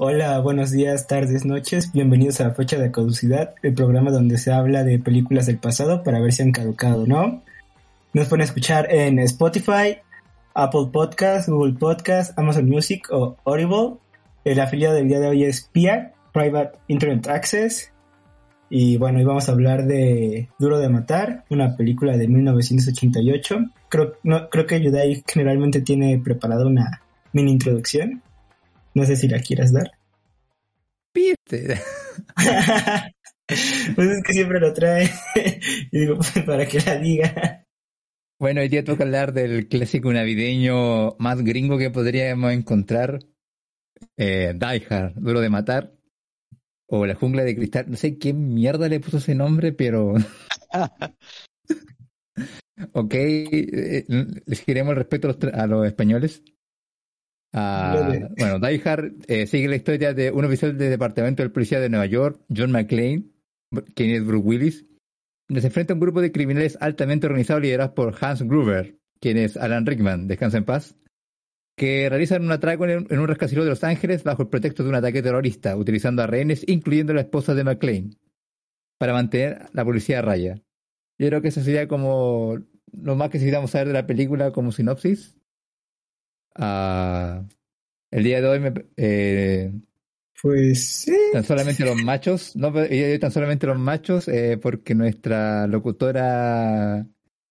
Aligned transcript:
Hola, 0.00 0.38
buenos 0.38 0.70
días, 0.70 1.08
tardes, 1.08 1.44
noches. 1.44 1.90
Bienvenidos 1.92 2.40
a 2.40 2.52
Fecha 2.52 2.78
de 2.78 2.92
Caducidad, 2.92 3.56
el 3.64 3.74
programa 3.74 4.12
donde 4.12 4.38
se 4.38 4.52
habla 4.52 4.84
de 4.84 5.00
películas 5.00 5.46
del 5.46 5.58
pasado 5.58 6.04
para 6.04 6.20
ver 6.20 6.32
si 6.32 6.40
han 6.42 6.52
caducado, 6.52 7.04
¿no? 7.04 7.42
Nos 8.12 8.28
pueden 8.28 8.44
escuchar 8.44 8.86
en 8.94 9.18
Spotify, 9.18 9.98
Apple 10.54 10.90
Podcast, 10.92 11.48
Google 11.48 11.72
Podcast, 11.72 12.38
Amazon 12.38 12.68
Music 12.68 13.08
o 13.10 13.38
Audible. 13.44 13.96
El 14.44 14.60
afiliado 14.60 14.94
del 14.94 15.08
día 15.08 15.18
de 15.18 15.26
hoy 15.26 15.42
es 15.42 15.62
PIA, 15.72 16.12
Private 16.32 16.78
Internet 16.86 17.26
Access. 17.26 17.92
Y 18.70 18.98
bueno, 18.98 19.18
hoy 19.18 19.24
vamos 19.24 19.48
a 19.48 19.52
hablar 19.52 19.84
de 19.84 20.48
Duro 20.60 20.78
de 20.78 20.90
Matar, 20.90 21.44
una 21.50 21.76
película 21.76 22.16
de 22.16 22.28
1988. 22.28 23.58
Creo, 23.88 24.66
que 24.68 24.80
Yudai 24.80 25.24
generalmente 25.26 25.80
tiene 25.80 26.20
preparada 26.20 26.64
una 26.66 27.02
mini 27.32 27.50
introducción. 27.50 28.22
No 28.94 29.04
sé 29.04 29.16
si 29.16 29.26
la 29.26 29.40
quieras 29.40 29.72
dar. 29.72 29.97
Piste. 31.18 31.80
pues 33.96 34.08
es 34.08 34.22
que 34.22 34.32
siempre 34.32 34.60
lo 34.60 34.72
trae. 34.72 35.10
y 35.90 35.98
digo, 35.98 36.14
pues, 36.14 36.30
para 36.46 36.64
que 36.64 36.80
la 36.80 36.96
diga. 36.96 37.66
Bueno, 38.38 38.60
hoy 38.60 38.68
día 38.68 38.84
toca 38.84 39.02
hablar 39.02 39.32
del 39.32 39.66
clásico 39.66 40.12
navideño 40.12 41.16
más 41.18 41.42
gringo 41.42 41.76
que 41.76 41.90
podríamos 41.90 42.52
encontrar. 42.52 43.18
Eh, 44.16 44.54
Die 44.54 44.86
Hard, 44.88 45.14
Duro 45.16 45.40
de 45.40 45.50
Matar. 45.50 45.92
O 46.86 47.04
La 47.04 47.16
Jungla 47.16 47.42
de 47.42 47.56
Cristal. 47.56 47.90
No 47.90 47.96
sé 47.96 48.16
qué 48.16 48.32
mierda 48.32 48.88
le 48.88 49.00
puso 49.00 49.16
ese 49.16 49.34
nombre, 49.34 49.72
pero... 49.72 50.14
ok, 52.92 53.14
eh, 53.14 54.04
les 54.46 54.64
queremos 54.64 54.92
el 54.92 54.98
respeto 54.98 55.30
a 55.30 55.32
los, 55.32 55.52
a 55.52 55.66
los 55.66 55.84
españoles. 55.84 56.44
Ah, 57.52 58.28
bueno, 58.36 58.58
Die 58.58 58.82
Hard 58.84 59.12
eh, 59.26 59.46
sigue 59.46 59.68
la 59.68 59.76
historia 59.76 60.12
de 60.12 60.30
un 60.30 60.44
oficial 60.44 60.76
del 60.76 60.90
Departamento 60.90 61.42
de 61.42 61.50
Policía 61.50 61.80
de 61.80 61.88
Nueva 61.88 62.06
York, 62.06 62.40
John 62.54 62.72
McClane, 62.72 63.24
quien 63.94 64.10
es 64.10 64.24
Bruce 64.24 64.46
Willis, 64.46 64.86
donde 65.48 65.62
se 65.62 65.68
enfrenta 65.68 65.92
a 65.92 65.96
un 65.96 66.00
grupo 66.00 66.20
de 66.20 66.30
criminales 66.30 66.76
altamente 66.80 67.26
organizados 67.26 67.62
liderados 67.62 67.94
por 67.94 68.14
Hans 68.20 68.42
Gruber, 68.42 68.98
quien 69.20 69.38
es 69.38 69.56
Alan 69.56 69.86
Rickman, 69.86 70.28
descansa 70.28 70.58
en 70.58 70.64
paz, 70.64 70.96
que 71.76 72.08
realizan 72.10 72.44
un 72.44 72.52
atraco 72.52 72.86
en, 72.86 73.06
un 73.18 73.28
rascacielos 73.28 73.64
de 73.64 73.70
Los 73.70 73.84
Ángeles 73.84 74.24
bajo 74.24 74.42
el 74.42 74.48
pretexto 74.48 74.82
de 74.82 74.90
un 74.90 74.96
ataque 74.96 75.22
terrorista, 75.22 75.76
utilizando 75.76 76.22
a 76.22 76.26
rehenes, 76.26 76.64
incluyendo 76.68 77.12
a 77.12 77.16
la 77.16 77.22
esposa 77.22 77.54
de 77.54 77.64
McClane, 77.64 78.10
para 78.98 79.14
mantener 79.14 79.66
la 79.72 79.84
policía 79.84 80.18
a 80.18 80.22
raya. 80.22 80.60
Yo 81.18 81.28
creo 81.28 81.40
que 81.40 81.48
eso 81.48 81.62
sería 81.62 81.88
como 81.88 82.58
lo 82.92 83.16
más 83.16 83.30
que 83.30 83.38
necesitamos 83.38 83.70
saber 83.70 83.88
de 83.88 83.94
la 83.94 84.06
película 84.06 84.50
como 84.50 84.72
sinopsis. 84.72 85.37
Ah, 86.58 87.44
el 88.10 88.24
día 88.24 88.40
de 88.40 88.48
hoy 88.48 88.60
me, 88.60 88.72
eh, 88.96 89.72
pues 90.40 90.84
sí. 90.84 91.16
Tan 91.32 91.44
solamente 91.44 91.84
los 91.84 92.02
machos, 92.02 92.54
no, 92.56 92.72
tan 92.72 93.30
solamente 93.32 93.66
los 93.66 93.78
machos, 93.78 94.28
eh, 94.28 94.58
porque 94.60 94.94
nuestra 94.94 95.66
locutora 95.66 97.06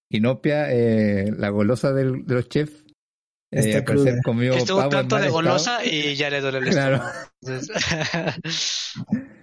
Inopia, 0.10 0.72
eh, 0.72 1.34
la 1.38 1.50
golosa 1.50 1.92
del, 1.92 2.26
de 2.26 2.36
los 2.36 2.48
chefs, 2.50 2.86
eh, 3.52 3.84
comió 4.24 4.54
Estuvo 4.54 4.80
pavo 4.80 4.90
tanto 4.90 5.18
de 5.18 5.30
golosa 5.30 5.86
y 5.86 6.16
ya 6.16 6.30
le 6.30 6.42
duele 6.42 6.60
el 6.60 6.68
estómago. 6.70 7.06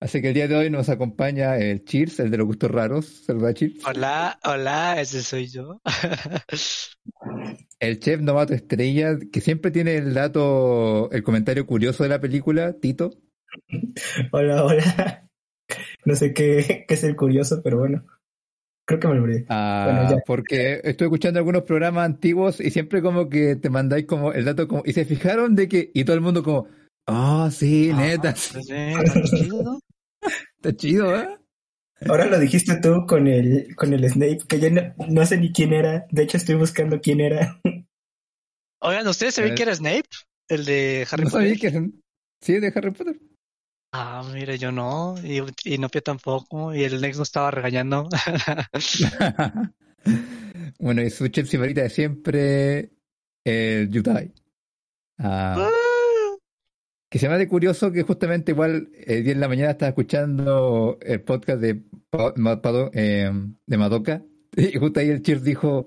Así 0.00 0.22
que 0.22 0.28
el 0.28 0.34
día 0.34 0.48
de 0.48 0.56
hoy 0.56 0.70
nos 0.70 0.88
acompaña 0.88 1.58
el 1.58 1.84
Cheers, 1.84 2.20
el 2.20 2.30
de 2.30 2.38
los 2.38 2.46
gustos 2.46 2.70
raros. 2.70 3.04
Saluda, 3.26 3.52
Cheers. 3.52 3.84
Hola, 3.86 4.38
hola, 4.44 4.98
ese 4.98 5.22
soy 5.22 5.48
yo. 5.48 5.82
el 7.80 8.00
chef 8.00 8.22
novato 8.22 8.54
estrella, 8.54 9.18
que 9.30 9.42
siempre 9.42 9.70
tiene 9.70 9.96
el 9.96 10.14
dato, 10.14 11.10
el 11.10 11.22
comentario 11.22 11.66
curioso 11.66 12.02
de 12.02 12.08
la 12.08 12.18
película, 12.18 12.72
Tito. 12.80 13.10
Hola, 14.32 14.64
hola. 14.64 15.28
No 16.06 16.16
sé 16.16 16.32
qué, 16.32 16.86
qué 16.88 16.94
es 16.94 17.04
el 17.04 17.14
curioso, 17.14 17.60
pero 17.62 17.78
bueno. 17.78 18.02
Creo 18.86 19.00
que 19.00 19.08
me 19.08 19.20
olvidé. 19.20 19.44
Ah, 19.50 20.16
porque 20.26 20.80
estoy 20.82 21.08
escuchando 21.08 21.38
algunos 21.38 21.64
programas 21.64 22.06
antiguos 22.06 22.58
y 22.58 22.70
siempre 22.70 23.02
como 23.02 23.28
que 23.28 23.54
te 23.54 23.68
mandáis 23.68 24.06
como 24.06 24.32
el 24.32 24.46
dato 24.46 24.66
como, 24.66 24.82
y 24.84 24.94
se 24.94 25.04
fijaron 25.04 25.54
de 25.54 25.68
que, 25.68 25.90
y 25.92 26.04
todo 26.04 26.16
el 26.16 26.22
mundo 26.22 26.42
como, 26.42 26.66
ah, 27.06 27.44
oh, 27.46 27.50
sí, 27.50 27.92
neta. 27.94 28.32
Pues 28.32 28.70
está 28.70 29.22
chido. 29.24 29.78
Está 30.60 30.76
chido, 30.76 31.18
¿eh? 31.18 31.40
Ahora 32.08 32.26
lo 32.26 32.38
dijiste 32.38 32.80
tú 32.80 33.04
con 33.06 33.26
el, 33.26 33.74
con 33.76 33.92
el 33.92 34.08
Snape, 34.08 34.38
que 34.48 34.58
yo 34.58 34.68
no, 34.70 35.26
sé 35.26 35.36
ni 35.36 35.52
quién 35.52 35.72
era. 35.72 36.06
De 36.10 36.22
hecho, 36.22 36.38
estoy 36.38 36.54
buscando 36.54 37.00
quién 37.00 37.20
era. 37.20 37.60
Oigan, 38.80 39.06
¿ustedes 39.06 39.34
se 39.34 39.42
ven 39.42 39.54
que 39.54 39.64
era 39.64 39.74
Snape? 39.74 40.08
El 40.48 40.64
de 40.64 41.06
Harry 41.10 41.24
Potter. 41.24 41.58
Que... 41.58 41.90
Sí, 42.40 42.58
de 42.58 42.72
Harry 42.74 42.90
Potter. 42.90 43.20
Ah, 43.92 44.22
mire, 44.32 44.56
yo 44.56 44.70
no, 44.70 45.16
y, 45.22 45.42
y 45.64 45.78
Nopia 45.78 46.00
tampoco, 46.00 46.72
y 46.72 46.84
el 46.84 47.00
Nex 47.00 47.16
no 47.16 47.24
estaba 47.24 47.50
regañando. 47.50 48.08
bueno, 50.78 51.02
y 51.02 51.10
su 51.10 51.28
favorita 51.28 51.82
de 51.82 51.90
siempre, 51.90 52.92
el 53.44 53.90
Yutai. 53.90 54.32
Ah, 55.18 55.56
ah. 55.58 55.89
Que 57.10 57.18
se 57.18 57.28
me 57.28 57.34
hace 57.34 57.48
curioso 57.48 57.90
que 57.90 58.04
justamente 58.04 58.52
igual 58.52 58.88
el 58.94 59.24
día 59.24 59.32
en 59.32 59.40
la 59.40 59.48
mañana 59.48 59.72
estaba 59.72 59.88
escuchando 59.88 60.96
el 61.02 61.20
podcast 61.22 61.60
de, 61.60 61.82
eh, 62.92 63.32
de 63.66 63.76
Madoka, 63.76 64.22
y 64.56 64.78
justo 64.78 65.00
ahí 65.00 65.08
el 65.08 65.22
Cheers 65.22 65.42
dijo, 65.42 65.86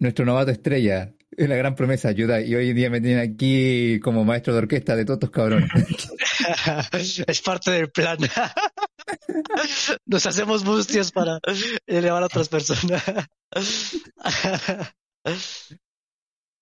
nuestro 0.00 0.24
novato 0.24 0.50
estrella, 0.50 1.14
es 1.36 1.48
la 1.48 1.56
gran 1.56 1.74
promesa, 1.74 2.08
ayuda. 2.08 2.40
Y 2.40 2.54
hoy 2.54 2.70
en 2.70 2.76
día 2.76 2.90
me 2.90 3.00
tienen 3.00 3.20
aquí 3.20 4.00
como 4.00 4.24
maestro 4.24 4.52
de 4.52 4.58
orquesta 4.58 4.96
de 4.96 5.04
todos 5.04 5.18
estos 5.18 5.30
cabrones. 5.30 5.70
es 7.26 7.40
parte 7.40 7.70
del 7.70 7.90
plan. 7.90 8.18
Nos 10.06 10.26
hacemos 10.26 10.64
bustios 10.64 11.12
para 11.12 11.40
elevar 11.86 12.22
a 12.22 12.26
otras 12.26 12.48
personas. 12.48 13.02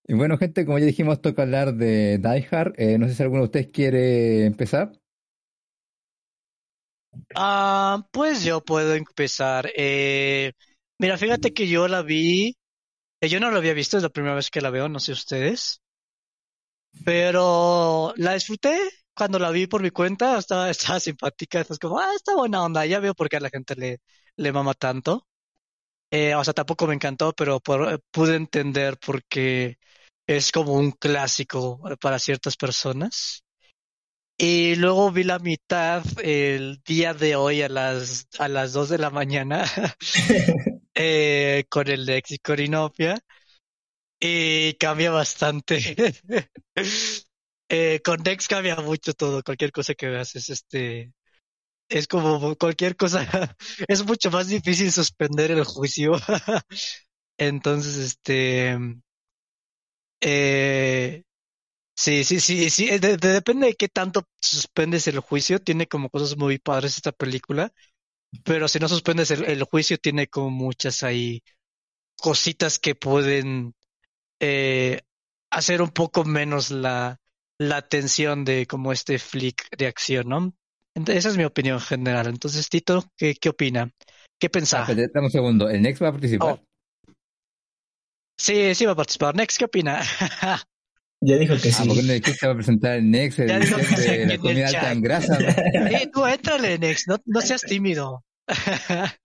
Y 0.09 0.15
bueno, 0.15 0.37
gente, 0.37 0.65
como 0.65 0.79
ya 0.79 0.85
dijimos, 0.87 1.21
toca 1.21 1.43
hablar 1.43 1.75
de 1.75 2.17
Die 2.17 2.47
Hard. 2.51 2.73
Eh, 2.77 2.97
no 2.97 3.07
sé 3.07 3.15
si 3.15 3.23
alguno 3.23 3.43
de 3.43 3.45
ustedes 3.45 3.67
quiere 3.67 4.45
empezar. 4.45 4.91
Ah, 7.35 8.05
pues 8.11 8.43
yo 8.43 8.61
puedo 8.63 8.93
empezar. 8.95 9.69
Eh, 9.75 10.53
mira, 10.97 11.17
fíjate 11.17 11.53
que 11.53 11.67
yo 11.67 11.87
la 11.87 12.01
vi 12.01 12.55
eh, 13.21 13.29
yo 13.29 13.39
no 13.39 13.51
lo 13.51 13.57
había 13.59 13.73
visto, 13.75 13.97
es 13.97 14.03
la 14.03 14.09
primera 14.09 14.35
vez 14.35 14.51
que 14.51 14.61
la 14.61 14.71
veo, 14.71 14.89
no 14.89 14.99
sé 15.01 15.13
ustedes. 15.13 15.81
Pero 17.05 18.13
la 18.17 18.33
disfruté 18.33 18.77
cuando 19.13 19.39
la 19.39 19.51
vi 19.51 19.67
por 19.67 19.81
mi 19.81 19.91
cuenta, 19.91 20.37
estaba, 20.37 20.69
estaba 20.69 20.99
simpática, 20.99 21.61
es 21.61 21.79
como, 21.79 21.99
ah, 21.99 22.11
está 22.15 22.35
buena 22.35 22.63
onda, 22.63 22.85
ya 22.85 22.99
veo 22.99 23.13
por 23.15 23.29
qué 23.29 23.37
a 23.37 23.39
la 23.39 23.49
gente 23.49 23.75
le, 23.75 23.99
le 24.35 24.51
mama 24.51 24.73
tanto. 24.73 25.27
Eh, 26.11 26.35
o 26.35 26.43
sea, 26.43 26.53
tampoco 26.53 26.87
me 26.87 26.95
encantó, 26.95 27.33
pero 27.33 27.59
pude 28.11 28.35
entender 28.37 28.97
por 28.99 29.23
qué 29.25 29.77
es 30.29 30.51
como 30.51 30.73
un 30.73 30.91
clásico 30.91 31.81
para 31.99 32.19
ciertas 32.19 32.55
personas. 32.55 33.43
Y 34.37 34.75
luego 34.75 35.11
vi 35.11 35.23
la 35.23 35.39
mitad 35.39 36.03
el 36.23 36.81
día 36.85 37.15
de 37.15 37.35
hoy 37.35 37.63
a 37.63 37.67
las, 37.67 38.27
a 38.37 38.47
las 38.47 38.71
2 38.73 38.89
de 38.89 38.99
la 38.99 39.09
mañana. 39.09 39.65
eh, 40.93 41.65
con 41.67 41.87
el 41.89 42.05
de 42.05 42.23
Corinopia 42.43 43.19
y 44.19 44.73
cambia 44.75 45.09
bastante. 45.09 45.79
eh, 47.69 47.99
con 48.05 48.21
Dex 48.21 48.47
cambia 48.47 48.75
mucho 48.75 49.13
todo, 49.13 49.41
cualquier 49.41 49.71
cosa 49.71 49.95
que 49.95 50.09
veas 50.09 50.35
es 50.35 50.49
este 50.49 51.11
es 51.89 52.07
como 52.07 52.55
cualquier 52.55 52.95
cosa, 52.95 53.27
es 53.87 54.05
mucho 54.05 54.29
más 54.29 54.47
difícil 54.47 54.91
suspender 54.91 55.49
el 55.49 55.63
juicio. 55.63 56.13
Entonces, 57.37 57.97
este 57.97 58.77
eh, 60.21 61.23
sí, 61.95 62.23
sí, 62.23 62.39
sí, 62.39 62.69
sí, 62.69 62.89
depende 62.99 63.67
de 63.67 63.75
qué 63.75 63.87
tanto 63.87 64.23
suspendes 64.41 65.07
el 65.07 65.19
juicio, 65.19 65.59
tiene 65.59 65.87
como 65.87 66.09
cosas 66.09 66.37
muy 66.37 66.59
padres 66.59 66.97
esta 66.97 67.11
película 67.11 67.73
pero 68.43 68.67
si 68.67 68.79
no 68.79 68.87
suspendes 68.87 69.31
el, 69.31 69.63
juicio, 69.63 69.97
tiene 69.97 70.27
como 70.27 70.49
muchas 70.49 71.03
ahí 71.03 71.41
cositas 72.17 72.79
que 72.79 72.95
pueden 72.95 73.73
eh, 74.39 75.01
hacer 75.51 75.81
un 75.81 75.89
poco 75.89 76.25
menos 76.25 76.69
la, 76.69 77.19
la 77.57 77.81
tensión 77.81 78.45
de 78.45 78.67
como 78.67 78.91
este 78.91 79.17
flick 79.19 79.75
de 79.77 79.87
acción, 79.87 80.29
¿no? 80.29 80.53
esa 81.07 81.29
es 81.29 81.37
mi 81.37 81.45
opinión 81.45 81.79
general. 81.79 82.27
Entonces, 82.27 82.67
Tito, 82.67 83.05
¿qué, 83.15 83.35
qué 83.35 83.49
opina? 83.49 83.91
¿Qué 84.37 84.49
pensaba? 84.49 84.85
Ah, 84.89 84.93
dame 84.93 85.27
un 85.27 85.31
segundo, 85.31 85.69
¿el 85.69 85.81
Next 85.81 86.01
va 86.03 86.09
a 86.09 86.11
participar? 86.11 86.59
Oh. 86.61 86.68
Sí, 88.39 88.73
sí 88.73 88.85
va 88.85 88.93
a 88.93 88.95
participar. 88.95 89.35
Next, 89.35 89.57
¿qué 89.59 89.65
opina? 89.65 90.01
Ya 91.21 91.35
dijo 91.35 91.53
que 91.61 91.67
ah, 91.67 91.71
sí. 91.73 91.85
¿Por 91.85 91.97
qué 91.97 92.03
no 92.03 92.13
dijiste 92.13 92.47
va 92.47 92.53
a 92.53 92.55
presentar 92.55 92.93
el 92.95 93.11
Nex, 93.11 93.39
el 93.39 93.47
de 93.47 94.25
la 94.25 94.37
comida 94.37 94.67
alta 94.69 94.91
en 94.93 95.01
grasa? 95.01 95.37
Eh, 95.73 96.09
tú 96.13 96.25
éntrale, 96.25 96.79
Nex, 96.79 97.09
no, 97.09 97.17
no 97.25 97.41
seas 97.41 97.61
tímido. 97.63 98.23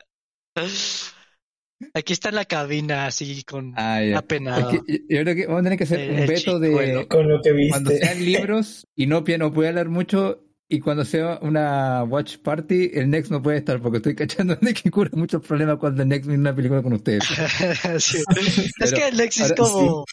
Aquí 1.94 2.12
está 2.12 2.30
en 2.30 2.34
la 2.34 2.44
cabina, 2.46 3.06
así 3.06 3.42
con 3.44 3.74
Ah, 3.76 4.02
ya. 4.02 4.18
apenado. 4.18 4.70
Es 4.70 4.80
que 4.80 5.00
yo 5.08 5.22
creo 5.22 5.34
que 5.36 5.46
vamos 5.46 5.60
a 5.60 5.62
tener 5.64 5.78
que 5.78 5.84
hacer 5.84 6.00
El- 6.00 6.20
un 6.20 6.26
veto 6.26 6.58
de 6.58 6.68
chicuelo. 6.70 7.08
Con 7.08 7.28
lo 7.28 7.40
que 7.42 7.68
cuando 7.68 7.90
viste. 7.90 8.06
sean 8.06 8.24
libros, 8.24 8.86
Inopia 8.96 9.38
no 9.38 9.52
puede 9.52 9.68
hablar 9.68 9.88
mucho 9.88 10.43
y 10.68 10.80
cuando 10.80 11.04
sea 11.04 11.38
una 11.42 12.04
watch 12.04 12.38
party, 12.38 12.90
el 12.94 13.10
Next 13.10 13.30
no 13.30 13.42
puede 13.42 13.58
estar 13.58 13.80
porque 13.80 13.98
estoy 13.98 14.14
cachando 14.14 14.56
de 14.56 14.74
que 14.74 14.90
cura 14.90 15.10
muchos 15.12 15.42
problemas 15.46 15.78
cuando 15.78 16.02
el 16.02 16.08
Next 16.08 16.26
viene 16.26 16.40
una 16.40 16.54
película 16.54 16.82
con 16.82 16.92
ustedes. 16.94 17.24
Sí. 18.00 18.18
Es 18.80 18.92
que 18.92 19.04
Alexis 19.04 19.44
es 19.46 19.50
ahora- 19.52 19.62
como, 19.62 20.04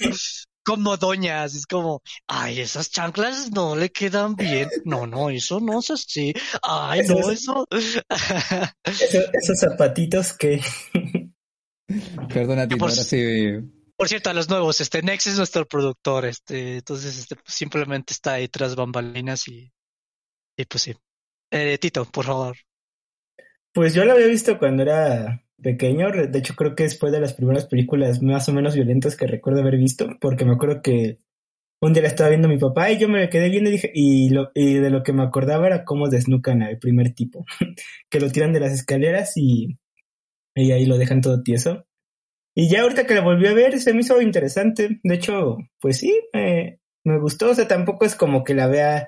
como 0.64 0.98
doñas, 0.98 1.56
es 1.56 1.66
como, 1.66 2.02
ay, 2.28 2.60
esas 2.60 2.92
chanclas 2.92 3.52
no 3.52 3.76
le 3.76 3.90
quedan 3.92 4.36
bien. 4.36 4.70
No, 4.86 5.08
no, 5.08 5.30
eso 5.30 5.60
no 5.60 5.80
es 5.80 5.90
así. 5.90 6.34
Ay, 6.62 7.00
Eso 7.00 7.14
no, 7.16 7.32
es- 7.32 7.42
eso. 7.42 7.68
Eso- 8.84 9.20
esos 9.34 9.60
zapatitos 9.60 10.34
que. 10.34 10.62
Perdona, 12.34 12.68
Tito, 12.68 12.78
por- 12.78 12.90
ahora 12.90 13.04
sí. 13.04 13.46
Por 13.98 14.08
cierto, 14.08 14.30
a 14.32 14.34
los 14.34 14.50
nuevos, 14.50 14.82
este 14.82 15.04
Nex 15.04 15.28
es 15.28 15.38
nuestro 15.38 15.68
productor, 15.68 16.26
este, 16.26 16.78
entonces 16.78 17.20
este, 17.20 17.36
simplemente 17.46 18.14
está 18.14 18.34
ahí 18.34 18.48
tras 18.48 18.76
bambalinas 18.76 19.48
y, 19.48 19.72
y 20.58 20.66
pues 20.66 20.84
sí. 20.84 20.96
Eh, 21.52 21.78
Tito, 21.78 22.06
por 22.06 22.26
favor. 22.26 22.56
Pues 23.74 23.94
yo 23.94 24.06
lo 24.06 24.14
había 24.14 24.28
visto 24.28 24.58
cuando 24.58 24.84
era 24.84 25.44
pequeño. 25.62 26.10
De 26.12 26.40
hecho, 26.40 26.56
creo 26.56 26.76
que 26.76 26.86
es 26.86 26.98
fue 27.00 27.12
de 27.12 27.20
las 27.20 27.34
primeras 27.34 27.66
películas 27.66 28.22
más 28.22 28.48
o 28.50 28.54
menos 28.54 28.76
violentas 28.76 29.16
que 29.16 29.28
recuerdo 29.28 29.62
haber 29.62 29.78
visto. 29.78 30.18
Porque 30.20 30.46
me 30.46 30.54
acuerdo 30.54 30.82
que 30.82 31.20
un 31.82 31.94
día 31.94 32.04
la 32.04 32.10
estaba 32.10 32.30
viendo 32.30 32.48
mi 32.48 32.58
papá 32.58 32.92
y 32.92 33.00
yo 33.00 33.10
me 33.10 33.30
quedé 33.30 33.50
viendo 33.50 33.70
y 33.70 33.74
dije. 33.74 33.92
Y, 33.94 34.30
lo, 34.30 34.52
y 34.54 34.76
de 34.76 34.90
lo 34.90 35.04
que 35.04 35.14
me 35.14 35.24
acordaba 35.24 35.68
era 35.68 35.86
cómo 35.86 36.10
desnucan 36.10 36.62
al 36.62 36.80
primer 36.80 37.14
tipo. 37.14 37.46
que 38.10 38.20
lo 38.20 38.30
tiran 38.30 38.54
de 38.54 38.60
las 38.60 38.74
escaleras 38.74 39.34
y, 39.36 39.78
y 40.56 40.72
ahí 40.72 40.86
lo 40.86 40.98
dejan 40.98 41.22
todo 41.22 41.44
tieso. 41.44 41.86
Y 42.54 42.70
ya 42.70 42.82
ahorita 42.82 43.06
que 43.06 43.16
la 43.16 43.22
volví 43.22 43.48
a 43.48 43.54
ver 43.54 43.80
se 43.80 43.94
me 43.94 44.02
hizo 44.02 44.22
interesante. 44.22 45.00
De 45.04 45.16
hecho, 45.16 45.58
pues 45.80 45.98
sí, 45.98 46.14
me 46.34 47.20
gustó. 47.20 47.52
O 47.52 47.56
sea, 47.56 47.68
tampoco 47.68 48.06
es 48.06 48.16
como 48.16 48.44
que 48.44 48.54
la 48.54 48.68
vea 48.68 49.08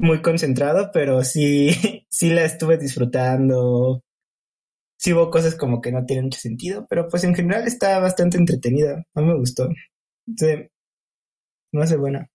muy 0.00 0.22
concentrado, 0.22 0.90
pero 0.92 1.24
sí, 1.24 1.70
sí 2.10 2.30
la 2.30 2.44
estuve 2.44 2.78
disfrutando. 2.78 4.02
Sí 4.98 5.12
hubo 5.14 5.30
cosas 5.30 5.56
como 5.56 5.80
que 5.82 5.92
no 5.92 6.06
tienen 6.06 6.26
mucho 6.26 6.40
sentido, 6.40 6.86
pero 6.90 7.08
pues 7.08 7.24
en 7.24 7.34
general 7.34 7.66
está 7.66 7.98
bastante 8.00 8.38
entretenida. 8.38 9.04
A 9.14 9.20
mí 9.22 9.28
me 9.28 9.38
gustó. 9.38 9.68
Sí, 10.38 10.46
no 11.72 11.82
hace 11.82 11.96
buena. 11.96 12.28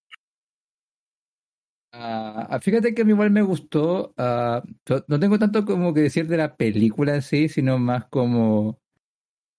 Ah, 1.97 2.59
fíjate 2.61 2.93
que 2.93 3.03
a 3.03 3.05
mí 3.05 3.11
igual 3.11 3.31
me 3.31 3.41
gustó. 3.41 4.13
no- 4.17 5.05
no 5.07 5.19
tengo 5.19 5.39
tanto 5.39 5.65
como 5.65 5.93
que 5.93 6.01
decir 6.01 6.27
de 6.27 6.37
la 6.37 6.55
película 6.57 7.15
en 7.15 7.21
sí, 7.21 7.49
sino 7.49 7.77
más 7.79 8.05
como. 8.07 8.79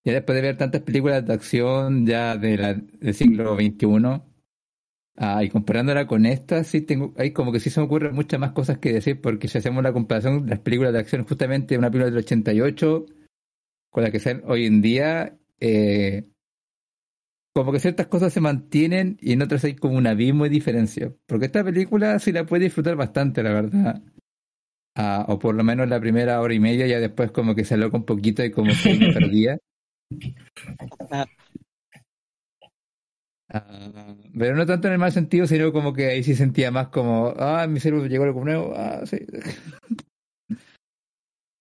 Ya 0.05 0.13
después 0.13 0.35
de 0.37 0.41
ver 0.43 0.57
tantas 0.57 0.81
películas 0.83 1.25
de 1.25 1.33
acción 1.33 2.05
ya 2.07 2.37
de 2.37 2.57
la, 2.57 2.73
del 2.75 3.13
siglo 3.15 3.55
XXI, 3.55 4.23
ah, 5.17 5.43
y 5.43 5.49
comparándola 5.49 6.07
con 6.07 6.25
esta, 6.25 6.63
sí 6.63 6.81
tengo, 6.81 7.13
hay 7.17 7.31
como 7.31 7.51
que 7.51 7.59
sí 7.59 7.69
se 7.69 7.79
me 7.79 7.85
ocurren 7.85 8.15
muchas 8.15 8.39
más 8.39 8.51
cosas 8.53 8.77
que 8.77 8.93
decir, 8.93 9.19
porque 9.21 9.47
si 9.47 9.57
hacemos 9.57 9.83
la 9.83 9.93
comparación 9.93 10.45
de 10.45 10.51
las 10.51 10.59
películas 10.59 10.93
de 10.93 10.99
acción, 10.99 11.25
justamente 11.25 11.77
una 11.77 11.89
película 11.91 12.11
del 12.11 12.23
88 12.23 13.05
con 13.89 14.03
la 14.03 14.11
que 14.11 14.19
salen 14.19 14.43
hoy 14.45 14.65
en 14.65 14.81
día, 14.81 15.37
eh, 15.59 16.27
como 17.53 17.71
que 17.71 17.79
ciertas 17.79 18.05
cosas 18.05 18.31
se 18.31 18.39
mantienen 18.39 19.17
y 19.19 19.33
en 19.33 19.41
otras 19.41 19.63
hay 19.63 19.75
como 19.75 19.97
un 19.97 20.05
abismo 20.05 20.43
de 20.43 20.51
diferencia. 20.51 21.11
Porque 21.25 21.47
esta 21.47 21.63
película 21.63 22.19
sí 22.19 22.31
la 22.31 22.45
puede 22.45 22.65
disfrutar 22.65 22.95
bastante, 22.95 23.41
la 23.41 23.51
verdad. 23.51 24.03
Ah, 24.95 25.25
o 25.27 25.39
por 25.39 25.55
lo 25.55 25.63
menos 25.63 25.89
la 25.89 25.99
primera 25.99 26.39
hora 26.39 26.53
y 26.53 26.59
media, 26.59 26.85
ya 26.85 26.99
después 26.99 27.31
como 27.31 27.55
que 27.55 27.65
se 27.65 27.73
aloca 27.73 27.97
un 27.97 28.05
poquito 28.05 28.45
y 28.45 28.51
como 28.51 28.71
que 28.83 28.93
me 28.93 29.11
perdía. 29.13 29.57
Ah. 33.49 34.15
Pero 34.37 34.55
no 34.55 34.65
tanto 34.65 34.87
en 34.87 34.93
el 34.93 34.99
mal 34.99 35.11
sentido, 35.11 35.47
sino 35.47 35.71
como 35.71 35.93
que 35.93 36.07
ahí 36.07 36.23
sí 36.23 36.35
sentía 36.35 36.71
más 36.71 36.89
como, 36.89 37.33
ah, 37.37 37.65
mi 37.67 37.79
cerebro 37.79 38.05
llegó 38.07 38.25
algo 38.25 38.43
nuevo, 38.43 38.73
ah, 38.75 39.05
sí. 39.05 39.19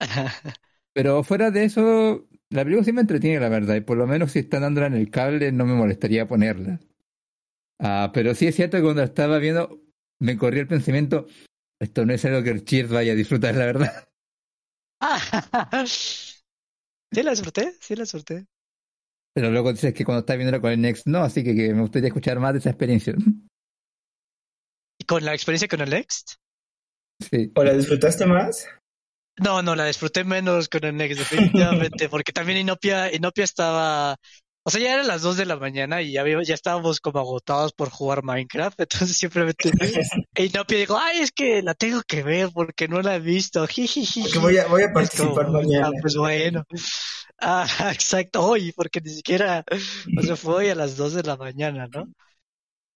Pero 0.93 1.23
fuera 1.23 1.51
de 1.51 1.65
eso, 1.65 2.27
la 2.51 2.65
película 2.65 2.85
sí 2.85 2.93
me 2.93 3.03
entretiene, 3.03 3.39
la 3.39 3.49
verdad, 3.49 3.77
y 3.77 3.81
por 3.83 3.97
lo 3.99 4.07
menos 4.07 4.33
si 4.33 4.41
están 4.41 4.63
dándola 4.63 4.87
en 4.87 4.95
el 4.95 5.11
cable 5.11 5.53
no 5.53 5.67
me 5.67 5.75
molestaría 5.75 6.27
ponerla. 6.27 6.81
Ah, 7.79 8.11
pero 8.15 8.35
sí 8.35 8.47
es 8.47 8.57
cierto 8.57 8.79
que 8.79 8.83
cuando 8.83 9.03
la 9.03 9.07
estaba 9.07 9.39
viendo 9.39 9.81
me 10.19 10.37
corrió 10.39 10.63
el 10.63 10.69
pensamiento, 10.69 11.27
esto 11.79 12.07
no 12.07 12.15
es 12.15 12.25
algo 12.25 12.43
que 12.43 12.65
Cheers 12.65 12.91
vaya 12.91 13.13
a 13.13 13.17
disfrutar, 13.17 13.55
la 13.55 13.67
verdad. 13.67 14.09
sí 15.87 17.23
la 17.23 17.31
disfruté, 17.33 17.75
sí 17.81 17.95
la 17.95 18.05
disfruté. 18.05 18.47
Pero 19.37 19.51
luego 19.51 19.71
dices 19.71 19.93
que 19.93 20.03
cuando 20.03 20.21
estás 20.21 20.39
viéndola 20.39 20.63
con 20.63 20.73
el 20.73 20.81
Next, 20.81 21.07
no, 21.07 21.19
así 21.19 21.45
que, 21.45 21.55
que 21.55 21.75
me 21.75 21.83
gustaría 21.83 22.09
escuchar 22.09 22.41
más 22.41 22.55
de 22.55 22.61
esa 22.61 22.71
experiencia. 22.71 23.15
¿Y 24.99 25.05
con 25.05 25.23
la 25.27 25.35
experiencia 25.35 25.69
con 25.69 25.83
el 25.83 25.91
Next? 25.91 26.37
Sí. 27.21 27.53
¿O 27.55 27.63
la 27.63 27.75
disfrutaste 27.75 28.25
más? 28.25 28.67
No, 29.37 29.61
no, 29.61 29.77
la 29.77 29.85
disfruté 29.85 30.25
menos 30.25 30.71
con 30.71 30.87
el 30.87 30.97
Next, 30.97 31.19
definitivamente, 31.19 32.09
porque 32.09 32.33
también 32.33 32.61
Inopia, 32.61 33.15
Inopia 33.15 33.45
estaba, 33.45 34.17
o 34.65 34.71
sea, 34.71 34.81
ya 34.81 34.95
eran 34.95 35.07
las 35.07 35.21
2 35.21 35.37
de 35.37 35.45
la 35.45 35.59
mañana 35.59 36.01
y 36.01 36.13
ya, 36.13 36.25
ya 36.43 36.55
estábamos 36.55 37.01
como 37.01 37.19
agotados 37.19 37.75
por 37.75 37.91
jugar 37.91 38.23
Minecraft, 38.23 38.81
entonces 38.89 39.19
simplemente 39.19 39.71
Inopia 40.39 40.79
dijo, 40.79 40.97
ay, 40.99 41.19
es 41.19 41.31
que 41.31 41.61
la 41.61 41.75
tengo 41.75 42.01
que 42.09 42.23
ver 42.23 42.49
porque 42.55 42.89
no 42.89 43.03
la 43.03 43.17
he 43.17 43.21
visto, 43.21 43.67
jijiji. 43.67 44.23
Porque 44.23 44.39
voy 44.39 44.57
a, 44.57 44.67
voy 44.67 44.85
a 44.85 44.95
participar 44.95 45.45
como, 45.45 45.61
mañana. 45.61 45.89
ah, 45.89 45.99
pues 46.01 46.17
bueno. 46.17 46.65
Ah, 47.39 47.67
exacto, 47.93 48.43
hoy, 48.47 48.73
porque 48.73 49.01
ni 49.01 49.11
siquiera, 49.11 49.65
o 50.17 50.23
sea, 50.23 50.37
fue 50.37 50.55
hoy 50.55 50.69
a 50.71 50.75
las 50.75 50.97
2 50.97 51.13
de 51.15 51.23
la 51.23 51.37
mañana, 51.37 51.87
¿no? 51.89 52.07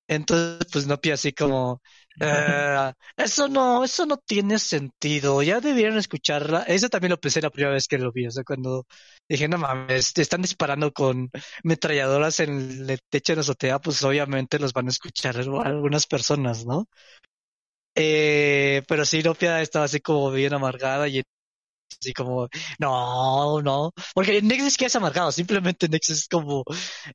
Entonces, 0.09 0.67
pues 0.73 0.87
no 0.89 0.99
así 1.13 1.33
como, 1.33 1.81
eh, 2.21 2.93
eso 3.17 3.49
no, 3.49 3.85
eso 3.85 4.07
no 4.07 4.17
tiene 4.19 4.59
sentido, 4.59 5.41
ya 5.43 5.61
debieron 5.61 5.99
escucharla. 5.99 6.63
Eso 6.65 6.89
también 6.89 7.11
lo 7.13 7.21
pensé 7.21 7.41
la 7.41 7.51
primera 7.51 7.75
vez 7.75 7.87
que 7.87 7.99
lo 7.99 8.11
vi, 8.13 8.27
o 8.27 8.31
sea, 8.33 8.43
cuando 8.45 8.87
dije, 9.29 9.47
no 9.49 9.59
mames, 9.59 10.13
están 10.19 10.43
disparando 10.43 10.93
con 10.93 11.31
metralladoras 11.63 12.41
en 12.41 12.91
el 12.91 13.01
techo 13.09 13.33
de 13.33 13.37
la 13.37 13.41
azotea, 13.43 13.79
pues 13.81 14.03
obviamente 14.03 14.59
los 14.59 14.73
van 14.73 14.87
a 14.89 14.91
escuchar 14.91 15.37
algunas 15.39 16.07
personas, 16.07 16.67
¿no? 16.67 16.89
Eh, 17.95 18.83
pero 18.89 19.05
sí, 19.05 19.23
Nopia 19.23 19.61
estaba 19.61 19.85
así 19.85 20.01
como 20.01 20.31
bien 20.31 20.55
amargada 20.55 21.09
y 21.09 21.23
así 22.01 22.13
como, 22.13 22.49
no, 22.79 23.63
no, 23.63 23.93
porque 24.15 24.43
Nex 24.43 24.65
es 24.65 24.77
que 24.77 24.87
es 24.87 24.97
amargado, 24.97 25.33
simplemente 25.33 25.89
Nex 25.89 26.11
es 26.11 26.29
como, 26.29 26.65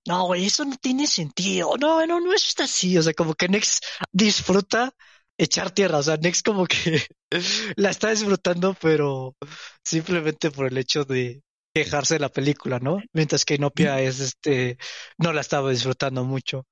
no, 0.07 0.25
güey, 0.27 0.45
eso 0.45 0.65
no 0.65 0.75
tiene 0.77 1.07
sentido, 1.07 1.75
no, 1.79 2.05
no, 2.05 2.19
no 2.19 2.33
es 2.33 2.53
así, 2.59 2.97
o 2.97 3.03
sea, 3.03 3.13
como 3.13 3.33
que 3.35 3.47
Nex 3.47 3.79
disfruta 4.11 4.93
echar 5.37 5.71
tierra, 5.71 5.97
o 5.97 6.03
sea, 6.03 6.17
Nex 6.17 6.43
como 6.43 6.65
que 6.65 7.01
la 7.75 7.89
está 7.89 8.11
disfrutando, 8.11 8.75
pero 8.81 9.35
simplemente 9.83 10.51
por 10.51 10.67
el 10.67 10.77
hecho 10.77 11.03
de 11.05 11.41
quejarse 11.73 12.15
de 12.15 12.19
la 12.21 12.29
película, 12.29 12.79
¿no? 12.79 13.01
Mientras 13.13 13.43
que 13.43 13.55
Inopia 13.55 13.99
es 13.99 14.19
este, 14.21 14.77
no 15.17 15.33
la 15.33 15.41
estaba 15.41 15.71
disfrutando 15.71 16.23
mucho. 16.23 16.65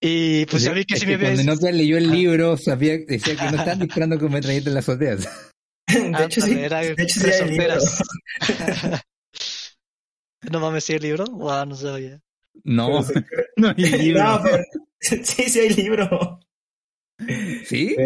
Y 0.00 0.46
pues 0.46 0.66
a 0.66 0.72
mí 0.72 0.84
que 0.84 0.96
sí 0.96 1.06
me 1.06 1.16
que 1.16 1.32
cuando 1.32 1.54
no 1.54 1.70
leyó 1.70 1.96
el 1.96 2.10
libro, 2.10 2.56
sabía, 2.56 2.98
decía 3.06 3.36
que 3.36 3.50
no 3.50 3.56
están 3.56 3.78
disparando 3.80 4.18
con 4.18 4.32
metralletas 4.32 4.68
en 4.68 4.74
las 4.74 4.88
azoteas. 4.88 5.51
De 6.18 6.24
hecho, 6.24 6.40
sí, 6.40 6.58
era 6.58 6.80
de 6.80 6.94
hecho, 6.98 7.20
sí 7.20 7.30
hay 7.30 7.50
libro. 7.50 7.74
resorteras. 7.74 9.02
no 10.50 10.60
mames, 10.60 10.84
¿sí 10.84 10.92
el 10.94 11.02
libro? 11.02 11.24
Wow, 11.26 11.66
no 11.66 11.74
sabía. 11.74 12.20
No, 12.64 12.86
Pero 12.86 13.02
sí- 13.02 13.14
no 13.56 13.68
hay 13.68 13.74
libro. 13.76 14.22
No, 14.24 14.40
pero 14.42 14.64
sí, 15.00 15.24
sí 15.24 15.60
hay 15.60 15.70
libro. 15.70 16.40
¿Sí? 17.64 17.96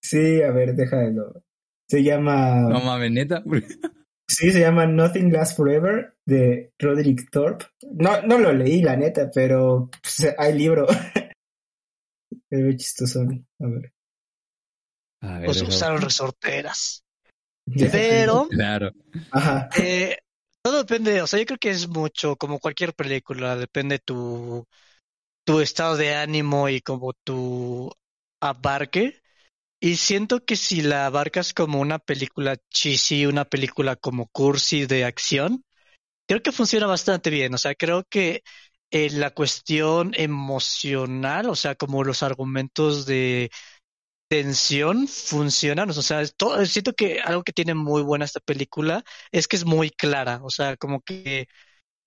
Sí, 0.00 0.42
a 0.42 0.50
ver, 0.50 0.74
déjalo. 0.74 1.42
Se 1.88 2.02
llama. 2.02 2.60
No 2.60 2.80
mames, 2.80 3.10
neta. 3.10 3.42
Sí, 4.26 4.50
se 4.50 4.60
llama 4.60 4.86
Nothing 4.86 5.30
Lasts 5.32 5.56
Forever 5.56 6.16
de 6.24 6.72
Roderick 6.78 7.30
Thorpe. 7.30 7.66
No, 7.92 8.22
no 8.22 8.38
lo 8.38 8.52
leí, 8.52 8.80
la 8.82 8.96
neta, 8.96 9.30
pero 9.32 9.90
pues, 10.02 10.34
hay 10.38 10.54
libro. 10.54 10.86
Ve 12.50 12.76
chistoso. 12.76 13.20
A 13.20 13.66
ver. 13.66 13.92
A 15.20 15.38
ver, 15.38 15.46
Pues 15.46 15.62
usaron 15.62 16.00
resorteras. 16.00 17.03
Pero, 17.66 18.46
Claro. 18.48 18.90
Ajá. 19.30 19.68
eh, 19.76 20.16
todo 20.62 20.78
depende, 20.78 21.22
o 21.22 21.26
sea, 21.26 21.38
yo 21.40 21.46
creo 21.46 21.58
que 21.58 21.70
es 21.70 21.88
mucho, 21.88 22.36
como 22.36 22.58
cualquier 22.58 22.94
película, 22.94 23.56
depende 23.56 23.98
tu, 23.98 24.66
tu 25.44 25.60
estado 25.60 25.96
de 25.96 26.14
ánimo 26.14 26.68
y 26.68 26.80
como 26.80 27.12
tu 27.24 27.90
abarque. 28.40 29.20
Y 29.80 29.96
siento 29.96 30.44
que 30.44 30.56
si 30.56 30.82
la 30.82 31.06
abarcas 31.06 31.54
como 31.54 31.80
una 31.80 31.98
película 31.98 32.56
cheesy, 32.70 33.26
una 33.26 33.44
película 33.44 33.96
como 33.96 34.28
cursi 34.28 34.86
de 34.86 35.04
acción, 35.04 35.64
creo 36.26 36.42
que 36.42 36.52
funciona 36.52 36.86
bastante 36.86 37.30
bien. 37.30 37.54
O 37.54 37.58
sea, 37.58 37.74
creo 37.74 38.04
que 38.08 38.42
eh, 38.90 39.10
la 39.10 39.30
cuestión 39.32 40.12
emocional, 40.16 41.48
o 41.48 41.56
sea, 41.56 41.74
como 41.74 42.04
los 42.04 42.22
argumentos 42.22 43.06
de 43.06 43.50
tensión. 45.32 45.88
O 45.90 46.02
sea, 46.02 46.24
siento 46.66 46.92
que 46.94 47.20
algo 47.20 47.42
que 47.44 47.52
tiene 47.52 47.74
muy 47.74 48.02
buena 48.02 48.24
esta 48.24 48.40
película 48.40 49.04
es 49.32 49.48
que 49.48 49.56
es 49.56 49.64
muy 49.64 49.90
clara. 49.90 50.40
O 50.42 50.50
sea, 50.50 50.76
como 50.76 51.00
que 51.02 51.46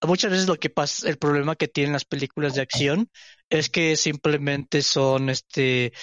muchas 0.02 0.32
veces 0.32 0.48
lo 0.48 0.58
que 0.58 0.70
pasa, 0.70 1.10
el 1.10 1.18
problema 1.18 1.56
que 1.56 1.68
tienen 1.68 1.94
las 1.94 2.06
películas 2.06 2.56
de 2.56 2.62
acción 2.62 3.10
es 3.50 3.70
que 3.70 3.96
simplemente 3.96 4.82
son 4.82 5.30
este 5.30 5.94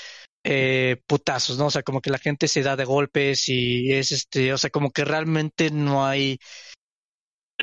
eh, 0.45 0.97
putazos, 1.07 1.59
¿no? 1.59 1.67
O 1.67 1.71
sea, 1.71 1.83
como 1.83 2.01
que 2.01 2.11
la 2.11 2.19
gente 2.19 2.49
se 2.49 2.63
da 2.63 2.77
de 2.77 2.85
golpes 2.85 3.49
y 3.49 3.93
es 3.93 4.13
este, 4.13 4.53
o 4.53 4.59
sea, 4.59 4.71
como 4.71 4.91
que 4.91 5.05
realmente 5.05 5.71
no 5.71 6.07
hay, 6.07 6.39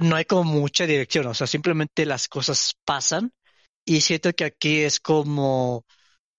no 0.01 0.15
hay 0.15 0.25
como 0.25 0.43
mucha 0.43 0.85
dirección, 0.87 1.27
o 1.27 1.33
sea, 1.33 1.47
simplemente 1.47 2.05
las 2.05 2.27
cosas 2.27 2.73
pasan 2.85 3.31
y 3.85 4.01
siento 4.01 4.33
que 4.33 4.45
aquí 4.45 4.79
es 4.81 4.99
como, 4.99 5.85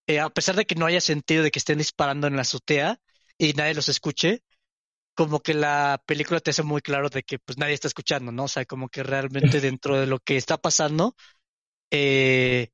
eh, 0.06 0.20
a 0.20 0.30
pesar 0.30 0.56
de 0.56 0.64
que 0.66 0.74
no 0.74 0.86
haya 0.86 1.00
sentido 1.00 1.42
de 1.42 1.50
que 1.50 1.58
estén 1.58 1.78
disparando 1.78 2.26
en 2.26 2.36
la 2.36 2.42
azotea 2.42 2.98
y 3.38 3.52
nadie 3.54 3.74
los 3.74 3.88
escuche, 3.88 4.42
como 5.14 5.40
que 5.42 5.54
la 5.54 6.02
película 6.06 6.40
te 6.40 6.50
hace 6.50 6.62
muy 6.62 6.82
claro 6.82 7.10
de 7.10 7.22
que 7.24 7.38
pues 7.38 7.58
nadie 7.58 7.74
está 7.74 7.88
escuchando, 7.88 8.32
¿no? 8.32 8.44
O 8.44 8.48
sea, 8.48 8.64
como 8.66 8.88
que 8.88 9.02
realmente 9.02 9.60
dentro 9.62 9.98
de 10.00 10.06
lo 10.06 10.20
que 10.20 10.36
está 10.36 10.58
pasando, 10.58 11.16
eh, 11.90 12.70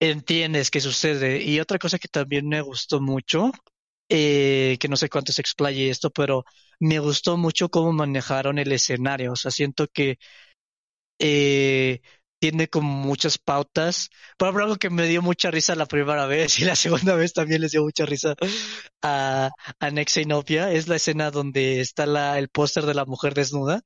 entiendes 0.00 0.70
qué 0.70 0.80
sucede. 0.80 1.42
Y 1.42 1.60
otra 1.60 1.78
cosa 1.78 1.98
que 1.98 2.08
también 2.08 2.48
me 2.48 2.60
gustó 2.62 3.00
mucho, 3.00 3.52
eh, 4.08 4.76
que 4.80 4.88
no 4.88 4.96
sé 4.96 5.08
cuánto 5.10 5.32
se 5.32 5.40
explaye 5.42 5.90
esto, 5.90 6.10
pero 6.10 6.44
me 6.80 6.98
gustó 6.98 7.36
mucho 7.36 7.68
cómo 7.70 7.92
manejaron 7.92 8.58
el 8.58 8.72
escenario. 8.72 9.32
O 9.32 9.36
sea, 9.36 9.50
siento 9.50 9.86
que 9.88 10.18
eh, 11.18 12.00
tiene 12.40 12.68
como 12.68 12.90
muchas 12.90 13.38
pautas. 13.38 14.10
Por 14.36 14.48
ejemplo, 14.48 14.64
algo 14.64 14.76
que 14.76 14.90
me 14.90 15.06
dio 15.06 15.22
mucha 15.22 15.50
risa 15.50 15.76
la 15.76 15.86
primera 15.86 16.26
vez 16.26 16.58
y 16.58 16.64
la 16.64 16.74
segunda 16.74 17.14
vez 17.14 17.32
también 17.32 17.60
les 17.60 17.72
dio 17.72 17.82
mucha 17.82 18.06
risa 18.06 18.34
a, 19.02 19.50
a 19.78 19.90
Nexenopia 19.90 20.72
es 20.72 20.88
la 20.88 20.96
escena 20.96 21.30
donde 21.30 21.80
está 21.80 22.06
la, 22.06 22.38
el 22.38 22.48
póster 22.48 22.86
de 22.86 22.94
la 22.94 23.04
mujer 23.04 23.34
desnuda. 23.34 23.82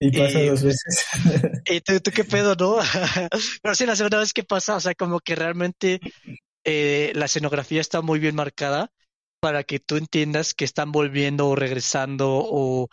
Y 0.00 0.16
pasa 0.16 0.40
dos 0.42 0.62
veces. 0.62 1.06
¿Y 1.66 1.80
tú, 1.80 2.10
qué 2.12 2.24
pedo, 2.24 2.54
no? 2.54 2.78
Pero 3.62 3.74
sí, 3.74 3.86
la 3.86 3.96
segunda 3.96 4.18
vez 4.18 4.32
que 4.32 4.44
pasa, 4.44 4.76
o 4.76 4.80
sea, 4.80 4.94
como 4.94 5.18
que 5.20 5.34
realmente 5.34 6.00
eh, 6.64 7.12
la 7.14 7.24
escenografía 7.24 7.80
está 7.80 8.00
muy 8.00 8.18
bien 8.20 8.36
marcada 8.36 8.92
para 9.40 9.64
que 9.64 9.80
tú 9.80 9.96
entiendas 9.96 10.54
que 10.54 10.64
están 10.64 10.92
volviendo 10.92 11.48
o 11.48 11.56
regresando 11.56 12.28
o, 12.30 12.88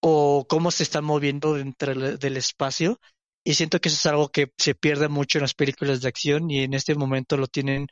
o 0.00 0.46
cómo 0.48 0.70
se 0.70 0.82
están 0.84 1.04
moviendo 1.04 1.54
dentro 1.54 2.16
del 2.16 2.36
espacio 2.36 3.00
y 3.46 3.54
siento 3.54 3.80
que 3.80 3.88
eso 3.88 3.96
es 3.96 4.06
algo 4.06 4.28
que 4.28 4.50
se 4.58 4.74
pierde 4.74 5.06
mucho 5.06 5.38
en 5.38 5.42
las 5.42 5.54
películas 5.54 6.00
de 6.00 6.08
acción 6.08 6.50
y 6.50 6.64
en 6.64 6.74
este 6.74 6.96
momento 6.96 7.36
lo 7.36 7.46
tienen. 7.46 7.86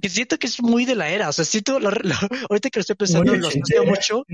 Que 0.00 0.08
siento 0.08 0.38
que 0.38 0.46
es 0.46 0.62
muy 0.62 0.84
de 0.84 0.94
la 0.94 1.08
era. 1.08 1.28
O 1.28 1.32
sea, 1.32 1.44
siento, 1.44 1.72
ahorita 2.48 2.70
que 2.70 2.78
lo 2.78 2.80
estoy 2.82 2.94
pensando, 2.94 3.34
lo 3.34 3.48
asocio 3.48 3.84
mucho 3.84 4.24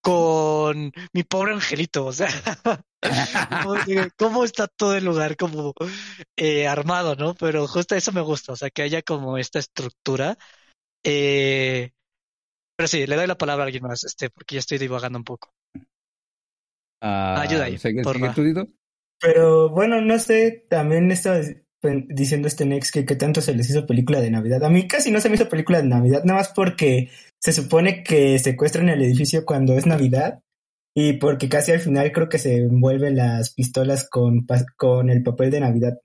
con 0.00 0.92
mi 1.12 1.24
pobre 1.24 1.54
angelito. 1.54 2.06
O 2.06 2.12
sea, 2.12 2.28
cómo 4.16 4.44
está 4.44 4.68
todo 4.68 4.94
el 4.94 5.04
lugar 5.04 5.36
como 5.36 5.74
eh, 6.36 6.68
armado, 6.68 7.16
¿no? 7.16 7.34
Pero 7.34 7.66
justo 7.66 7.96
eso 7.96 8.12
me 8.12 8.20
gusta. 8.20 8.52
O 8.52 8.56
sea, 8.56 8.70
que 8.70 8.82
haya 8.82 9.02
como 9.02 9.38
esta 9.38 9.58
estructura. 9.58 10.38
Eh, 11.04 11.90
pero 12.76 12.86
sí, 12.86 13.08
le 13.08 13.16
doy 13.16 13.26
la 13.26 13.36
palabra 13.36 13.64
a 13.64 13.66
alguien 13.66 13.82
más, 13.82 14.04
este, 14.04 14.30
porque 14.30 14.54
ya 14.54 14.60
estoy 14.60 14.78
divagando 14.78 15.18
un 15.18 15.24
poco. 15.24 15.50
Ah, 17.02 17.40
Ayuda 17.40 17.64
ahí. 17.64 17.76
por 18.04 18.20
pero 19.20 19.70
bueno, 19.70 20.00
no 20.00 20.18
sé, 20.18 20.66
también 20.68 21.10
estaba 21.10 21.40
diciendo 22.08 22.48
este 22.48 22.64
Nex 22.64 22.90
que, 22.90 23.04
que 23.04 23.16
tanto 23.16 23.40
se 23.40 23.54
les 23.54 23.70
hizo 23.70 23.86
película 23.86 24.20
de 24.20 24.30
Navidad. 24.30 24.64
A 24.64 24.70
mí 24.70 24.86
casi 24.88 25.10
no 25.10 25.20
se 25.20 25.28
me 25.28 25.36
hizo 25.36 25.48
película 25.48 25.80
de 25.80 25.88
Navidad, 25.88 26.22
nada 26.24 26.40
más 26.40 26.48
porque 26.48 27.10
se 27.38 27.52
supone 27.52 28.02
que 28.02 28.38
secuestran 28.38 28.88
el 28.88 29.02
edificio 29.02 29.44
cuando 29.44 29.74
es 29.74 29.86
Navidad 29.86 30.40
y 30.94 31.14
porque 31.14 31.48
casi 31.48 31.72
al 31.72 31.80
final 31.80 32.10
creo 32.12 32.28
que 32.28 32.38
se 32.38 32.56
envuelven 32.56 33.16
las 33.16 33.54
pistolas 33.54 34.08
con, 34.08 34.46
con 34.76 35.10
el 35.10 35.22
papel 35.22 35.50
de 35.50 35.60
Navidad. 35.60 35.98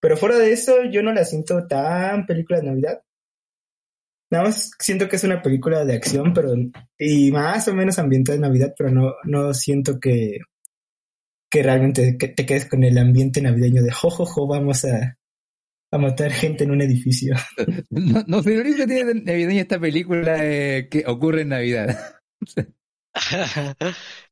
Pero 0.00 0.16
fuera 0.16 0.36
de 0.36 0.52
eso, 0.52 0.84
yo 0.84 1.02
no 1.02 1.12
la 1.12 1.24
siento 1.24 1.66
tan 1.68 2.26
película 2.26 2.58
de 2.58 2.66
Navidad. 2.66 3.02
Nada 4.30 4.44
más 4.44 4.72
siento 4.80 5.08
que 5.08 5.16
es 5.16 5.24
una 5.24 5.42
película 5.42 5.84
de 5.84 5.94
acción, 5.94 6.32
pero 6.34 6.54
y 6.98 7.30
más 7.30 7.68
o 7.68 7.74
menos 7.74 7.98
ambientada 7.98 8.36
de 8.36 8.42
Navidad, 8.42 8.74
pero 8.76 8.90
no, 8.90 9.14
no 9.24 9.54
siento 9.54 10.00
que, 10.00 10.38
que 11.52 11.62
realmente 11.62 12.14
te 12.14 12.46
quedes 12.46 12.64
con 12.64 12.82
el 12.82 12.96
ambiente 12.96 13.42
navideño 13.42 13.82
de 13.82 13.92
jojojo, 13.92 14.46
vamos 14.46 14.86
a, 14.86 15.18
a 15.92 15.98
matar 15.98 16.32
gente 16.32 16.64
en 16.64 16.70
un 16.70 16.80
edificio. 16.80 17.36
No, 17.90 18.24
no 18.26 18.40
lo 18.40 18.60
único 18.60 18.78
que 18.78 18.86
tiene 18.86 19.14
navideña 19.20 19.60
esta 19.60 19.78
película 19.78 20.42
es 20.42 20.88
que 20.88 21.04
ocurre 21.06 21.42
en 21.42 21.50
Navidad. 21.50 22.14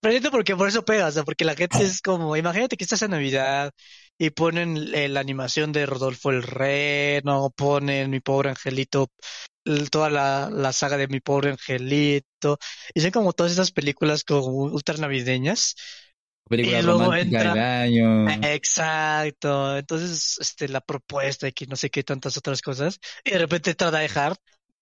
Pero 0.01 0.11
siento 0.11 0.31
porque 0.31 0.57
por 0.57 0.67
eso 0.67 0.83
pega, 0.83 1.09
o 1.09 1.11
sea, 1.13 1.23
porque 1.23 1.45
la 1.45 1.55
gente 1.55 1.83
es 1.83 2.01
como, 2.01 2.35
imagínate 2.39 2.79
que 2.79 2.85
estás 2.85 3.03
en 3.03 3.11
Navidad 3.11 3.73
y 4.17 4.31
ponen 4.31 4.91
la 5.13 5.21
animación 5.21 5.73
de 5.73 5.85
Rodolfo 5.85 6.31
el 6.31 6.43
Reno, 6.43 7.53
ponen 7.55 8.09
Mi 8.11 8.21
Pobre 8.21 8.49
Angelito, 8.49 9.11
toda 9.91 10.09
la, 10.09 10.49
la 10.51 10.73
saga 10.73 10.97
de 10.97 11.09
Mi 11.09 11.21
Pobre 11.21 11.51
Angelito, 11.51 12.59
y 12.95 13.03
son 13.03 13.11
como 13.11 13.35
todas 13.35 13.53
esas 13.53 13.73
películas 13.73 14.25
como 14.25 14.47
ultra 14.47 14.97
navideñas 14.97 15.75
película 16.51 16.83
romántica 16.83 17.55
del 17.55 17.59
año. 17.59 18.29
Exacto. 18.43 19.79
Entonces, 19.79 20.37
este, 20.41 20.69
la 20.69 20.81
propuesta 20.81 21.47
y 21.47 21.53
que 21.53 21.67
no 21.67 21.77
sé 21.77 21.91
qué 21.91 22.03
tantas 22.03 22.37
otras 22.37 22.61
cosas. 22.61 22.99
Y 23.25 23.31
de 23.31 23.39
repente 23.39 23.71
entra 23.71 23.91
Die 23.93 24.11
Hard. 24.13 24.37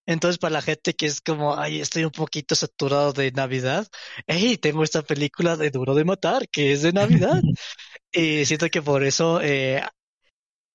Entonces, 0.07 0.39
para 0.39 0.53
la 0.53 0.61
gente 0.63 0.95
que 0.95 1.05
es 1.05 1.21
como, 1.21 1.55
ay, 1.55 1.79
estoy 1.79 2.03
un 2.03 2.11
poquito 2.11 2.55
saturado 2.55 3.13
de 3.13 3.31
Navidad, 3.31 3.87
hey, 4.25 4.57
tengo 4.57 4.83
esta 4.83 5.03
película 5.03 5.55
de 5.55 5.69
Duro 5.69 5.93
de 5.93 6.03
Matar, 6.03 6.49
que 6.49 6.71
es 6.71 6.81
de 6.81 6.91
Navidad. 6.91 7.39
y 8.11 8.43
siento 8.45 8.69
que 8.69 8.81
por 8.81 9.03
eso, 9.03 9.39
eh, 9.43 9.83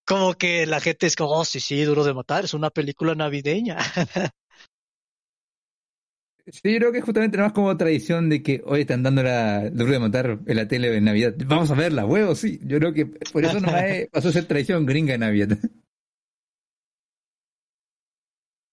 como 0.07 0.35
que 0.35 0.67
la 0.67 0.81
gente 0.81 1.09
es 1.09 1.17
como, 1.17 1.33
oh, 1.33 1.45
sí, 1.45 1.59
sí, 1.59 1.83
Duro 1.83 2.05
de 2.05 2.15
Matar, 2.15 2.45
es 2.45 2.55
una 2.55 2.71
película 2.71 3.17
navideña. 3.17 3.79
Sí, 6.47 6.75
yo 6.75 6.79
creo 6.79 6.93
que 6.93 7.01
justamente 7.01 7.39
nada 7.39 7.49
más 7.49 7.55
como 7.55 7.75
tradición 7.77 8.29
de 8.29 8.43
que 8.43 8.63
hoy 8.67 8.83
están 8.83 9.03
dando 9.03 9.23
la 9.23 9.71
duro 9.71 9.93
de 9.93 9.99
matar 9.99 10.39
en 10.47 10.57
la 10.57 10.69
tele 10.69 10.91
de 10.91 11.01
Navidad. 11.01 11.35
Vamos 11.47 11.71
a 11.71 11.75
verla, 11.75 12.05
huevo, 12.05 12.35
sí. 12.35 12.61
Yo 12.63 12.79
creo 12.79 12.93
que 12.93 13.07
por 13.07 13.45
eso 13.45 13.61
no 13.61 13.69
pasó 14.13 14.29
a 14.29 14.33
ser 14.33 14.45
tradición 14.45 14.85
gringa 14.85 15.15
en 15.15 15.21
Navidad. 15.21 15.59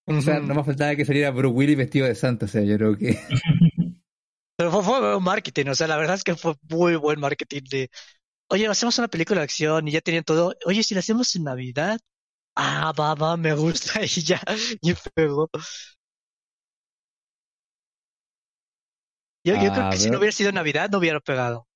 O 0.06 0.22
sea, 0.22 0.40
no 0.40 0.54
más 0.54 0.66
faltaba 0.66 0.96
que 0.96 1.06
saliera 1.06 1.32
Bruce 1.32 1.56
Willis 1.56 1.78
vestido 1.78 2.06
de 2.08 2.16
santo, 2.16 2.46
o 2.46 2.50
sea, 2.50 2.62
yo 2.64 2.76
creo 2.78 2.98
que. 2.98 3.18
Pero 4.58 4.72
fue, 4.72 4.84
fue 4.84 5.18
un 5.18 5.24
marketing, 5.24 5.68
o 5.68 5.76
sea, 5.76 5.88
la 5.88 5.98
verdad 5.98 6.16
es 6.16 6.24
que 6.24 6.36
fue 6.36 6.56
muy 6.70 6.96
buen 6.96 7.20
marketing 7.20 7.62
de. 7.70 7.90
Oye, 8.50 8.68
hacemos 8.68 8.98
una 9.00 9.08
película 9.08 9.42
de 9.42 9.46
acción 9.46 9.88
y 9.88 9.92
ya 9.92 10.02
tenían 10.02 10.24
todo. 10.24 10.56
Oye, 10.66 10.84
si 10.84 10.94
la 10.94 11.00
hacemos 11.00 11.36
en 11.36 11.46
Navidad. 11.46 12.00
Ah, 12.56 12.94
va, 13.00 13.16
va, 13.16 13.38
me 13.38 13.54
gusta 13.54 14.02
y 14.06 14.08
ya, 14.24 14.42
y 14.82 14.94
pegó. 15.16 15.50
Yo, 19.44 19.56
yo 19.56 19.72
creo 19.72 19.86
que 19.88 19.98
si 19.98 20.10
no 20.10 20.18
hubiera 20.18 20.32
sido 20.32 20.52
Navidad, 20.52 20.90
no 20.90 20.98
hubiera 21.00 21.20
pegado. 21.20 21.68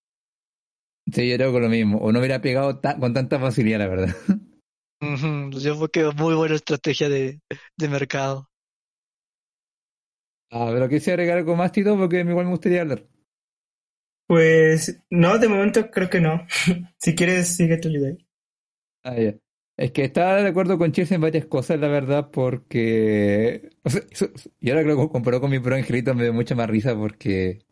Sí, 1.14 1.30
yo 1.30 1.36
creo 1.38 1.54
que 1.54 1.60
lo 1.60 1.70
mismo. 1.70 1.98
O 2.00 2.12
no 2.12 2.20
hubiera 2.20 2.42
pegado 2.42 2.80
con 3.00 3.14
tanta 3.14 3.40
facilidad, 3.40 3.80
la 3.80 3.88
verdad. 3.88 4.16
Yo 5.52 5.76
creo 5.78 5.88
que 5.90 6.12
muy 6.18 6.36
buena 6.36 6.56
estrategia 6.56 7.08
de, 7.10 7.40
de 7.78 7.88
mercado. 7.90 8.50
Ah, 10.50 10.70
pero 10.74 10.90
quise 10.90 11.12
agregar 11.12 11.38
algo 11.38 11.56
más, 11.56 11.72
Tito, 11.72 11.96
porque 11.98 12.22
igual 12.22 12.46
me 12.46 12.52
gustaría 12.52 12.82
hablar. 12.82 13.06
Pues 14.28 15.02
no, 15.10 15.38
de 15.40 15.48
momento 15.48 15.90
creo 15.90 16.10
que 16.10 16.22
no. 16.22 16.46
si 17.00 17.16
quieres, 17.16 17.56
sigue 17.56 17.78
tu 17.78 17.90
idea. 17.90 18.16
Ah, 19.04 19.16
ya. 19.18 19.34
Es 19.78 19.92
que 19.92 20.06
estaba 20.06 20.42
de 20.42 20.48
acuerdo 20.48 20.78
con 20.78 20.94
Chess 20.94 21.12
en 21.12 21.22
varias 21.22 21.46
cosas, 21.48 21.80
la 21.80 21.90
verdad, 21.90 22.30
porque. 22.32 23.70
O 23.84 23.90
sea, 23.90 24.02
y 24.60 24.70
ahora 24.70 24.84
creo 24.84 24.98
que 24.98 25.12
comparó 25.12 25.42
con 25.42 25.52
mi 25.52 25.60
pro 25.60 25.76
angelito 25.76 26.16
me 26.16 26.24
dio 26.24 26.34
mucha 26.34 26.56
más 26.56 26.70
risa 26.70 26.96
porque. 26.96 27.66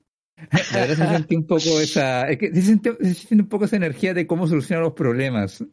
La 0.74 0.81
verdad 0.81 0.95
se 0.95 1.07
siente 1.07 1.38
un 1.38 1.48
poco 1.48 1.79
esa. 1.79 2.29
Es 2.29 2.38
que 2.38 2.53
se 2.53 2.62
siente, 2.62 2.93
se 3.00 3.13
siente 3.13 3.43
un 3.43 3.50
poco 3.50 3.65
esa 3.65 3.77
energía 3.77 4.13
de 4.13 4.27
cómo 4.27 4.48
solucionar 4.48 4.83
los 4.83 4.93
problemas. 4.93 5.63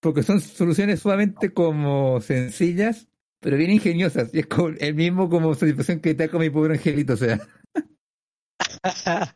Porque 0.00 0.22
son 0.22 0.40
soluciones 0.40 1.00
sumamente 1.00 1.52
como 1.52 2.20
sencillas, 2.20 3.08
pero 3.40 3.56
bien 3.56 3.72
ingeniosas. 3.72 4.32
Y 4.32 4.38
es 4.38 4.46
como 4.46 4.68
el 4.68 4.94
mismo 4.94 5.28
como 5.28 5.52
satisfacción 5.54 5.98
que 6.00 6.10
está 6.10 6.28
con 6.28 6.40
mi 6.40 6.50
pobre 6.50 6.74
angelito, 6.74 7.14
o 7.14 7.16
sea. 7.16 7.40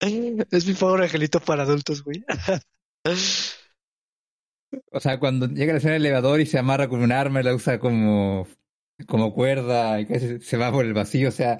es 0.00 0.66
mi 0.66 0.72
pobre 0.72 1.04
angelito 1.04 1.38
para 1.38 1.64
adultos, 1.64 2.02
güey. 2.02 2.24
O 4.92 5.00
sea, 5.00 5.18
cuando 5.18 5.46
llega 5.48 5.72
la 5.72 5.78
escena 5.78 5.94
del 5.94 6.06
elevador 6.06 6.40
y 6.40 6.46
se 6.46 6.58
amarra 6.58 6.88
con 6.88 7.02
un 7.02 7.12
arma 7.12 7.42
la 7.42 7.54
usa 7.54 7.78
como, 7.78 8.46
como 9.06 9.34
cuerda 9.34 10.00
y 10.00 10.06
que 10.06 10.40
se 10.40 10.56
va 10.56 10.70
por 10.70 10.84
el 10.84 10.92
vacío, 10.92 11.28
o 11.28 11.32
sea, 11.32 11.58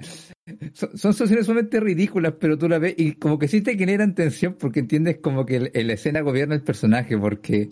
son, 0.73 1.14
soluciones 1.14 1.47
sumamente 1.47 1.81
ridículas, 1.81 2.35
pero 2.38 2.59
tú 2.59 2.69
la 2.69 2.79
ves 2.79 2.95
y 2.97 3.14
como 3.14 3.38
que 3.38 3.49
sí 3.49 3.61
te 3.61 3.76
generan 3.76 4.14
tensión 4.14 4.55
porque 4.55 4.81
entiendes 4.81 5.19
como 5.19 5.47
que 5.47 5.61
la 5.61 5.93
escena 5.93 6.21
gobierna 6.21 6.55
el 6.55 6.62
personaje, 6.62 7.17
porque 7.19 7.69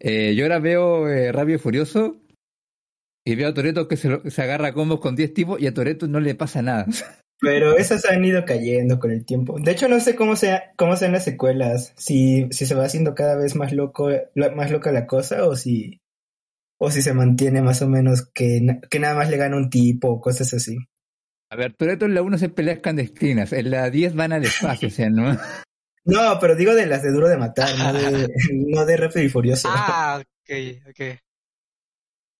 eh, 0.00 0.34
yo 0.34 0.44
ahora 0.44 0.58
veo 0.58 1.08
eh, 1.08 1.32
Rabio 1.32 1.58
Furioso 1.58 2.20
y 3.24 3.34
veo 3.36 3.48
a 3.48 3.54
Toreto 3.54 3.88
que 3.88 3.96
se, 3.96 4.30
se 4.30 4.42
agarra 4.42 4.68
a 4.68 4.74
combos 4.74 5.00
con 5.00 5.16
10 5.16 5.34
tipos 5.34 5.60
y 5.60 5.66
a 5.66 5.74
Toreto 5.74 6.06
no 6.06 6.20
le 6.20 6.34
pasa 6.34 6.62
nada. 6.62 6.86
Pero 7.44 7.76
esas 7.76 8.04
han 8.06 8.24
ido 8.24 8.44
cayendo 8.44 8.98
con 8.98 9.10
el 9.10 9.24
tiempo. 9.24 9.56
De 9.60 9.72
hecho, 9.72 9.88
no 9.88 10.00
sé 10.00 10.16
cómo 10.16 10.34
sea, 10.34 10.72
cómo 10.76 10.96
sean 10.96 11.12
las 11.12 11.24
secuelas. 11.24 11.92
Si, 11.96 12.48
si 12.50 12.66
se 12.66 12.74
va 12.74 12.84
haciendo 12.84 13.14
cada 13.14 13.36
vez 13.36 13.54
más 13.54 13.72
loco, 13.72 14.10
más 14.56 14.70
loca 14.70 14.90
la 14.92 15.06
cosa, 15.06 15.46
o 15.46 15.54
si, 15.54 16.00
o 16.78 16.90
si 16.90 17.02
se 17.02 17.14
mantiene 17.14 17.62
más 17.62 17.82
o 17.82 17.88
menos 17.88 18.26
que, 18.34 18.80
que 18.90 18.98
nada 18.98 19.14
más 19.14 19.30
le 19.30 19.36
gana 19.36 19.56
un 19.56 19.70
tipo 19.70 20.08
o 20.08 20.20
cosas 20.20 20.52
así. 20.54 20.78
A 21.50 21.56
ver, 21.56 21.74
Toreto 21.74 22.06
en 22.06 22.14
la 22.14 22.22
1 22.22 22.38
se 22.38 22.48
peleas 22.48 22.80
clandestinas, 22.80 23.52
en 23.52 23.70
la 23.70 23.90
10 23.90 24.14
van 24.14 24.32
al 24.32 24.44
espacio, 24.44 24.88
o 24.88 24.90
sea, 24.90 25.10
¿no? 25.10 25.38
No, 26.06 26.38
pero 26.38 26.54
digo 26.54 26.74
de 26.74 26.84
las 26.84 27.02
de 27.02 27.12
Duro 27.12 27.28
de 27.28 27.38
Matar, 27.38 27.78
no 27.78 27.92
de, 27.94 28.28
no 28.66 28.84
de 28.84 28.96
Rápido 28.98 29.24
y 29.24 29.30
Furioso. 29.30 29.68
Ah, 29.72 30.20
ok, 30.20 30.90
ok. 30.90 31.18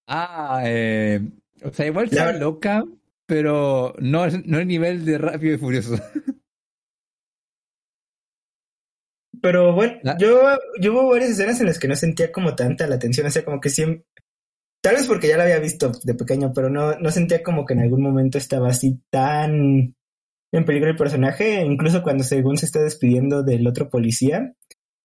Ah, 0.07 0.63
eh, 0.67 1.21
o 1.63 1.73
sea, 1.73 1.87
igual 1.87 2.05
está 2.07 2.33
loca, 2.33 2.85
pero 3.27 3.95
no, 3.99 4.27
no 4.45 4.59
el 4.59 4.69
nivel 4.69 5.05
de 5.05 5.19
Rápido 5.19 5.55
y 5.55 5.59
Furioso. 5.59 5.97
Pero 9.43 9.75
bueno, 9.75 10.01
yo, 10.19 10.41
yo 10.81 10.93
hubo 10.95 11.11
varias 11.11 11.33
escenas 11.33 11.61
en 11.61 11.67
las 11.67 11.79
que 11.79 11.87
no 11.87 11.95
sentía 11.97 12.33
como 12.33 12.55
tanta 12.55 12.87
la 12.87 12.95
atención, 12.95 13.27
o 13.27 13.31
sea, 13.31 13.45
como 13.45 13.61
que 13.61 13.69
siempre, 13.69 14.07
tal 14.83 14.95
vez 14.97 15.07
porque 15.07 15.29
ya 15.29 15.37
la 15.37 15.43
había 15.43 15.59
visto 15.59 15.93
de 16.03 16.15
pequeño, 16.15 16.53
pero 16.55 16.71
no, 16.71 16.99
no 16.99 17.11
sentía 17.11 17.43
como 17.43 17.67
que 17.67 17.75
en 17.75 17.81
algún 17.81 18.03
momento 18.03 18.39
estaba 18.39 18.69
así 18.69 19.03
tan 19.11 19.95
en 20.53 20.65
peligro 20.65 20.91
el 20.91 20.97
personaje, 20.97 21.63
incluso 21.63 22.03
cuando 22.03 22.25
según 22.25 22.57
se 22.57 22.67
está 22.67 22.81
despidiendo 22.81 23.43
del 23.43 23.67
otro 23.67 23.91
policía. 23.91 24.55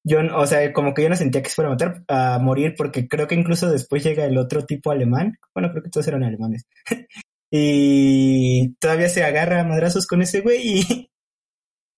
Yo, 0.06 0.20
o 0.38 0.46
sea, 0.46 0.72
como 0.74 0.94
que 0.94 1.04
yo 1.04 1.10
no 1.10 1.16
sentía 1.16 1.42
que 1.42 1.50
se 1.50 1.56
fuera 1.56 1.70
a 1.70 1.74
matar, 1.74 2.04
a 2.08 2.40
morir, 2.40 2.76
porque 2.78 3.08
creo 3.08 3.28
que 3.28 3.36
incluso 3.36 3.70
después 3.70 4.04
llega 4.04 4.26
el 4.26 4.38
otro 4.38 4.66
tipo 4.66 4.92
alemán. 4.92 5.38
Bueno, 5.54 5.72
creo 5.72 5.84
que 5.84 5.90
todos 5.90 6.08
eran 6.08 6.24
alemanes. 6.24 6.66
y 7.52 8.74
todavía 8.76 9.10
se 9.10 9.24
agarra 9.24 9.62
a 9.62 9.66
madrazos 9.66 10.08
con 10.08 10.22
ese 10.22 10.42
güey 10.42 10.80
y. 10.80 11.10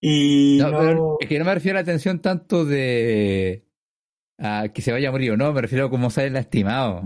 y 0.00 0.58
no, 0.58 1.18
es 1.20 1.28
que 1.28 1.38
no 1.38 1.44
me 1.44 1.54
refiero 1.54 1.78
a 1.78 1.80
la 1.80 1.82
atención 1.82 2.20
tanto 2.20 2.64
de. 2.64 3.66
a 4.38 4.68
que 4.72 4.82
se 4.82 4.92
vaya 4.92 5.08
a 5.08 5.12
morir 5.12 5.32
o 5.32 5.36
no, 5.36 5.52
me 5.52 5.60
refiero 5.60 5.86
a 5.86 5.90
cómo 5.90 6.10
sale 6.10 6.30
lastimado. 6.30 7.02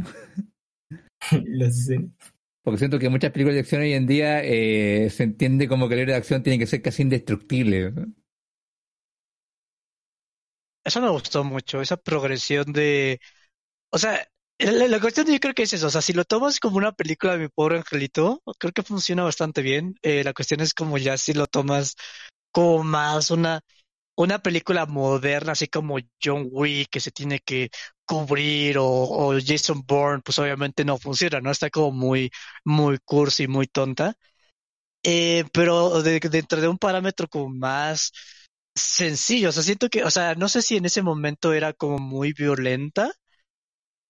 Lo 1.44 1.70
sé. 1.70 2.08
Porque 2.62 2.78
siento 2.78 2.98
que 2.98 3.08
muchas 3.08 3.30
películas 3.30 3.54
de 3.54 3.60
acción 3.60 3.82
hoy 3.82 3.92
en 3.92 4.06
día 4.06 4.42
eh, 4.42 5.08
se 5.10 5.22
entiende 5.22 5.68
como 5.68 5.88
que 5.88 5.94
el 5.94 6.00
héroe 6.00 6.14
de 6.14 6.18
acción 6.18 6.42
tiene 6.42 6.58
que 6.58 6.66
ser 6.66 6.82
casi 6.82 7.02
indestructible. 7.02 7.92
Eso 10.84 11.00
me 11.00 11.08
gustó 11.10 11.44
mucho, 11.44 11.80
esa 11.80 11.96
progresión 11.96 12.72
de... 12.72 13.20
O 13.90 13.98
sea, 13.98 14.28
la, 14.58 15.00
cuestión 15.00 15.26
yo 15.26 15.38
creo 15.40 15.54
que 15.54 15.64
es 15.64 15.72
eso, 15.72 15.86
o 15.88 15.90
sea, 15.90 16.02
si 16.02 16.12
lo 16.12 16.24
tomas 16.24 16.60
como 16.60 16.76
una 16.78 16.92
película 16.92 17.32
de 17.32 17.38
mi 17.38 17.48
pobre 17.48 17.78
angelito, 17.78 18.42
creo 18.58 18.72
que 18.72 18.82
funciona 18.82 19.22
bastante 19.24 19.62
bien. 19.62 19.96
Eh, 20.02 20.24
la 20.24 20.32
cuestión 20.34 20.60
es 20.60 20.74
como 20.74 20.98
ya 20.98 21.16
si 21.18 21.32
lo 21.34 21.46
tomas 21.46 21.96
como 22.52 22.84
más 22.84 23.30
una 23.30 23.60
una 24.16 24.40
película 24.40 24.86
moderna, 24.86 25.52
así 25.52 25.68
como 25.68 25.98
John 26.22 26.48
Wick, 26.50 26.90
que 26.90 27.00
se 27.00 27.10
tiene 27.12 27.40
que 27.40 27.70
cubrir, 28.06 28.78
o, 28.80 29.34
Jason 29.44 29.82
Bourne, 29.86 30.22
pues 30.24 30.38
obviamente 30.38 30.84
no 30.84 30.98
funciona, 30.98 31.40
¿no? 31.40 31.50
Está 31.50 31.70
como 31.70 31.92
muy, 31.92 32.30
muy 32.64 32.98
cursi, 33.04 33.48
muy 33.48 33.66
tonta. 33.66 34.14
Eh, 35.02 35.44
pero 35.52 36.02
dentro 36.02 36.60
de 36.60 36.68
un 36.68 36.78
parámetro 36.78 37.28
como 37.28 37.48
más 37.50 38.12
sencillo, 38.74 39.50
o 39.50 39.52
sea, 39.52 39.62
siento 39.62 39.88
que, 39.90 40.04
o 40.04 40.10
sea, 40.10 40.34
no 40.34 40.48
sé 40.48 40.62
si 40.62 40.76
en 40.76 40.86
ese 40.86 41.02
momento 41.02 41.52
era 41.52 41.72
como 41.72 41.98
muy 41.98 42.32
violenta, 42.32 43.12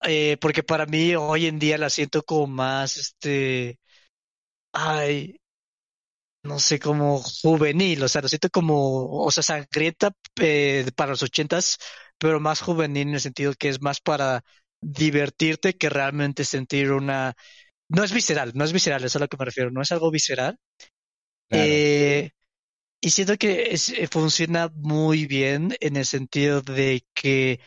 eh, 0.03 0.37
porque 0.41 0.63
para 0.63 0.87
mí 0.87 1.15
hoy 1.17 1.47
en 1.47 1.59
día 1.59 1.79
la 1.79 1.91
siento 1.91 2.23
como 2.23 2.47
más, 2.47 2.97
este, 2.97 3.79
ay, 4.73 5.41
no 6.43 6.59
sé, 6.61 6.79
como 6.79 7.19
juvenil, 7.21 8.03
o 8.03 8.09
sea, 8.09 8.23
lo 8.23 8.29
siento 8.29 8.51
como, 8.51 9.07
o 9.25 9.31
sea, 9.31 9.43
sangrienta 9.43 10.13
eh, 10.41 10.89
para 10.95 11.11
los 11.11 11.23
ochentas, 11.23 11.77
pero 12.19 12.39
más 12.41 12.61
juvenil 12.61 13.09
en 13.09 13.15
el 13.15 13.21
sentido 13.21 13.53
que 13.55 13.69
es 13.69 13.81
más 13.83 14.01
para 14.01 14.43
divertirte 14.81 15.75
que 15.77 15.89
realmente 15.91 16.45
sentir 16.45 16.93
una... 16.93 17.35
No 17.89 18.05
es 18.05 18.13
visceral, 18.13 18.53
no 18.55 18.65
es 18.65 18.73
visceral, 18.73 19.01
eso 19.05 19.09
es 19.09 19.17
a 19.17 19.21
lo 19.21 19.29
que 19.29 19.37
me 19.39 19.47
refiero, 19.47 19.71
no 19.73 19.83
es 19.83 19.93
algo 19.93 20.11
visceral. 20.11 20.59
Eh, 21.51 22.31
y 23.01 23.11
siento 23.11 23.37
que 23.39 23.75
eh, 23.75 24.09
funciona 24.09 24.71
muy 24.75 25.27
bien 25.27 25.77
en 25.81 25.97
el 25.97 26.07
sentido 26.07 26.63
de 26.63 27.05
que 27.15 27.61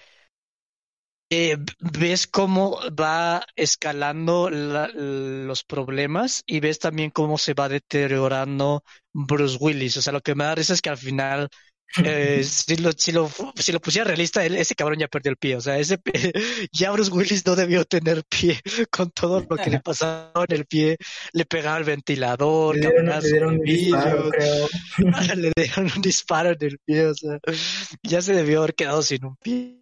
eh, 1.30 1.58
ves 1.80 2.26
cómo 2.26 2.80
va 2.92 3.46
escalando 3.56 4.50
los 4.50 5.64
problemas 5.64 6.44
y 6.48 6.60
ves 6.60 6.80
también 6.80 7.12
cómo 7.12 7.38
se 7.38 7.54
va 7.54 7.70
deteriorando 7.70 8.84
Bruce 9.14 9.58
Willis. 9.60 9.98
O 9.98 10.02
sea, 10.02 10.14
lo 10.14 10.22
que 10.22 10.34
me 10.34 10.46
da 10.46 10.56
risa 10.56 10.74
es 10.74 10.82
que 10.82 10.90
al 10.90 10.98
final, 10.98 11.48
eh, 12.04 12.44
si, 12.44 12.78
lo, 12.78 12.92
si, 12.94 13.12
lo, 13.12 13.30
si 13.56 13.72
lo 13.72 13.80
pusiera 13.80 14.08
realista, 14.08 14.44
ese 14.44 14.74
cabrón 14.74 14.98
ya 14.98 15.08
perdió 15.08 15.30
el 15.30 15.38
pie. 15.38 15.56
O 15.56 15.62
sea, 15.62 15.78
ese, 15.78 16.00
ya 16.72 16.90
Bruce 16.90 17.12
Willis 17.12 17.46
no 17.46 17.56
debió 17.56 17.86
tener 17.86 18.24
pie 18.24 18.60
con 18.90 19.12
todo 19.12 19.46
lo 19.48 19.56
que 19.56 19.70
le 19.70 19.82
pasaba 19.82 20.46
en 20.48 20.56
el 20.56 20.66
pie. 20.66 20.98
Le 21.34 21.46
pegaba 21.46 21.78
el 21.78 21.84
ventilador, 21.84 22.76
le 22.76 22.90
dieron, 23.22 23.54
un 23.54 23.60
disparo, 23.60 24.32
le 25.36 25.52
dieron 25.56 25.92
un 25.96 26.02
disparo 26.02 26.50
en 26.50 26.58
el 26.60 26.80
pie. 26.80 27.06
O 27.06 27.14
sea, 27.14 27.38
ya 28.02 28.20
se 28.24 28.34
debió 28.34 28.60
haber 28.60 28.74
quedado 28.74 29.04
sin 29.04 29.26
un 29.26 29.36
pie. 29.36 29.80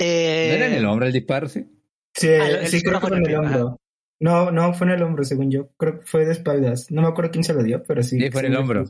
Eh... 0.00 0.46
¿No 0.48 0.54
era 0.56 0.66
en 0.66 0.74
el 0.74 0.86
hombro 0.86 1.06
el 1.06 1.12
disparo, 1.12 1.48
sí? 1.48 1.66
Sí, 2.14 2.28
ah, 2.28 2.66
sí 2.66 2.82
creo 2.82 3.00
que 3.00 3.06
fue 3.06 3.18
en 3.18 3.26
el 3.26 3.36
hombro. 3.36 3.80
No, 4.18 4.50
no, 4.50 4.74
fue 4.74 4.86
en 4.86 4.94
el 4.94 5.02
hombro, 5.02 5.24
según 5.24 5.50
yo. 5.50 5.70
Creo 5.76 6.00
que 6.00 6.06
fue 6.06 6.24
de 6.24 6.32
espaldas. 6.32 6.90
No 6.90 7.02
me 7.02 7.08
acuerdo 7.08 7.30
quién 7.30 7.44
se 7.44 7.54
lo 7.54 7.62
dio, 7.62 7.82
pero 7.82 8.02
sí. 8.02 8.18
Sí, 8.18 8.30
fue 8.30 8.40
en 8.40 8.52
el 8.52 8.56
hombro. 8.56 8.84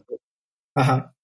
Ajá. 0.74 1.14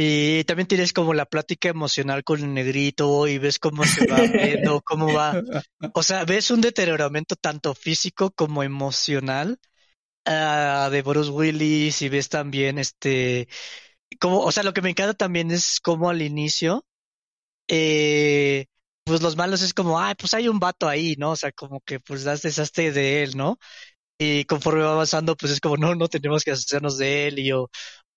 Y 0.00 0.44
también 0.44 0.68
tienes 0.68 0.92
como 0.92 1.12
la 1.12 1.26
plática 1.26 1.68
emocional 1.70 2.22
con 2.22 2.40
el 2.40 2.54
negrito 2.54 3.26
y 3.26 3.38
ves 3.38 3.58
cómo 3.58 3.84
se 3.84 4.06
va 4.06 4.18
viendo, 4.32 4.80
cómo 4.82 5.12
va. 5.12 5.42
O 5.92 6.04
sea, 6.04 6.24
ves 6.24 6.52
un 6.52 6.60
deterioramiento 6.60 7.34
tanto 7.34 7.74
físico 7.74 8.30
como 8.30 8.62
emocional 8.62 9.58
uh, 10.24 10.88
de 10.90 11.02
Bruce 11.02 11.30
Willis 11.30 12.00
y 12.02 12.08
ves 12.08 12.28
también 12.28 12.78
este 12.78 13.48
como, 14.20 14.40
o 14.40 14.52
sea, 14.52 14.62
lo 14.62 14.72
que 14.72 14.82
me 14.82 14.90
encanta 14.90 15.14
también 15.14 15.50
es 15.50 15.80
como 15.80 16.10
al 16.10 16.22
inicio, 16.22 16.86
eh, 17.68 18.66
pues 19.04 19.22
los 19.22 19.36
malos 19.36 19.62
es 19.62 19.74
como, 19.74 20.00
ay, 20.00 20.14
pues 20.18 20.34
hay 20.34 20.48
un 20.48 20.60
vato 20.60 20.88
ahí, 20.88 21.16
¿no? 21.18 21.32
O 21.32 21.36
sea, 21.36 21.52
como 21.52 21.80
que 21.82 22.00
pues 22.00 22.24
das 22.24 22.42
desastre 22.42 22.92
de 22.92 23.22
él, 23.22 23.36
¿no? 23.36 23.58
Y 24.18 24.44
conforme 24.46 24.82
va 24.84 24.92
avanzando, 24.92 25.36
pues 25.36 25.52
es 25.52 25.60
como, 25.60 25.76
no, 25.76 25.94
no 25.96 26.08
tenemos 26.08 26.44
que 26.44 26.52
hacernos 26.52 26.98
de 26.98 27.28
él 27.28 27.38
y 27.40 27.48
yo, 27.48 27.70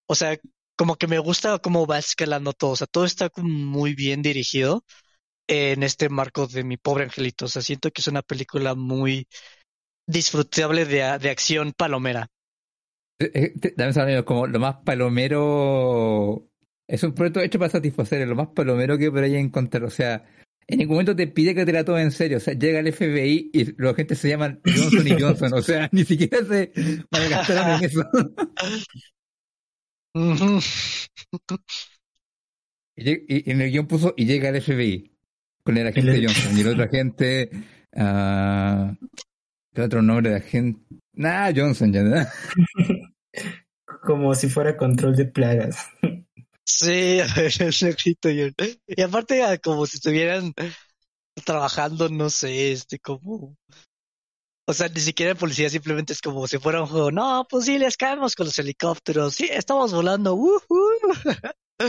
o 0.08 0.16
sea, 0.16 0.38
como 0.78 0.96
que 0.98 1.08
me 1.08 1.20
gusta 1.20 1.60
cómo 1.60 1.88
va 1.88 2.00
escalando 2.00 2.54
todo, 2.54 2.72
o 2.72 2.76
sea, 2.78 2.88
todo 2.88 3.06
está 3.06 3.30
como 3.30 3.50
muy 3.50 3.96
bien 3.96 4.22
dirigido 4.24 4.86
en 5.48 5.84
este 5.84 6.10
marco 6.10 6.48
de 6.48 6.64
mi 6.64 6.78
pobre 6.78 7.06
angelito, 7.06 7.46
o 7.46 7.48
sea, 7.50 7.62
siento 7.62 7.92
que 7.92 8.02
es 8.02 8.08
una 8.08 8.22
película 8.24 8.76
muy 8.76 9.28
disfrutable 10.08 10.86
de, 10.86 11.18
de 11.20 11.30
acción 11.32 11.74
palomera. 11.74 12.28
Eh, 13.22 13.54
eh, 13.62 13.74
Dame 13.76 14.26
como 14.26 14.48
lo 14.48 14.60
más 14.60 14.78
palomero. 14.84 16.48
Es 16.88 17.04
un 17.04 17.14
proyecto 17.14 17.40
hecho 17.40 17.60
para 17.60 17.72
satisfacer, 17.72 18.28
lo 18.28 18.36
más 18.36 18.50
palomero 18.50 18.98
que 18.98 19.12
por 19.12 19.24
ahí 19.24 19.36
encontrar. 19.36 19.84
O 19.84 19.90
sea, 19.90 20.26
en 20.68 20.80
ningún 20.80 20.96
momento 20.96 21.16
te 21.16 21.28
pide 21.28 21.56
que 21.56 21.66
te 21.66 21.74
la 21.74 21.86
tomes 21.86 22.04
en 22.04 22.12
serio. 22.12 22.38
O 22.38 22.40
sea, 22.40 22.54
llega 22.54 22.80
el 22.80 22.92
FBI 22.92 23.52
y 23.54 23.82
los 23.82 23.96
gente 23.96 24.16
se 24.16 24.30
llaman 24.30 24.60
Johnson 24.66 25.08
y 25.08 25.22
Johnson. 25.22 25.54
O 25.54 25.62
sea, 25.62 25.88
ni 25.92 26.04
siquiera 26.04 26.44
se 26.46 26.72
malgastaron 27.12 27.78
en 27.78 27.84
eso. 27.84 28.04
y, 32.96 33.52
en 33.52 33.62
el 33.62 33.72
guion 33.72 33.88
puso 33.88 34.14
y 34.18 34.26
llega 34.26 34.50
el 34.50 34.62
FBI 34.62 35.10
con 35.64 35.78
el 35.78 35.88
agente 35.88 36.26
Johnson 36.26 36.58
y 36.58 36.62
el 36.62 36.68
otro 36.68 36.84
agente. 36.84 37.50
Uh, 37.94 38.94
¿Qué 39.74 39.82
otro 39.82 40.02
nombre 40.02 40.32
de 40.32 40.38
agente? 40.38 40.82
Nah, 41.14 41.52
Johnson, 41.54 41.94
ya, 41.94 42.04
como 44.04 44.34
si 44.36 44.50
fuera 44.50 44.78
control 44.78 45.16
de 45.16 45.26
plagas. 45.26 45.78
Sí, 46.66 47.20
Y 48.88 49.02
aparte, 49.02 49.44
ah, 49.44 49.58
como 49.58 49.86
si 49.86 49.98
estuvieran 49.98 50.54
trabajando, 51.46 52.10
no 52.10 52.30
sé, 52.30 52.72
este, 52.72 53.00
como. 53.00 53.56
O 54.68 54.74
sea, 54.74 54.88
ni 54.88 55.02
siquiera 55.02 55.36
policía, 55.36 55.70
simplemente 55.70 56.14
es 56.14 56.22
como 56.22 56.48
si 56.48 56.58
fuera 56.58 56.82
un 56.82 56.88
juego. 56.88 57.12
No, 57.12 57.46
pues 57.50 57.66
sí, 57.66 57.78
les 57.78 57.98
caemos 57.98 58.36
con 58.36 58.46
los 58.46 58.58
helicópteros. 58.58 59.36
Sí, 59.36 59.50
estamos 59.52 59.94
volando. 59.94 60.40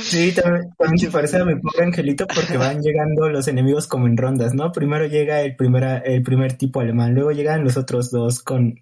Sí, 0.00 0.32
también, 0.32 0.72
se 0.96 1.10
parece 1.10 1.36
a 1.36 1.44
mi 1.44 1.60
pobre 1.60 1.84
angelito 1.84 2.26
porque 2.26 2.56
van 2.56 2.80
llegando 2.80 3.28
los 3.28 3.46
enemigos 3.46 3.86
como 3.86 4.06
en 4.06 4.16
rondas, 4.16 4.54
¿no? 4.54 4.72
Primero 4.72 5.06
llega 5.06 5.42
el, 5.42 5.54
primer 5.54 6.02
el 6.06 6.22
primer 6.22 6.54
tipo 6.56 6.80
alemán, 6.80 7.14
luego 7.14 7.30
llegan 7.30 7.62
los 7.62 7.76
otros 7.76 8.10
dos 8.10 8.42
con 8.42 8.74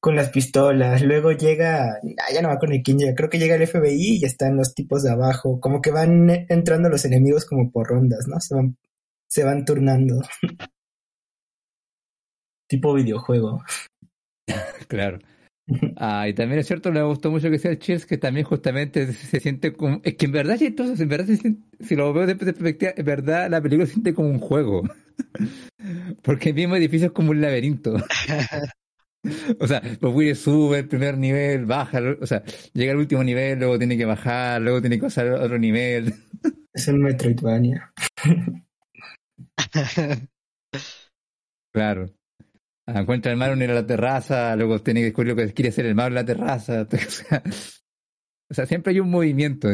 con 0.00 0.16
las 0.16 0.30
pistolas. 0.30 1.02
Luego 1.02 1.32
llega, 1.32 1.94
ah, 1.94 2.32
ya 2.32 2.42
no 2.42 2.48
va 2.48 2.58
con 2.58 2.72
el 2.72 2.82
quién 2.82 2.98
llega, 2.98 3.14
creo 3.14 3.30
que 3.30 3.38
llega 3.38 3.56
el 3.56 3.66
FBI 3.66 4.18
y 4.20 4.24
están 4.24 4.56
los 4.56 4.74
tipos 4.74 5.02
de 5.02 5.10
abajo. 5.10 5.60
Como 5.60 5.80
que 5.80 5.90
van 5.90 6.30
entrando 6.48 6.88
los 6.88 7.04
enemigos 7.04 7.44
como 7.44 7.70
por 7.70 7.88
rondas, 7.88 8.26
¿no? 8.28 8.40
Se 8.40 8.54
van, 8.54 8.76
se 9.28 9.44
van 9.44 9.64
turnando. 9.64 10.22
tipo 12.68 12.94
videojuego. 12.94 13.62
claro. 14.88 15.18
Ah, 15.96 16.28
y 16.28 16.34
también 16.34 16.60
es 16.60 16.68
cierto, 16.68 16.92
me 16.92 17.02
gustó 17.02 17.30
mucho 17.30 17.50
que 17.50 17.58
sea 17.58 17.72
el 17.72 17.80
Cheers, 17.80 18.06
que 18.06 18.18
también 18.18 18.46
justamente 18.46 19.12
se 19.12 19.40
siente 19.40 19.72
como. 19.72 20.00
Es 20.04 20.14
que 20.14 20.26
en 20.26 20.32
verdad, 20.32 20.62
entonces, 20.62 21.00
en 21.00 21.08
verdad, 21.08 21.34
si 21.80 21.96
lo 21.96 22.12
veo 22.12 22.26
de 22.26 22.36
perspectiva, 22.36 22.92
en 22.96 23.04
verdad 23.04 23.50
la 23.50 23.60
película 23.60 23.86
se 23.86 23.94
siente 23.94 24.14
como 24.14 24.28
un 24.28 24.38
juego. 24.38 24.82
Porque 26.22 26.50
el 26.50 26.54
mismo 26.54 26.76
edificio 26.76 27.08
es 27.08 27.12
como 27.12 27.32
un 27.32 27.40
laberinto. 27.40 27.96
O 29.60 29.66
sea, 29.66 29.82
los 30.00 30.14
Willy 30.14 30.34
sube 30.34 30.80
el 30.80 30.88
primer 30.88 31.18
nivel, 31.18 31.66
baja, 31.66 32.00
o 32.20 32.26
sea, 32.26 32.42
llega 32.72 32.92
al 32.92 32.98
último 32.98 33.24
nivel, 33.24 33.58
luego 33.58 33.78
tiene 33.78 33.96
que 33.96 34.04
bajar, 34.04 34.60
luego 34.62 34.80
tiene 34.80 34.96
que 34.96 35.02
pasar 35.02 35.28
a 35.28 35.44
otro 35.44 35.58
nivel. 35.58 36.14
Es 36.72 36.88
un 36.88 37.00
Metroidvania. 37.00 37.92
claro. 41.72 42.10
Encuentra 42.86 43.32
el 43.32 43.38
mar 43.38 43.50
en 43.50 43.74
la 43.74 43.86
terraza, 43.86 44.54
luego 44.56 44.82
tiene 44.82 45.00
que 45.00 45.06
descubrir 45.06 45.34
lo 45.34 45.36
que 45.36 45.54
quiere 45.54 45.70
hacer 45.70 45.86
el 45.86 45.94
mar 45.94 46.08
en 46.08 46.16
la 46.16 46.26
terraza. 46.26 46.86
O 48.50 48.54
sea, 48.54 48.66
siempre 48.66 48.92
hay 48.92 49.00
un 49.00 49.10
movimiento. 49.10 49.68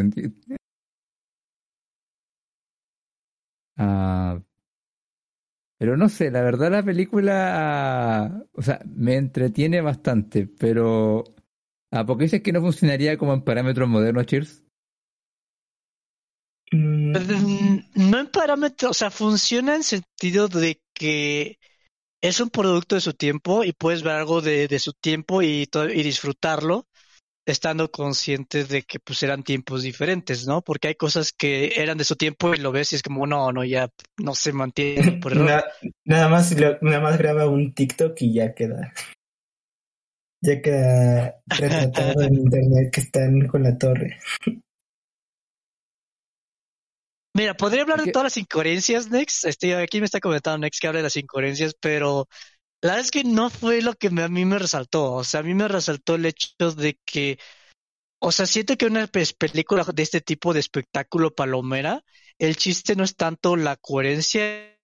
Ah, 3.76 4.40
pero 5.82 5.96
no 5.96 6.08
sé, 6.08 6.30
la 6.30 6.42
verdad 6.42 6.70
la 6.70 6.84
película, 6.84 8.46
o 8.52 8.62
sea, 8.62 8.78
me 8.86 9.16
entretiene 9.16 9.80
bastante, 9.80 10.46
pero 10.46 11.24
¿a 11.90 12.06
qué 12.06 12.14
dices 12.22 12.40
que 12.40 12.52
no 12.52 12.60
funcionaría 12.60 13.18
como 13.18 13.34
en 13.34 13.42
parámetros 13.42 13.88
modernos, 13.88 14.26
Cheers? 14.26 14.64
Mm. 16.70 17.80
No 17.96 18.18
en 18.20 18.28
parámetros, 18.28 18.92
o 18.92 18.94
sea, 18.94 19.10
funciona 19.10 19.74
en 19.74 19.82
sentido 19.82 20.46
de 20.46 20.80
que 20.94 21.58
es 22.20 22.38
un 22.38 22.50
producto 22.50 22.94
de 22.94 23.00
su 23.00 23.14
tiempo 23.14 23.64
y 23.64 23.72
puedes 23.72 24.04
ver 24.04 24.14
algo 24.14 24.40
de, 24.40 24.68
de 24.68 24.78
su 24.78 24.92
tiempo 24.92 25.42
y, 25.42 25.68
y 25.94 26.02
disfrutarlo 26.04 26.86
estando 27.46 27.90
conscientes 27.90 28.68
de 28.68 28.82
que 28.82 28.98
pues 29.00 29.22
eran 29.22 29.42
tiempos 29.42 29.82
diferentes, 29.82 30.46
¿no? 30.46 30.62
Porque 30.62 30.88
hay 30.88 30.94
cosas 30.94 31.32
que 31.32 31.72
eran 31.76 31.98
de 31.98 32.04
su 32.04 32.16
tiempo 32.16 32.54
y 32.54 32.58
lo 32.58 32.72
ves 32.72 32.92
y 32.92 32.96
es 32.96 33.02
como, 33.02 33.26
no, 33.26 33.52
no, 33.52 33.64
ya 33.64 33.88
no 34.18 34.34
se 34.34 34.52
mantiene 34.52 35.12
por 35.12 35.32
error. 35.32 35.64
nada, 36.04 36.28
más, 36.28 36.54
nada 36.80 37.00
más 37.00 37.18
graba 37.18 37.48
un 37.48 37.74
TikTok 37.74 38.20
y 38.20 38.34
ya 38.34 38.54
queda. 38.54 38.92
Ya 40.44 40.60
queda 40.60 41.36
retratado 41.46 42.22
en 42.22 42.34
internet 42.34 42.90
que 42.92 43.00
están 43.00 43.46
con 43.46 43.62
la 43.62 43.76
torre. 43.78 44.18
Mira, 47.34 47.54
podría 47.54 47.82
hablar 47.82 48.02
de 48.02 48.12
todas 48.12 48.24
las 48.24 48.36
incoherencias, 48.36 49.10
Next. 49.10 49.46
Este, 49.46 49.74
aquí 49.74 50.00
me 50.00 50.04
está 50.04 50.20
comentando 50.20 50.58
Next 50.58 50.80
que 50.80 50.86
habla 50.86 50.98
de 50.98 51.04
las 51.04 51.16
incoherencias, 51.16 51.74
pero 51.80 52.28
la 52.82 52.90
verdad 52.90 53.00
es 53.00 53.10
que 53.12 53.24
no 53.24 53.48
fue 53.48 53.80
lo 53.80 53.94
que 53.94 54.08
a 54.08 54.28
mí 54.28 54.44
me 54.44 54.58
resaltó. 54.58 55.12
O 55.14 55.24
sea, 55.24 55.40
a 55.40 55.42
mí 55.44 55.54
me 55.54 55.68
resaltó 55.68 56.16
el 56.16 56.26
hecho 56.26 56.72
de 56.76 56.98
que, 57.04 57.38
o 58.20 58.32
sea, 58.32 58.46
siento 58.46 58.76
que 58.76 58.86
una 58.86 59.06
película 59.06 59.84
de 59.84 60.02
este 60.02 60.20
tipo 60.20 60.52
de 60.54 60.60
espectáculo 60.60 61.34
palomera, 61.34 62.04
el 62.38 62.56
chiste 62.56 62.96
no 62.96 63.04
es 63.04 63.16
tanto 63.16 63.56
la 63.56 63.76
coherencia, 63.76 64.76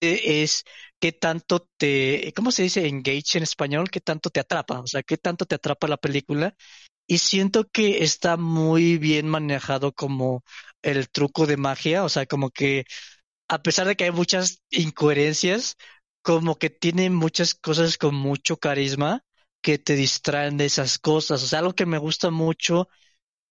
es 0.00 0.64
qué 1.00 1.12
tanto 1.12 1.68
te, 1.78 2.32
¿cómo 2.36 2.52
se 2.52 2.64
dice 2.64 2.86
engage 2.88 3.38
en 3.38 3.42
español? 3.44 3.90
¿Qué 3.90 4.00
tanto 4.00 4.30
te 4.30 4.40
atrapa? 4.40 4.80
O 4.80 4.86
sea, 4.86 5.02
qué 5.02 5.16
tanto 5.18 5.46
te 5.46 5.54
atrapa 5.56 5.88
la 5.88 5.96
película. 5.98 6.54
Y 7.06 7.18
siento 7.18 7.68
que 7.70 8.04
está 8.04 8.36
muy 8.36 8.98
bien 8.98 9.28
manejado 9.28 9.92
como 9.92 10.44
el 10.82 11.10
truco 11.10 11.46
de 11.46 11.56
magia, 11.56 12.04
o 12.04 12.08
sea, 12.08 12.26
como 12.26 12.50
que 12.50 12.84
a 13.48 13.62
pesar 13.62 13.86
de 13.86 13.96
que 13.96 14.04
hay 14.04 14.12
muchas 14.12 14.62
incoherencias, 14.70 15.76
como 16.22 16.58
que 16.58 16.70
tiene 16.70 17.10
muchas 17.10 17.54
cosas 17.54 17.98
con 17.98 18.14
mucho 18.14 18.56
carisma 18.58 19.24
que 19.62 19.78
te 19.78 19.94
distraen 19.96 20.56
de 20.56 20.66
esas 20.66 20.98
cosas. 20.98 21.42
O 21.42 21.46
sea, 21.46 21.60
algo 21.60 21.74
que 21.74 21.86
me 21.86 21.98
gusta 21.98 22.30
mucho, 22.30 22.88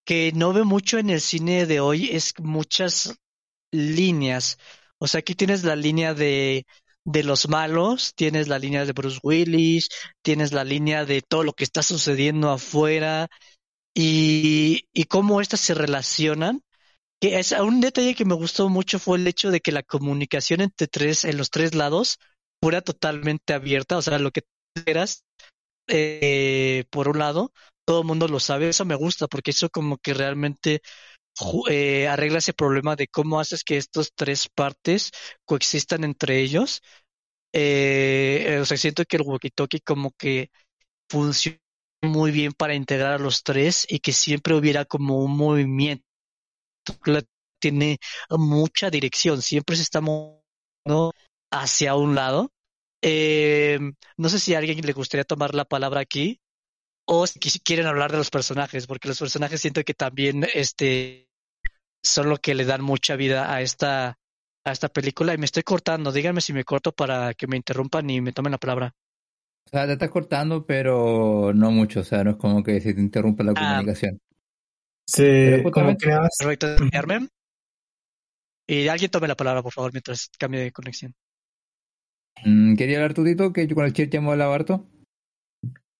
que 0.04 0.32
no 0.34 0.52
veo 0.52 0.64
mucho 0.64 0.98
en 0.98 1.10
el 1.10 1.20
cine 1.20 1.66
de 1.66 1.80
hoy, 1.80 2.10
es 2.12 2.34
muchas 2.40 3.16
líneas. 3.72 4.58
O 4.98 5.08
sea, 5.08 5.20
aquí 5.20 5.34
tienes 5.36 5.64
la 5.64 5.76
línea 5.76 6.14
de, 6.14 6.66
de 7.04 7.24
los 7.24 7.48
malos, 7.48 8.14
tienes 8.16 8.48
la 8.48 8.58
línea 8.58 8.84
de 8.86 8.92
Bruce 8.92 9.20
Willis, 9.22 9.88
tienes 10.22 10.52
la 10.52 10.64
línea 10.64 11.04
de 11.06 11.22
todo 11.22 11.44
lo 11.44 11.54
que 11.54 11.64
está 11.64 11.82
sucediendo 11.82 12.50
afuera 12.50 13.28
y, 13.94 14.88
y 14.92 15.04
cómo 15.04 15.40
estas 15.40 15.60
se 15.60 15.74
relacionan 15.74 16.62
que 17.20 17.38
es 17.38 17.52
un 17.52 17.80
detalle 17.80 18.14
que 18.14 18.24
me 18.26 18.34
gustó 18.34 18.68
mucho 18.68 18.98
fue 18.98 19.18
el 19.18 19.26
hecho 19.26 19.50
de 19.50 19.60
que 19.60 19.72
la 19.72 19.82
comunicación 19.82 20.60
entre 20.60 20.88
tres, 20.88 21.24
en 21.24 21.38
los 21.38 21.50
tres 21.50 21.74
lados, 21.74 22.18
fuera 22.60 22.80
totalmente 22.82 23.52
abierta, 23.54 23.96
o 23.98 24.02
sea, 24.02 24.18
lo 24.18 24.30
que 24.30 24.42
quieras, 24.74 25.24
eh, 25.88 26.84
por 26.90 27.08
un 27.08 27.18
lado, 27.18 27.52
todo 27.84 28.00
el 28.02 28.06
mundo 28.06 28.28
lo 28.28 28.40
sabe, 28.40 28.68
eso 28.68 28.84
me 28.84 28.94
gusta, 28.94 29.26
porque 29.26 29.50
eso 29.50 29.70
como 29.70 29.98
que 29.98 30.14
realmente 30.14 30.80
eh, 31.68 32.08
arregla 32.08 32.38
ese 32.38 32.52
problema 32.52 32.96
de 32.96 33.08
cómo 33.08 33.40
haces 33.40 33.64
que 33.64 33.76
estas 33.76 34.12
tres 34.14 34.48
partes 34.54 35.10
coexistan 35.44 36.04
entre 36.04 36.40
ellos. 36.40 36.82
Eh, 37.52 38.58
o 38.62 38.64
sea, 38.64 38.76
siento 38.76 39.04
que 39.04 39.16
el 39.16 39.24
walkie-talkie 39.24 39.82
como 39.84 40.12
que 40.12 40.50
funciona 41.08 41.58
muy 42.02 42.30
bien 42.30 42.52
para 42.52 42.74
integrar 42.74 43.14
a 43.14 43.18
los 43.18 43.42
tres 43.42 43.86
y 43.88 43.98
que 44.00 44.12
siempre 44.12 44.54
hubiera 44.54 44.84
como 44.84 45.18
un 45.18 45.36
movimiento 45.36 46.04
tiene 47.58 47.98
mucha 48.30 48.90
dirección, 48.90 49.42
siempre 49.42 49.76
se 49.76 49.82
está 49.82 50.00
moviendo 50.00 51.12
hacia 51.50 51.94
un 51.94 52.14
lado. 52.14 52.52
Eh, 53.02 53.78
no 54.16 54.28
sé 54.28 54.38
si 54.38 54.54
a 54.54 54.58
alguien 54.58 54.80
le 54.80 54.92
gustaría 54.92 55.24
tomar 55.24 55.54
la 55.54 55.64
palabra 55.64 56.00
aquí 56.00 56.40
o 57.06 57.26
si 57.26 57.40
quieren 57.60 57.86
hablar 57.86 58.12
de 58.12 58.18
los 58.18 58.30
personajes, 58.30 58.86
porque 58.86 59.08
los 59.08 59.18
personajes 59.18 59.60
siento 59.60 59.82
que 59.82 59.94
también 59.94 60.46
este, 60.54 61.28
son 62.04 62.28
lo 62.28 62.36
que 62.36 62.54
le 62.54 62.64
dan 62.64 62.82
mucha 62.82 63.16
vida 63.16 63.52
a 63.52 63.62
esta, 63.62 64.16
a 64.64 64.72
esta 64.72 64.88
película. 64.88 65.34
Y 65.34 65.38
me 65.38 65.46
estoy 65.46 65.64
cortando, 65.64 66.12
díganme 66.12 66.40
si 66.40 66.52
me 66.52 66.64
corto 66.64 66.92
para 66.92 67.34
que 67.34 67.46
me 67.46 67.56
interrumpan 67.56 68.08
y 68.10 68.20
me 68.20 68.32
tomen 68.32 68.52
la 68.52 68.58
palabra. 68.58 68.94
O 69.66 69.70
sea, 69.70 69.86
te 69.86 69.94
estás 69.94 70.10
cortando, 70.10 70.64
pero 70.64 71.52
no 71.54 71.70
mucho, 71.70 72.00
o 72.00 72.04
sea, 72.04 72.24
no 72.24 72.32
es 72.32 72.36
como 72.36 72.62
que 72.62 72.80
se 72.80 72.94
te 72.94 73.00
interrumpa 73.00 73.44
la 73.44 73.52
ah, 73.56 73.76
comunicación. 73.76 74.20
Sí, 75.06 75.64
como 75.72 75.96
que 75.96 76.16
Y 78.68 78.88
alguien 78.88 79.10
tome 79.10 79.26
la 79.26 79.36
palabra, 79.36 79.62
por 79.62 79.72
favor, 79.72 79.92
mientras 79.92 80.30
cambie 80.38 80.60
de 80.60 80.72
conexión. 80.72 81.14
Mm, 82.44 82.76
¿Quería 82.76 82.98
hablar 82.98 83.14
tú? 83.14 83.24
Que 83.52 83.68
con 83.74 83.84
el 83.84 83.92
ya 83.92 84.06
hemos 84.12 84.32
hablado 84.32 84.52
harto. 84.52 84.86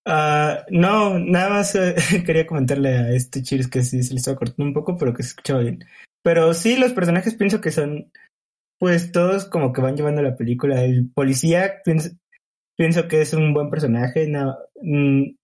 Uh, 0.06 0.64
no, 0.70 1.18
nada 1.18 1.50
más 1.50 1.74
eh, 1.74 1.94
quería 2.26 2.46
comentarle 2.46 2.88
a 2.88 3.10
este 3.10 3.42
Cheers 3.42 3.68
que 3.68 3.82
sí 3.82 4.02
se 4.02 4.14
le 4.14 4.18
estaba 4.18 4.38
cortando 4.38 4.64
un 4.64 4.72
poco, 4.72 4.96
pero 4.96 5.12
que 5.12 5.22
se 5.22 5.30
escuchaba 5.30 5.60
bien. 5.60 5.84
Pero 6.22 6.52
sí, 6.54 6.76
los 6.76 6.92
personajes 6.92 7.34
pienso 7.34 7.60
que 7.60 7.70
son, 7.70 8.10
pues 8.78 9.12
todos 9.12 9.44
como 9.44 9.72
que 9.72 9.82
van 9.82 9.96
llevando 9.96 10.22
la 10.22 10.36
película. 10.36 10.82
El 10.82 11.10
policía 11.10 11.82
pienso, 11.84 13.08
que 13.08 13.20
es 13.20 13.34
un 13.34 13.52
buen 13.54 13.70
personaje. 13.70 14.26
Mm, 14.82 15.36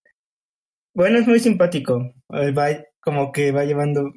bueno, 0.94 1.18
es 1.18 1.26
muy 1.26 1.40
simpático. 1.40 2.14
Va, 2.30 2.68
como 3.00 3.32
que 3.32 3.52
va 3.52 3.64
llevando 3.64 4.12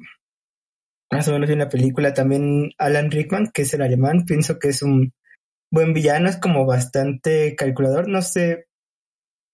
más 1.12 1.28
o 1.28 1.32
menos 1.32 1.48
bien 1.48 1.58
la 1.58 1.68
película. 1.68 2.14
También 2.14 2.70
Alan 2.78 3.10
Rickman, 3.10 3.50
que 3.52 3.62
es 3.62 3.74
el 3.74 3.82
alemán, 3.82 4.24
pienso 4.26 4.58
que 4.58 4.68
es 4.68 4.82
un 4.82 5.12
buen 5.70 5.92
villano, 5.92 6.28
es 6.28 6.36
como 6.36 6.66
bastante 6.66 7.54
calculador. 7.56 8.08
No 8.08 8.22
sé 8.22 8.66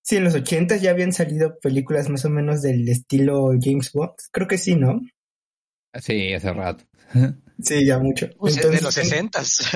si 0.03 0.17
en 0.17 0.25
los 0.25 0.35
ochentas 0.35 0.81
ya 0.81 0.91
habían 0.91 1.13
salido 1.13 1.59
películas 1.61 2.09
más 2.09 2.25
o 2.25 2.31
menos 2.31 2.63
del 2.63 2.89
estilo 2.89 3.51
James 3.61 3.93
Bond. 3.93 4.13
Creo 4.33 4.47
que 4.47 4.59
sí, 4.59 4.77
¿no? 4.77 5.01
Sí, 5.95 6.33
hace 6.33 6.53
rato. 6.53 6.85
sí, 7.61 7.85
ya 7.85 7.99
mucho. 7.99 8.27
Entonces, 8.27 8.73
de 8.73 8.81
los 8.81 8.95
sesentas. 8.95 9.71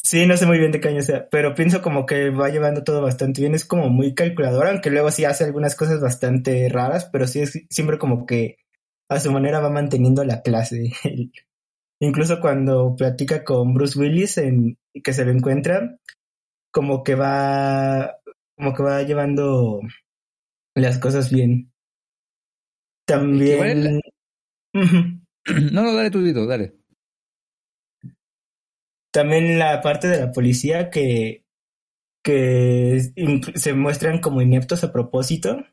Sí, 0.00 0.24
no 0.26 0.38
sé 0.38 0.46
muy 0.46 0.58
bien 0.58 0.72
de 0.72 0.80
qué 0.80 0.88
año 0.88 1.02
sea, 1.02 1.28
pero 1.28 1.54
pienso 1.54 1.82
como 1.82 2.06
que 2.06 2.30
va 2.30 2.48
llevando 2.48 2.82
todo 2.82 3.02
bastante 3.02 3.42
bien. 3.42 3.54
Es 3.54 3.66
como 3.66 3.90
muy 3.90 4.14
calculador, 4.14 4.66
aunque 4.68 4.88
luego 4.88 5.10
sí 5.10 5.26
hace 5.26 5.44
algunas 5.44 5.74
cosas 5.74 6.00
bastante 6.00 6.68
raras, 6.70 7.10
pero 7.12 7.26
sí 7.26 7.40
es 7.40 7.66
siempre 7.68 7.98
como 7.98 8.24
que 8.24 8.56
a 9.10 9.20
su 9.20 9.30
manera 9.32 9.60
va 9.60 9.68
manteniendo 9.68 10.24
la 10.24 10.40
clase. 10.40 10.92
Incluso 12.00 12.40
cuando 12.40 12.94
platica 12.96 13.44
con 13.44 13.74
Bruce 13.74 13.98
Willis 13.98 14.38
en 14.38 14.78
que 15.02 15.12
se 15.12 15.24
lo 15.24 15.30
encuentra, 15.30 15.98
como 16.70 17.02
que 17.02 17.14
va, 17.14 18.18
como 18.56 18.74
que 18.74 18.82
va 18.82 19.02
llevando 19.02 19.80
las 20.74 20.98
cosas 20.98 21.30
bien. 21.30 21.72
También. 23.06 24.00
No, 25.72 25.82
no, 25.82 25.94
dale 25.94 26.10
tú, 26.10 26.20
dale 26.46 26.78
también 29.10 29.58
la 29.58 29.80
parte 29.80 30.08
de 30.08 30.20
la 30.20 30.32
policía 30.32 30.90
que, 30.90 31.44
que 32.22 33.00
se 33.54 33.74
muestran 33.74 34.20
como 34.20 34.42
ineptos 34.42 34.84
a 34.84 34.92
propósito 34.92 35.64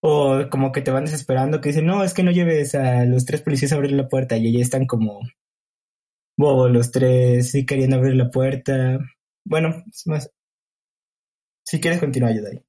o 0.00 0.44
como 0.50 0.70
que 0.70 0.82
te 0.82 0.92
van 0.92 1.04
desesperando, 1.04 1.60
que 1.60 1.70
dicen, 1.70 1.86
no, 1.86 2.04
es 2.04 2.14
que 2.14 2.22
no 2.22 2.30
lleves 2.30 2.74
a 2.76 3.04
los 3.04 3.24
tres 3.24 3.42
policías 3.42 3.72
a 3.72 3.76
abrir 3.76 3.92
la 3.92 4.08
puerta 4.08 4.36
y 4.36 4.52
ya 4.52 4.60
están 4.60 4.86
como 4.86 5.20
bobo 6.38 6.68
los 6.68 6.90
tres, 6.90 7.50
sí 7.50 7.66
queriendo 7.66 7.96
abrir 7.96 8.14
la 8.14 8.30
puerta. 8.30 8.98
Bueno, 9.44 9.82
es 9.90 10.06
más. 10.06 10.30
Si 11.66 11.80
quieres 11.80 12.00
continuar, 12.00 12.32
ayuda 12.32 12.50
ahí. 12.50 12.62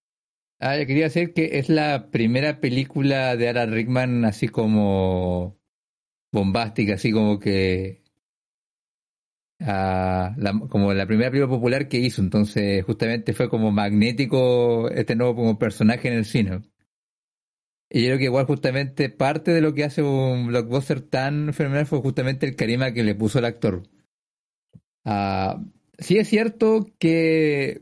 Ah, 0.59 0.77
yo 0.77 0.85
quería 0.85 1.05
decir 1.05 1.33
que 1.33 1.59
es 1.59 1.69
la 1.69 2.09
primera 2.11 2.59
película 2.59 3.37
de 3.37 3.47
Alan 3.47 3.71
Rickman 3.71 4.25
así 4.25 4.49
como 4.49 5.57
bombástica, 6.33 6.95
así 6.95 7.11
como 7.13 7.39
que 7.39 8.03
ah, 9.61 10.33
la, 10.37 10.59
como 10.69 10.93
la 10.93 11.05
primera 11.05 11.29
película 11.29 11.55
popular 11.55 11.87
que 11.87 11.99
hizo, 11.99 12.21
entonces 12.21 12.83
justamente 12.83 13.33
fue 13.33 13.49
como 13.49 13.71
magnético 13.71 14.89
este 14.89 15.15
nuevo 15.15 15.57
personaje 15.57 16.09
en 16.09 16.15
el 16.15 16.25
cine. 16.25 16.61
Y 17.89 18.01
yo 18.01 18.07
creo 18.07 18.17
que 18.19 18.23
igual 18.25 18.45
justamente 18.45 19.09
parte 19.09 19.51
de 19.51 19.61
lo 19.61 19.73
que 19.73 19.83
hace 19.83 20.03
un 20.03 20.47
blockbuster 20.47 21.01
tan 21.01 21.53
fenomenal 21.53 21.87
fue 21.87 22.01
justamente 22.01 22.45
el 22.45 22.55
carisma 22.55 22.93
que 22.93 23.03
le 23.03 23.15
puso 23.15 23.39
el 23.39 23.45
actor. 23.45 23.83
Ah, 25.05 25.63
sí 25.97 26.17
es 26.17 26.27
cierto 26.27 26.85
que 26.99 27.81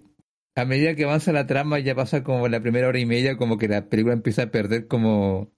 a 0.55 0.65
medida 0.65 0.95
que 0.95 1.03
avanza 1.03 1.31
la 1.31 1.45
trama, 1.45 1.79
ya 1.79 1.93
pasa 1.93 2.23
como 2.23 2.47
la 2.47 2.61
primera 2.61 2.87
hora 2.87 2.99
y 2.99 3.05
media, 3.05 3.37
como 3.37 3.57
que 3.57 3.67
la 3.67 3.89
película 3.89 4.13
empieza 4.13 4.43
a 4.43 4.51
perder 4.51 4.87
como 4.87 5.51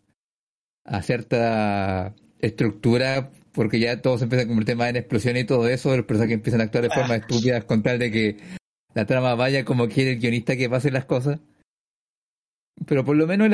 a 0.83 1.01
cierta 1.01 2.15
estructura, 2.39 3.31
porque 3.53 3.79
ya 3.79 4.01
todo 4.01 4.17
se 4.17 4.25
empieza 4.25 4.43
a 4.43 4.47
convertir 4.47 4.75
más 4.75 4.89
en 4.89 4.97
explosión 4.97 5.37
y 5.37 5.45
todo 5.45 5.69
eso, 5.69 5.95
los 5.95 6.05
personajes 6.05 6.35
empiezan 6.35 6.61
a 6.61 6.65
actuar 6.65 6.83
de 6.83 6.89
forma 6.89 7.13
ah. 7.13 7.17
estúpida 7.17 7.61
con 7.61 7.81
tal 7.81 7.99
de 7.99 8.11
que 8.11 8.37
la 8.93 9.05
trama 9.05 9.35
vaya 9.35 9.63
como 9.63 9.87
quiere 9.87 10.13
el 10.13 10.19
guionista 10.19 10.57
que 10.57 10.69
pasen 10.69 10.93
las 10.93 11.05
cosas. 11.05 11.39
Pero 12.87 13.03
por 13.05 13.15
lo 13.15 13.27
menos 13.27 13.49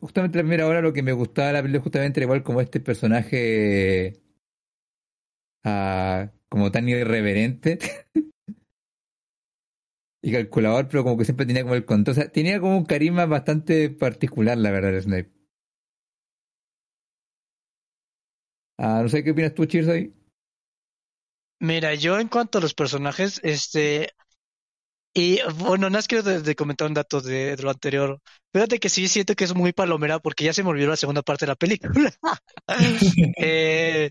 justamente 0.00 0.38
la 0.38 0.42
primera 0.44 0.66
hora 0.66 0.80
lo 0.80 0.92
que 0.92 1.02
me 1.02 1.12
gustaba 1.12 1.48
de 1.48 1.54
la 1.54 1.62
película 1.62 1.82
justamente 1.82 2.20
era 2.20 2.24
igual 2.24 2.42
como 2.42 2.60
este 2.60 2.80
personaje 2.80 4.14
ah, 5.64 6.30
como 6.48 6.70
tan 6.70 6.88
irreverente 6.88 7.78
y 10.22 10.32
calculador, 10.32 10.88
pero 10.88 11.04
como 11.04 11.16
que 11.16 11.24
siempre 11.24 11.46
tenía 11.46 11.62
como 11.62 11.74
el 11.74 11.84
control. 11.84 12.12
O 12.12 12.14
sea, 12.20 12.30
tenía 12.30 12.60
como 12.60 12.76
un 12.76 12.84
carisma 12.84 13.26
bastante 13.26 13.90
particular, 13.90 14.58
la 14.58 14.70
verdad, 14.70 15.00
Snape. 15.00 15.30
Ah, 18.78 19.00
no 19.02 19.08
sé 19.08 19.22
qué 19.22 19.32
opinas 19.32 19.54
tú, 19.54 19.66
Chirsay. 19.66 20.12
Mira, 21.60 21.94
yo 21.94 22.18
en 22.18 22.28
cuanto 22.28 22.58
a 22.58 22.60
los 22.62 22.72
personajes, 22.72 23.40
este, 23.42 24.14
y 25.12 25.40
bueno, 25.58 25.90
nada 25.90 25.98
más 25.98 26.06
quiero 26.06 26.22
de, 26.22 26.54
comentar 26.54 26.86
un 26.86 26.94
dato 26.94 27.20
de, 27.20 27.56
lo 27.56 27.70
anterior. 27.70 28.20
Fíjate 28.52 28.78
que 28.78 28.88
sí 28.88 29.08
siento 29.08 29.34
que 29.34 29.44
es 29.44 29.54
muy 29.54 29.72
palomera 29.72 30.20
porque 30.20 30.44
ya 30.44 30.52
se 30.52 30.62
me 30.62 30.70
olvidó 30.70 30.88
la 30.88 30.96
segunda 30.96 31.22
parte 31.22 31.46
de 31.46 31.50
la 31.50 31.56
película. 31.56 32.12
eh, 33.38 34.10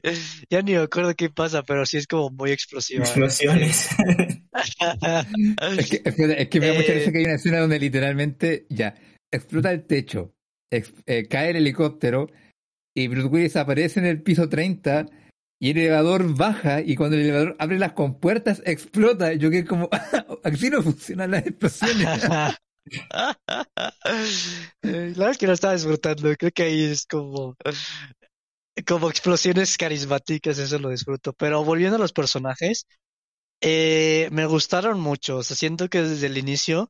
ya 0.50 0.62
ni 0.62 0.74
me 0.74 0.80
acuerdo 0.80 1.16
qué 1.16 1.30
pasa, 1.30 1.64
pero 1.64 1.86
sí 1.86 1.98
es 1.98 2.08
como 2.08 2.30
muy 2.32 2.52
explosiva. 2.52 3.06
Explosiones. 3.06 3.88
es, 5.78 5.90
que, 5.90 6.02
es, 6.04 6.50
que, 6.50 6.60
me 6.60 6.68
da 6.68 6.74
mucha 6.74 6.94
risa 6.94 7.12
que 7.12 7.20
hay 7.20 7.26
una 7.26 7.36
escena 7.36 7.60
donde 7.60 7.80
literalmente 7.80 8.66
ya 8.70 8.96
explota 9.32 9.72
el 9.72 9.86
techo, 9.86 10.34
eh, 10.72 11.28
cae 11.30 11.52
el 11.52 11.58
helicóptero 11.58 12.28
y 12.94 13.08
Bruce 13.08 13.28
Willis 13.28 13.56
aparece 13.56 14.02
en 14.02 14.06
el 14.06 14.22
piso 14.22 14.50
30 14.50 15.06
y 15.60 15.72
el 15.72 15.78
elevador 15.78 16.36
baja 16.36 16.80
y 16.82 16.96
cuando 16.96 17.18
el 17.18 17.24
elevador 17.24 17.56
abre 17.60 17.78
las 17.78 17.92
compuertas 17.92 18.62
explota. 18.66 19.34
Yo 19.34 19.50
que 19.52 19.66
como, 19.66 19.90
así 20.44 20.70
no 20.70 20.82
funcionan 20.82 21.32
las 21.32 21.46
explosiones. 21.46 22.24
la 24.82 25.30
es 25.30 25.38
que 25.38 25.48
no 25.48 25.54
estaba 25.54 25.74
disfrutando. 25.74 26.34
Creo 26.38 26.52
que 26.52 26.64
ahí 26.64 26.86
es 26.86 27.06
como, 27.06 27.58
como 28.88 29.10
explosiones 29.10 29.78
carismáticas, 29.78 30.58
eso 30.58 30.80
lo 30.80 30.90
disfruto. 30.90 31.34
Pero 31.34 31.64
volviendo 31.66 31.98
a 31.98 32.00
los 32.00 32.14
personajes, 32.14 32.86
eh, 33.62 34.30
me 34.32 34.46
gustaron 34.46 35.02
mucho. 35.02 35.38
O 35.38 35.44
sea, 35.44 35.58
siento 35.58 35.90
que 35.90 36.02
desde 36.02 36.28
el 36.28 36.38
inicio, 36.38 36.90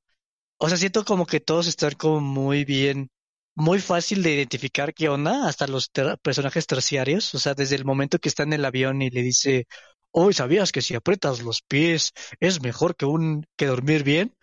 o 0.60 0.70
sea, 0.70 0.78
siento 0.78 1.04
como 1.06 1.26
que 1.26 1.40
todos 1.40 1.66
están 1.66 1.94
como 1.94 2.22
muy 2.22 2.66
bien 2.66 3.10
muy 3.56 3.80
fácil 3.80 4.24
de 4.24 4.34
identificar 4.36 4.94
qué 4.94 5.10
onda, 5.10 5.48
hasta 5.48 5.68
los 5.68 5.90
personajes 6.22 6.68
terciarios, 6.68 7.34
o 7.36 7.40
sea, 7.40 7.54
desde 7.54 7.76
el 7.76 7.86
momento 7.86 8.20
que 8.20 8.30
está 8.30 8.44
en 8.44 8.54
el 8.54 8.66
avión 8.66 9.02
y 9.02 9.10
le 9.10 9.22
dice, 9.22 9.68
hoy 10.12 10.34
¿sabías 10.34 10.72
que 10.72 10.82
si 10.82 10.96
aprietas 10.96 11.42
los 11.42 11.62
pies 11.62 12.12
es 12.40 12.62
mejor 12.62 12.96
que 12.96 13.06
un 13.06 13.46
que 13.58 13.66
dormir 13.66 14.04
bien? 14.04 14.34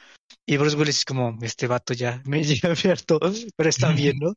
Y 0.45 0.57
Bruce 0.57 0.77
Willis 0.77 0.99
es 0.99 1.05
como, 1.05 1.38
este 1.42 1.66
vato 1.66 1.95
ya 1.95 2.23
me 2.25 2.42
llega 2.45 2.71
abierto, 2.71 3.19
pero 3.57 3.69
está 3.71 3.92
bien, 3.92 4.16
¿no? 4.21 4.35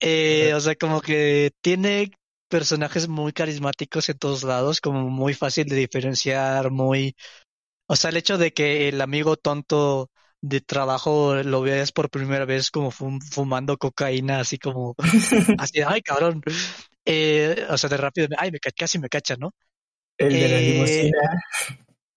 eh, 0.00 0.54
o 0.54 0.60
sea, 0.60 0.74
como 0.76 1.00
que 1.00 1.52
tiene 1.60 2.10
personajes 2.48 3.08
muy 3.08 3.32
carismáticos 3.32 4.08
en 4.08 4.18
todos 4.18 4.42
lados, 4.42 4.80
como 4.80 5.08
muy 5.08 5.34
fácil 5.34 5.66
de 5.68 5.76
diferenciar, 5.76 6.70
muy... 6.70 7.14
O 7.86 7.96
sea, 7.96 8.10
el 8.10 8.16
hecho 8.16 8.38
de 8.38 8.52
que 8.52 8.88
el 8.88 9.00
amigo 9.00 9.36
tonto 9.36 10.09
de 10.42 10.60
trabajo 10.60 11.34
lo 11.42 11.60
veas 11.62 11.92
por 11.92 12.10
primera 12.10 12.44
vez 12.44 12.70
como 12.70 12.90
fumando 12.90 13.76
cocaína, 13.76 14.40
así 14.40 14.58
como, 14.58 14.94
así, 15.58 15.80
ay, 15.86 16.00
cabrón. 16.02 16.42
Eh, 17.04 17.66
o 17.68 17.76
sea, 17.78 17.90
de 17.90 17.96
rápido, 17.96 18.28
ay, 18.38 18.50
me 18.50 18.58
casi 18.58 18.98
me 18.98 19.08
cacha, 19.08 19.36
¿no? 19.36 19.52
El 20.16 20.32
de 20.32 20.48
la 20.48 20.58
eh, 20.58 20.72
limusina. 20.72 21.18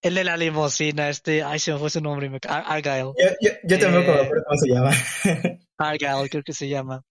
El 0.02 0.16
de 0.16 0.24
la 0.24 0.38
limusina, 0.38 1.10
este, 1.10 1.44
ay, 1.44 1.60
se 1.60 1.72
me 1.72 1.80
fue 1.80 1.90
su 1.90 2.02
nombre, 2.02 2.30
Argyle. 2.48 3.14
Yo, 3.18 3.30
yo, 3.42 3.52
yo 3.64 3.80
también 3.80 4.04
eh, 4.04 4.30
cómo 4.46 4.60
se 4.60 4.70
llama. 4.70 4.92
Argyle, 5.78 6.30
creo 6.30 6.44
que 6.44 6.54
se 6.54 6.68
llama. 6.68 7.02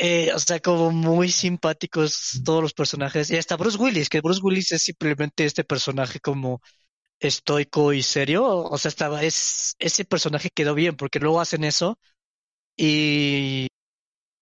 Eh, 0.00 0.32
o 0.32 0.38
sea, 0.38 0.60
como 0.60 0.92
muy 0.92 1.28
simpáticos 1.28 2.40
todos 2.44 2.62
los 2.62 2.72
personajes. 2.72 3.30
Y 3.30 3.36
hasta 3.36 3.56
Bruce 3.56 3.78
Willis, 3.78 4.08
que 4.08 4.20
Bruce 4.20 4.40
Willis 4.42 4.72
es 4.72 4.82
simplemente 4.82 5.44
este 5.44 5.64
personaje 5.64 6.20
como 6.20 6.60
estoico 7.20 7.92
y 7.92 8.02
serio. 8.02 8.46
O 8.46 8.78
sea, 8.78 8.88
estaba, 8.90 9.22
es, 9.22 9.74
ese 9.78 10.04
personaje 10.04 10.50
quedó 10.54 10.74
bien 10.74 10.96
porque 10.96 11.18
luego 11.20 11.40
hacen 11.40 11.64
eso 11.64 11.98
y, 12.76 13.68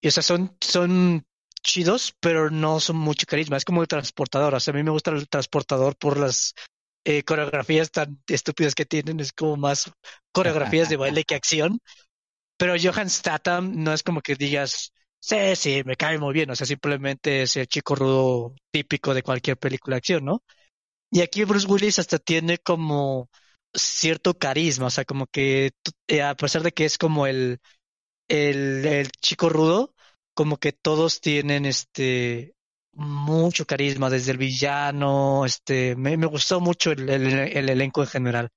y 0.01 0.09
o 0.09 0.11
sea, 0.11 0.23
son, 0.23 0.57
son 0.61 1.25
chidos, 1.63 2.15
pero 2.21 2.51
no 2.51 2.81
son 2.81 2.97
mucho 2.97 3.27
carisma. 3.27 3.57
Es 3.57 3.65
como 3.65 3.83
el 3.83 3.89
transportador. 3.89 4.55
O 4.55 4.61
sea, 4.61 4.73
a 4.75 4.77
mí 4.77 4.83
me 4.83 4.91
gusta 4.91 5.11
el 5.13 5.29
transportador 5.29 5.97
por 5.97 6.19
las 6.19 6.55
eh, 7.05 7.23
coreografías 7.25 7.91
tan 7.91 8.21
estúpidas 8.29 8.75
que 8.75 8.87
tienen. 8.87 9.21
Es 9.21 9.33
como 9.33 9.57
más 9.57 9.91
coreografías 10.33 10.89
de 10.89 10.97
baile 10.99 11.25
que 11.25 11.35
acción. 11.37 11.81
Pero 12.57 12.75
Johan 12.83 13.11
Statham 13.11 13.73
no 13.83 13.93
es 13.93 14.03
como 14.03 14.21
que 14.23 14.35
digas, 14.35 14.93
sí, 15.21 15.57
sí, 15.57 15.83
me 15.85 15.97
cae 15.97 16.19
muy 16.19 16.33
bien. 16.35 16.51
O 16.51 16.57
sea, 16.57 16.67
simplemente 16.67 17.43
es 17.43 17.57
el 17.57 17.67
chico 17.69 17.95
rudo 17.95 18.55
típico 18.71 19.15
de 19.15 19.23
cualquier 19.23 19.59
película 19.59 19.97
de 19.97 19.99
acción, 19.99 20.25
¿no? 20.25 20.43
Y 21.11 21.21
aquí 21.23 21.45
Bruce 21.45 21.67
Willis 21.67 21.99
hasta 21.99 22.19
tiene 22.19 22.59
como 22.59 23.31
cierto 23.75 24.35
carisma, 24.39 24.87
o 24.87 24.91
sea, 24.91 25.05
como 25.05 25.27
que 25.27 25.73
eh, 26.09 26.23
a 26.23 26.35
pesar 26.35 26.63
de 26.63 26.73
que 26.73 26.85
es 26.85 26.99
como 26.99 27.27
el, 27.27 27.59
el, 28.29 28.85
el 28.87 29.11
chico 29.21 29.49
rudo, 29.49 29.95
como 30.35 30.59
que 30.59 30.73
todos 30.73 31.21
tienen 31.21 31.67
este 31.67 32.55
mucho 32.93 33.67
carisma, 33.67 34.11
desde 34.11 34.33
el 34.33 34.39
villano, 34.39 35.45
este, 35.45 35.97
me, 35.97 36.17
me 36.17 36.27
gustó 36.27 36.61
mucho 36.61 36.93
el, 36.93 37.09
el, 37.11 37.69
elenco 37.69 38.03
en 38.03 38.09
general. 38.09 38.49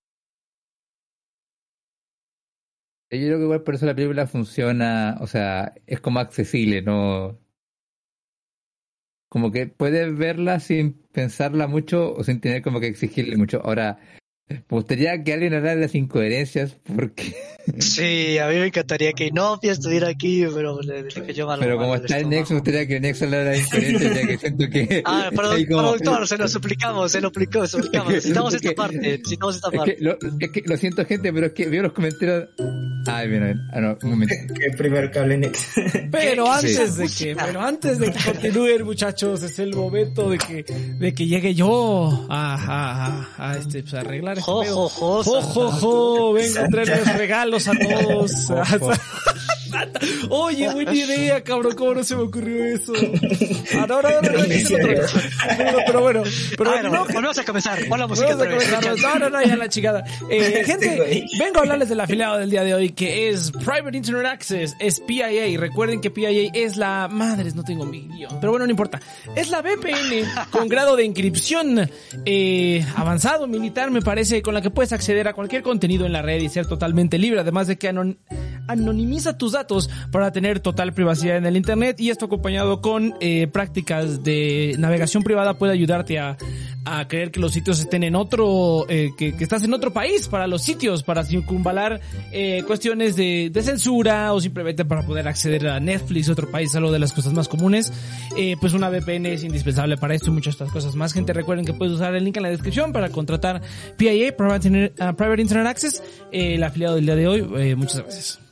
Yo 3.12 3.18
creo 3.20 3.38
que 3.38 3.44
igual 3.44 3.64
por 3.64 3.76
eso 3.76 3.86
la 3.88 3.96
película 3.96 4.28
funciona, 4.28 5.18
o 5.22 5.28
sea, 5.28 5.74
es 5.88 6.00
como 6.00 6.20
accesible, 6.20 6.82
¿no? 6.84 7.40
Como 9.30 9.52
que 9.52 9.68
puedes 9.68 10.18
verla 10.18 10.60
sin 10.60 10.94
pensarla 11.12 11.68
mucho 11.68 12.14
o 12.14 12.24
sin 12.24 12.42
tener 12.42 12.62
como 12.62 12.80
que 12.80 12.88
exigirle 12.88 13.38
mucho. 13.38 13.62
Ahora, 13.64 14.00
me 14.50 14.64
gustaría 14.68 15.24
que 15.24 15.34
alguien 15.34 15.54
hablara 15.54 15.76
de 15.76 15.82
las 15.82 15.96
incoherencias 15.96 16.76
porque... 16.96 17.36
Sí, 17.78 18.38
a 18.38 18.48
mí 18.48 18.56
me 18.56 18.68
encantaría 18.68 19.14
que 19.14 19.32
no 19.32 19.60
estuviera 19.62 20.10
aquí, 20.10 20.46
pero 20.54 20.82
le 20.82 21.04
dije 21.04 21.34
yo 21.34 21.48
Pero 21.60 21.78
como 21.78 21.96
está 21.96 22.18
el 22.18 22.30
Nex, 22.30 22.50
me 22.50 22.58
gustaría 22.58 22.88
que 22.88 23.00
Nex 23.00 23.22
hablara 23.22 23.44
de 23.44 23.58
las 23.58 23.68
incoherencias 23.68 24.16
ya 24.16 24.28
que 24.28 24.38
siento 24.38 24.70
que... 24.70 25.02
Ah, 25.06 25.30
perdón, 25.36 25.66
productor, 25.68 26.28
se 26.28 26.38
lo 26.38 26.48
suplicamos, 26.48 27.12
se 27.12 27.22
lo 27.22 27.28
suplicamos, 27.30 27.72
se 27.72 27.78
lo 27.78 27.84
suplicamos. 27.84 28.14
Necesitamos 28.14 28.54
esta 28.54 28.72
parte, 28.74 28.98
necesitamos 28.98 29.56
esta 29.56 29.72
parte. 29.72 29.92
Es 29.92 29.98
que, 29.98 30.04
lo, 30.04 30.18
es 30.40 30.52
que, 30.52 30.64
lo 30.66 30.78
siento 30.78 31.06
gente, 31.06 31.34
pero 31.34 31.48
es 31.48 31.54
que 31.54 31.68
veo 31.68 31.84
los 31.84 31.94
comentarios... 31.94 32.50
Ay, 33.08 33.28
bien, 33.30 33.62
ah, 33.72 33.80
no, 33.80 33.98
un 34.04 34.10
momento. 34.10 34.36
Que 34.60 34.76
primero 34.78 35.10
que 35.10 35.20
hable 35.20 35.38
Nex. 35.38 35.68
Pero 36.12 36.52
antes 36.52 36.98
de 36.98 37.08
que, 37.08 37.36
pero 37.36 37.62
antes 37.62 37.98
de 37.98 38.12
que 38.12 38.20
continúen 38.24 38.84
muchachos, 38.84 39.42
es 39.44 39.58
el 39.60 39.74
momento 39.74 40.30
de 40.30 40.38
que, 40.38 40.64
de 40.64 41.14
que 41.14 41.26
llegue 41.26 41.54
yo 41.54 42.28
a, 42.30 43.28
a, 43.38 43.52
a, 43.52 43.58
este, 43.58 43.84
pues, 43.84 43.94
a 43.94 44.02
arreglar 44.02 44.40
Jo, 44.40 44.64
jo, 44.66 44.90
jo, 44.90 45.24
jo, 45.24 45.42
jo, 45.42 45.72
jo, 45.72 46.34
vengo 46.34 46.60
a 46.60 46.68
traerles 46.68 47.18
regalos 47.18 47.59
a 47.68 47.74
Oye, 50.30 50.72
buena 50.74 50.94
idea, 50.94 51.44
cabrón, 51.44 51.76
¿cómo 51.76 51.94
no 51.96 52.04
se 52.04 52.16
me 52.16 52.24
ocurrió 52.24 52.66
eso? 52.66 52.94
Ah, 53.72 53.86
no, 53.88 54.02
no, 54.02 54.10
no, 54.10 54.22
no, 54.22 55.72
no, 55.72 55.78
pero 55.86 56.02
bueno, 56.02 56.24
pero 56.58 56.72
ah, 56.72 56.82
no, 56.82 56.90
no, 56.90 57.06
volvemos 57.06 57.38
a 57.38 57.46
comenzar. 57.46 57.80
Hola, 57.90 58.08
música. 58.08 58.36
No, 58.36 59.20
no, 59.20 59.30
no, 59.30 59.44
ya 59.44 59.56
la 59.56 59.70
chingada. 59.70 60.04
Eh, 60.30 60.64
gente, 60.66 61.26
vengo 61.38 61.58
a 61.58 61.62
hablarles 61.62 61.90
del 61.90 62.00
afiliado 62.00 62.40
del 62.40 62.50
día 62.50 62.64
de 62.64 62.74
hoy, 62.74 62.90
que 62.92 63.30
es 63.30 63.52
Private 63.52 63.96
Internet 63.96 64.26
Access, 64.26 64.76
es 64.80 65.00
PIA. 65.02 65.58
Recuerden 65.60 66.02
que 66.02 66.10
PIA 66.10 66.52
es 66.54 66.78
la... 66.78 67.08
Madres, 67.08 67.56
no 67.56 67.64
tengo 67.64 67.86
mi 67.86 68.08
guion, 68.08 68.40
pero 68.40 68.52
bueno, 68.52 68.66
no 68.66 68.72
importa. 68.72 69.00
Es 69.36 69.50
la 69.50 69.62
VPN 69.62 70.50
con 70.52 70.68
grado 70.70 70.96
de 70.96 71.06
inscripción 71.06 71.90
eh, 72.26 72.86
avanzado 72.96 73.48
militar, 73.48 73.92
me 73.92 74.02
parece, 74.02 74.42
con 74.42 74.54
la 74.54 74.62
que 74.62 74.70
puedes 74.70 74.94
acceder 74.94 75.28
a 75.28 75.34
cualquier 75.34 75.62
contenido 75.62 76.06
en 76.06 76.14
la 76.14 76.22
red 76.22 76.42
y 76.42 76.50
ser 76.50 76.66
totalmente 76.66 77.18
libre, 77.18 77.40
además 77.40 77.68
de 77.68 77.78
que 77.78 77.88
anonimiza 78.70 79.38
tus 79.38 79.54
datos 79.54 79.90
para 80.12 80.32
tener 80.32 80.60
total 80.60 80.94
privacidad 80.94 81.38
en 81.38 81.46
el 81.46 81.58
Internet 81.58 82.00
y 82.00 82.12
esto 82.12 82.26
acompañado 82.26 82.82
con 82.82 83.16
eh, 83.20 83.48
prácticas 83.48 84.24
de 84.24 84.76
navegación 84.78 85.24
privada 85.24 85.56
puede 85.56 85.74
ayudarte 85.74 86.20
a, 86.20 86.38
creer 87.08 87.30
que 87.30 87.40
los 87.40 87.52
sitios 87.52 87.80
estén 87.80 88.04
en 88.04 88.16
otro, 88.16 88.86
eh, 88.90 89.12
que, 89.16 89.36
estás 89.40 89.64
en 89.64 89.74
otro 89.74 89.94
país 89.94 90.28
para 90.28 90.48
los 90.48 90.64
sitios, 90.64 91.04
para 91.04 91.24
circunvalar 91.24 92.02
eh, 92.32 92.64
cuestiones 92.66 93.16
de, 93.16 93.52
censura 93.62 94.34
o 94.34 94.42
simplemente 94.42 94.86
para 94.86 95.04
poder 95.06 95.28
acceder 95.28 95.68
a 95.68 95.80
Netflix, 95.80 96.30
otro 96.30 96.50
país, 96.50 96.74
algo 96.76 96.92
de 96.92 96.98
las 96.98 97.14
cosas 97.14 97.34
más 97.34 97.48
comunes. 97.48 97.94
Eh, 98.36 98.56
pues 98.60 98.74
una 98.74 98.90
VPN 98.90 99.28
es 99.28 99.44
indispensable 99.44 99.98
para 99.98 100.16
esto 100.16 100.32
y 100.32 100.34
muchas 100.34 100.56
otras 100.56 100.72
cosas 100.72 100.96
más. 100.96 101.14
Gente, 101.14 101.34
recuerden 101.34 101.66
que 101.66 101.74
puedes 101.74 101.94
usar 101.94 102.16
el 102.16 102.24
link 102.24 102.38
en 102.38 102.44
la 102.44 102.50
descripción 102.50 102.92
para 102.92 103.10
contratar 103.10 103.62
PIA, 103.98 104.36
Private, 104.36 104.94
uh, 105.00 105.16
Private 105.16 105.42
Internet 105.42 105.68
Access, 105.68 106.02
el 106.32 106.64
afiliado 106.64 106.96
del 106.96 107.06
día 107.06 107.16
de 107.16 107.28
hoy. 107.28 107.76
muchas 107.76 108.00
gracias. 108.00 108.49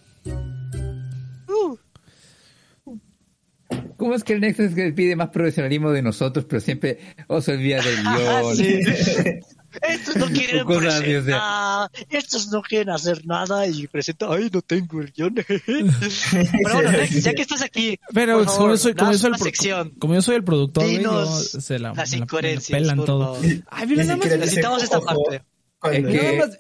¿Cómo 3.98 4.14
es 4.14 4.24
que 4.24 4.34
el 4.34 4.42
Nexus 4.42 4.74
que 4.76 4.92
pide 4.94 5.16
más 5.16 5.30
profesionalismo 5.30 5.92
de 5.92 6.02
nosotros, 6.04 6.46
pero 6.48 6.62
siempre 6.62 7.00
oh, 7.28 7.42
se 7.42 7.54
olvida 7.54 7.82
del 7.82 7.98
guion? 8.04 9.42
Estos 9.82 10.16
no 10.16 10.26
quieren 10.34 10.66
presentar, 10.66 11.26
nada, 11.32 11.92
estos 12.10 12.48
no 12.50 12.62
quieren 12.62 12.90
hacer 12.92 13.26
nada 13.26 13.68
y 13.68 13.88
presenta, 13.88 14.28
ay, 14.30 14.50
no 14.54 14.62
tengo 14.62 15.02
el 15.02 15.12
guion. 15.12 15.34
Pero 15.46 16.74
bueno, 16.74 16.92
ya 17.10 17.34
que 17.34 17.42
estás 17.42 17.62
aquí, 17.64 18.00
pero 18.14 18.38
por 18.38 18.46
favor, 18.46 18.60
como, 18.62 18.70
yo 18.72 18.78
soy, 18.78 18.94
como, 18.94 19.12
yo 19.12 19.18
soy 19.18 19.32
el, 19.32 19.38
sección. 19.40 19.90
como 20.00 20.14
yo 20.14 20.22
soy 20.22 20.36
el 20.36 20.44
productor, 20.44 20.86
Dinos 20.86 21.52
yo, 21.54 21.62
se 21.62 21.80
la, 21.80 21.94
las 21.94 22.14
incoherencias, 22.14 22.80
me 22.80 22.86
la 22.86 22.94
pelan 22.94 23.06
todo. 23.06 23.38
Ay, 23.68 23.88
mira, 23.88 24.04
nada 24.04 24.18
más, 24.18 24.28
Necesitamos 24.30 24.84
esta 24.84 25.02
parte. 25.02 25.42
cuando- 25.80 26.10
Es 26.10 26.16
que- 26.16 26.24
nada 26.38 26.48
más- 26.48 26.60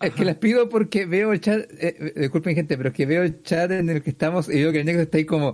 Es 0.00 0.14
que 0.14 0.24
las 0.24 0.36
pido 0.36 0.68
porque 0.68 1.04
veo 1.04 1.32
el 1.32 1.40
chat, 1.40 1.60
eh, 1.78 1.94
eh, 1.98 2.12
disculpen 2.20 2.54
gente, 2.54 2.76
pero 2.78 2.88
es 2.88 2.94
que 2.94 3.04
veo 3.04 3.22
el 3.22 3.42
chat 3.42 3.70
en 3.70 3.90
el 3.90 4.02
que 4.02 4.10
estamos 4.10 4.48
y 4.48 4.54
veo 4.54 4.72
que 4.72 4.80
el 4.80 4.86
Nexus 4.86 5.02
está 5.02 5.18
ahí 5.18 5.26
como, 5.26 5.52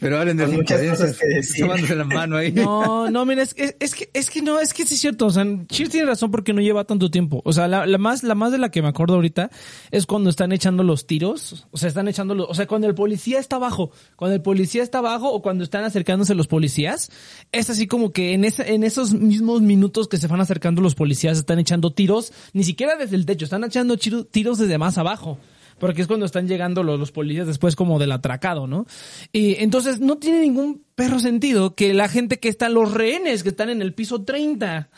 pero 0.00 0.18
hablen 0.18 0.38
de 0.38 0.46
muchas 0.46 0.80
cosas 0.82 1.18
tomándose 1.58 1.94
las 1.94 2.06
manos 2.06 2.38
ahí. 2.38 2.52
No, 2.52 3.10
no, 3.10 3.26
mira, 3.26 3.42
es, 3.42 3.52
que- 3.52 3.76
es 3.78 3.94
que, 3.94 4.08
es 4.14 4.30
que 4.30 4.40
no, 4.40 4.58
es 4.58 4.72
que 4.72 4.86
sí 4.86 4.94
es 4.94 5.00
cierto. 5.00 5.26
O 5.26 5.30
sea, 5.30 5.44
Cheers 5.68 5.90
tiene 5.90 6.06
razón 6.06 6.30
porque 6.30 6.52
no 6.54 6.62
lleva 6.62 6.84
tanto 6.84 7.10
tiempo. 7.10 7.42
O 7.44 7.52
sea, 7.52 7.68
la, 7.68 7.86
la 7.86 7.98
más, 7.98 8.22
la 8.22 8.34
más 8.34 8.52
de 8.52 8.58
la 8.58 8.70
que 8.70 8.80
me 8.80 8.88
acuerdo 8.88 9.14
ahorita 9.16 9.50
es 9.90 10.06
cuando 10.06 10.30
están 10.30 10.52
echando 10.52 10.82
los 10.82 11.06
tiros. 11.06 11.66
O 11.70 11.76
sea, 11.76 11.88
están 11.88 12.08
echando 12.08 12.34
los, 12.34 12.48
o 12.48 12.54
sea, 12.54 12.66
cuando 12.66 12.86
el 12.86 12.94
policía 12.94 13.38
está 13.38 13.56
abajo, 13.56 13.90
cuando 14.16 14.34
el 14.34 14.40
policía 14.42 14.82
está 14.82 14.98
abajo 14.98 15.30
o 15.30 15.42
cuando 15.42 15.62
están 15.62 15.84
acercándose 15.84 16.34
los 16.34 16.46
policías, 16.46 17.10
es 17.52 17.68
así 17.68 17.86
como 17.86 18.12
que 18.12 18.32
en 18.32 18.44
ese, 18.44 18.72
en 18.72 18.82
esos 18.82 19.12
mismos 19.12 19.60
minutos 19.60 20.08
que 20.08 20.16
se 20.16 20.26
van 20.26 20.40
acercando 20.40 20.80
los 20.80 20.94
policías 20.94 21.36
están 21.36 21.58
echando 21.58 21.92
tiros, 21.92 22.32
ni 22.54 22.64
siquiera 22.64 22.96
desde 22.96 23.16
el 23.16 23.26
techo, 23.26 23.44
están 23.44 23.62
echando 23.74 23.96
tiros 23.96 24.58
desde 24.58 24.78
más 24.78 24.98
abajo. 24.98 25.38
Porque 25.78 26.02
es 26.02 26.06
cuando 26.06 26.24
están 26.24 26.46
llegando 26.46 26.84
los, 26.84 27.00
los 27.00 27.10
policías 27.10 27.48
después 27.48 27.74
como 27.74 27.98
del 27.98 28.12
atracado, 28.12 28.68
¿no? 28.68 28.86
Y 29.32 29.56
entonces 29.56 29.98
no 29.98 30.18
tiene 30.18 30.40
ningún 30.40 30.84
perro 30.94 31.18
sentido 31.18 31.74
que 31.74 31.92
la 31.94 32.08
gente 32.08 32.38
que 32.38 32.48
está, 32.48 32.68
los 32.68 32.92
rehenes 32.92 33.42
que 33.42 33.48
están 33.48 33.70
en 33.70 33.82
el 33.82 33.92
piso 33.92 34.22
30, 34.22 34.88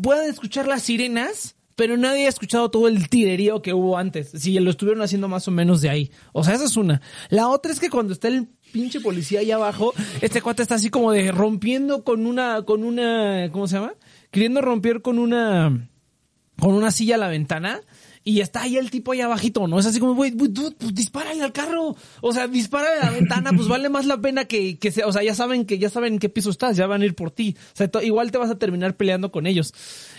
puedan 0.00 0.28
escuchar 0.28 0.66
las 0.66 0.82
sirenas, 0.82 1.54
pero 1.76 1.96
nadie 1.96 2.26
ha 2.26 2.28
escuchado 2.28 2.70
todo 2.70 2.88
el 2.88 3.08
tirerío 3.08 3.62
que 3.62 3.74
hubo 3.74 3.98
antes. 3.98 4.30
Si 4.34 4.58
lo 4.58 4.70
estuvieron 4.70 5.02
haciendo 5.02 5.28
más 5.28 5.46
o 5.46 5.50
menos 5.50 5.80
de 5.80 5.90
ahí. 5.90 6.10
O 6.32 6.42
sea, 6.42 6.54
esa 6.54 6.64
es 6.64 6.76
una. 6.76 7.02
La 7.28 7.48
otra 7.48 7.70
es 7.70 7.78
que 7.78 7.90
cuando 7.90 8.12
está 8.12 8.28
el 8.28 8.48
pinche 8.72 9.00
policía 9.00 9.40
ahí 9.40 9.50
abajo, 9.50 9.92
este 10.20 10.42
cuate 10.42 10.62
está 10.62 10.76
así 10.76 10.90
como 10.90 11.12
de 11.12 11.30
rompiendo 11.32 12.02
con 12.02 12.26
una, 12.26 12.62
con 12.62 12.82
una, 12.82 13.50
¿cómo 13.52 13.68
se 13.68 13.76
llama? 13.76 13.94
Queriendo 14.30 14.62
romper 14.62 15.02
con 15.02 15.18
una, 15.18 15.88
con 16.58 16.74
una 16.74 16.90
silla 16.90 17.16
a 17.16 17.18
la 17.18 17.28
ventana. 17.28 17.80
Y 18.28 18.40
está 18.40 18.62
ahí 18.62 18.76
el 18.76 18.90
tipo 18.90 19.12
ahí 19.12 19.20
abajito, 19.20 19.68
¿no? 19.68 19.78
Es 19.78 19.86
así 19.86 20.00
como, 20.00 20.16
güey, 20.16 20.32
pues 20.32 20.92
dispárale 20.92 21.44
al 21.44 21.52
carro. 21.52 21.94
O 22.20 22.32
sea, 22.32 22.48
dispárale 22.48 22.98
a 23.00 23.04
la 23.04 23.10
ventana, 23.12 23.52
pues 23.54 23.68
vale 23.68 23.88
más 23.88 24.04
la 24.04 24.20
pena 24.20 24.46
que, 24.46 24.78
que 24.78 24.90
sea, 24.90 25.06
o 25.06 25.12
sea, 25.12 25.22
ya 25.22 25.32
saben 25.32 25.64
que, 25.64 25.78
ya 25.78 25.90
saben 25.90 26.14
en 26.14 26.18
qué 26.18 26.28
piso 26.28 26.50
estás, 26.50 26.76
ya 26.76 26.88
van 26.88 27.02
a 27.02 27.04
ir 27.04 27.14
por 27.14 27.30
ti. 27.30 27.56
O 27.74 27.76
sea, 27.76 27.88
igual 28.02 28.32
te 28.32 28.38
vas 28.38 28.50
a 28.50 28.58
terminar 28.58 28.96
peleando 28.96 29.30
con 29.30 29.46
ellos. 29.46 29.72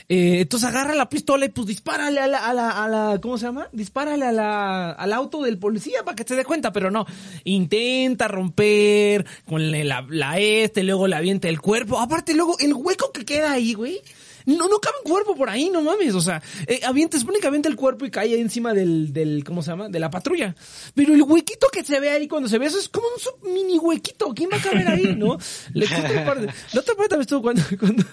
Eh, 0.08 0.39
entonces 0.39 0.70
agarra 0.70 0.96
la 0.96 1.10
pistola 1.10 1.48
y 1.48 1.50
pues 1.50 1.67
dispárale 1.67 2.22
a 2.22 2.28
la, 2.28 2.38
a 2.38 2.54
la, 2.54 2.70
a 2.82 2.88
la, 2.88 3.20
¿cómo 3.20 3.38
se 3.38 3.48
llama? 3.48 3.67
Dispárale 3.74 4.24
a 4.24 4.32
la, 4.32 4.91
al 4.91 5.12
auto 5.12 5.43
del 5.43 5.58
policía 5.58 6.06
para 6.06 6.15
que 6.15 6.24
se 6.24 6.38
dé 6.38 6.46
cuenta, 6.46 6.72
pero 6.72 6.89
no. 6.89 7.06
Intenta 7.43 8.30
romper 8.30 9.26
con 9.46 9.70
la, 9.70 10.06
la 10.10 10.39
este, 10.39 10.84
luego 10.84 11.08
le 11.08 11.17
avienta 11.17 11.50
el 11.50 11.60
cuerpo. 11.60 12.00
Aparte, 12.00 12.34
luego 12.34 12.58
el 12.60 12.74
hueco 12.74 13.12
que 13.12 13.26
queda 13.26 13.52
ahí, 13.52 13.74
güey. 13.74 14.02
No, 14.48 14.68
no 14.68 14.80
cabe 14.80 14.96
un 15.06 15.12
cuerpo 15.12 15.36
por 15.36 15.50
ahí, 15.50 15.70
no 15.70 15.82
mames. 15.84 16.16
O 16.16 16.22
sea, 16.22 16.42
eh, 16.66 16.80
avienta, 16.86 17.20
supone 17.20 17.40
que 17.40 17.48
avienta 17.48 17.70
el 17.70 17.76
cuerpo 17.76 18.06
y 18.06 18.10
cae 18.10 18.34
ahí 18.34 18.42
encima 18.42 18.74
del, 18.74 19.14
del, 19.14 19.44
¿cómo 19.44 19.62
se 19.62 19.70
llama? 19.72 19.90
De 19.90 20.00
la 20.00 20.10
patrulla. 20.10 20.56
Pero 20.96 21.14
el 21.14 21.22
huequito 21.22 21.68
que 21.72 21.84
se 21.84 22.00
ve 22.00 22.10
ahí 22.10 22.28
cuando 22.28 22.50
se 22.50 22.58
ve 22.58 22.66
eso 22.66 22.80
es 22.80 22.90
como 22.90 23.06
un 23.14 23.20
sub- 23.20 23.54
mini 23.54 23.78
huequito. 23.78 24.34
¿Quién 24.34 24.50
va 24.52 24.58
a 24.58 24.62
caber 24.62 24.88
ahí, 24.88 25.16
no? 25.16 25.38
La 25.74 25.86
otra 25.86 26.26
parte, 26.26 26.46
la 26.74 26.80
otra 26.82 26.96
parte 26.96 27.10
también 27.10 27.22
estuvo 27.22 27.42
cuando, 27.42 27.62
cuando, 27.80 28.04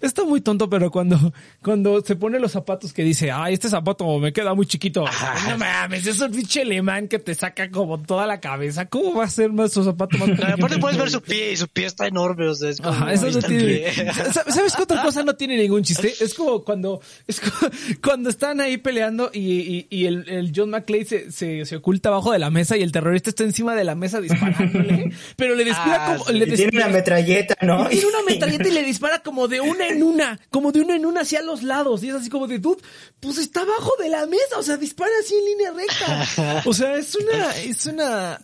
está 0.00 0.24
muy 0.24 0.40
tonto, 0.40 0.68
pero 0.68 0.90
cuando, 0.90 1.32
cuando 1.62 2.00
se 2.02 2.16
pone 2.16 2.38
los 2.40 2.52
zapatos 2.52 2.92
que 2.92 3.04
dice, 3.04 3.30
ay, 3.30 3.54
este 3.54 3.68
zapato 3.68 4.18
me 4.18 4.32
queda 4.32 4.54
muy 4.54 4.66
chiquito. 4.66 5.04
Ay, 5.06 5.50
no 5.50 5.58
mames, 5.58 6.06
es 6.06 6.18
un 6.20 6.32
pinche 6.32 6.62
alemán 6.62 7.06
que 7.08 7.18
te 7.18 7.34
saca 7.34 7.70
como 7.70 8.00
toda 8.02 8.26
la 8.26 8.40
cabeza. 8.40 8.86
¿Cómo 8.88 9.14
va 9.14 9.24
a 9.24 9.28
ser 9.30 9.52
más 9.52 9.72
su 9.72 9.84
zapato 9.84 10.16
más 10.18 10.30
Pero 10.30 10.42
aparte 10.42 10.60
pequeño? 10.62 10.80
puedes 10.80 10.98
ver 10.98 11.10
su 11.10 11.20
pie 11.20 11.52
y 11.52 11.56
su 11.56 11.68
pie 11.68 11.86
está 11.86 12.06
enorme, 12.06 12.48
o 12.48 12.54
sea, 12.54 12.70
es 12.70 12.78
como, 12.80 12.90
Ajá, 12.92 13.12
eso 13.12 13.30
no 13.30 13.40
tiene. 13.40 13.64
pie. 13.64 13.92
¿Sabes 14.32 14.54
sabes 14.54 14.74
qué 14.74 14.82
otra 14.82 15.02
cosa 15.02 15.22
no 15.22 15.34
tiene 15.36 15.56
ningún 15.56 15.81
chiste? 15.82 16.12
Es 16.20 16.34
como 16.34 16.64
cuando, 16.64 17.00
es 17.26 17.40
como 17.40 17.70
cuando 18.02 18.30
están 18.30 18.60
ahí 18.60 18.76
peleando 18.76 19.30
y, 19.32 19.40
y, 19.40 19.86
y 19.90 20.06
el, 20.06 20.28
el 20.28 20.52
John 20.54 20.70
McClane 20.70 21.04
se, 21.04 21.30
se, 21.32 21.64
se 21.64 21.76
oculta 21.76 22.08
abajo 22.08 22.32
de 22.32 22.38
la 22.38 22.50
mesa 22.50 22.76
y 22.76 22.82
el 22.82 22.92
terrorista 22.92 23.30
está 23.30 23.44
encima 23.44 23.74
de 23.74 23.84
la 23.84 23.94
mesa 23.94 24.20
disparándole, 24.20 25.12
pero 25.36 25.54
le 25.54 25.64
dispara 25.64 25.92
Ah, 25.92 26.16
como, 26.16 26.24
sí. 26.26 26.32
le 26.34 26.46
Y 26.46 26.56
tiene 26.56 26.76
una 26.78 26.88
metralleta, 26.88 27.56
¿no? 27.62 27.86
tiene 27.90 28.06
una 28.06 28.22
metralleta 28.22 28.68
y 28.68 28.72
le 28.72 28.82
dispara 28.82 29.20
como 29.20 29.48
de 29.48 29.60
una 29.60 29.88
en 29.88 30.02
una, 30.02 30.38
como 30.50 30.72
de 30.72 30.80
una 30.80 30.96
en 30.96 31.06
una 31.06 31.22
hacia 31.22 31.42
los 31.42 31.62
lados. 31.62 32.02
Y 32.02 32.08
es 32.08 32.14
así 32.14 32.30
como 32.30 32.46
de, 32.46 32.58
dude, 32.58 32.82
pues 33.20 33.38
está 33.38 33.62
abajo 33.62 33.92
de 33.98 34.08
la 34.08 34.26
mesa, 34.26 34.58
o 34.58 34.62
sea, 34.62 34.76
dispara 34.76 35.12
así 35.20 35.34
en 35.34 35.44
línea 35.44 35.72
recta. 35.72 36.62
O 36.64 36.72
sea, 36.74 36.96
es 36.96 37.14
una, 37.14 37.56
es 37.56 37.86
una... 37.86 38.40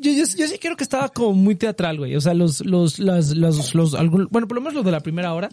Yo, 0.00 0.10
yo, 0.12 0.24
yo 0.24 0.46
sí 0.48 0.58
creo 0.58 0.76
que 0.76 0.82
estaba 0.84 1.08
como 1.10 1.32
muy 1.34 1.54
teatral, 1.54 1.98
güey. 1.98 2.16
O 2.16 2.20
sea, 2.20 2.34
los, 2.34 2.64
los, 2.64 2.98
las, 2.98 3.36
los, 3.36 3.74
los, 3.74 3.94
algún- 3.94 4.28
bueno, 4.30 4.48
por 4.48 4.56
lo 4.56 4.60
menos 4.62 4.74
los 4.74 4.84
de 4.84 4.90
la 4.90 5.00
primera 5.00 5.34
hora, 5.34 5.48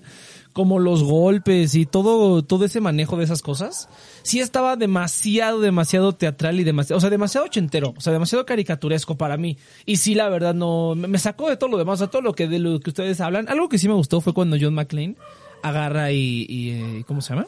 como 0.53 0.79
los 0.79 1.03
golpes 1.03 1.75
y 1.75 1.85
todo, 1.85 2.43
todo 2.43 2.65
ese 2.65 2.79
manejo 2.81 3.17
de 3.17 3.25
esas 3.25 3.41
cosas, 3.41 3.89
sí 4.23 4.39
estaba 4.39 4.75
demasiado, 4.75 5.59
demasiado 5.59 6.13
teatral 6.13 6.59
y 6.59 6.63
demasiado, 6.63 6.97
o 6.97 7.01
sea, 7.01 7.09
demasiado 7.09 7.45
ochentero, 7.45 7.93
o 7.95 8.01
sea, 8.01 8.13
demasiado 8.13 8.45
caricaturesco 8.45 9.17
para 9.17 9.37
mí. 9.37 9.57
Y 9.85 9.97
sí, 9.97 10.15
la 10.15 10.29
verdad, 10.29 10.53
no, 10.55 10.95
me 10.95 11.07
me 11.07 11.19
sacó 11.19 11.49
de 11.49 11.57
todo 11.57 11.69
lo 11.69 11.77
demás, 11.77 11.95
o 11.95 12.05
sea, 12.05 12.07
todo 12.07 12.21
lo 12.21 12.33
que, 12.33 12.47
de 12.47 12.59
lo 12.59 12.79
que 12.79 12.89
ustedes 12.89 13.21
hablan. 13.21 13.47
Algo 13.49 13.69
que 13.69 13.77
sí 13.77 13.87
me 13.87 13.93
gustó 13.93 14.21
fue 14.21 14.33
cuando 14.33 14.57
John 14.59 14.73
McClane 14.73 15.15
agarra 15.61 16.11
y, 16.11 16.45
y 16.49 16.69
eh, 16.71 17.03
¿cómo 17.07 17.21
se 17.21 17.33
llama? 17.35 17.47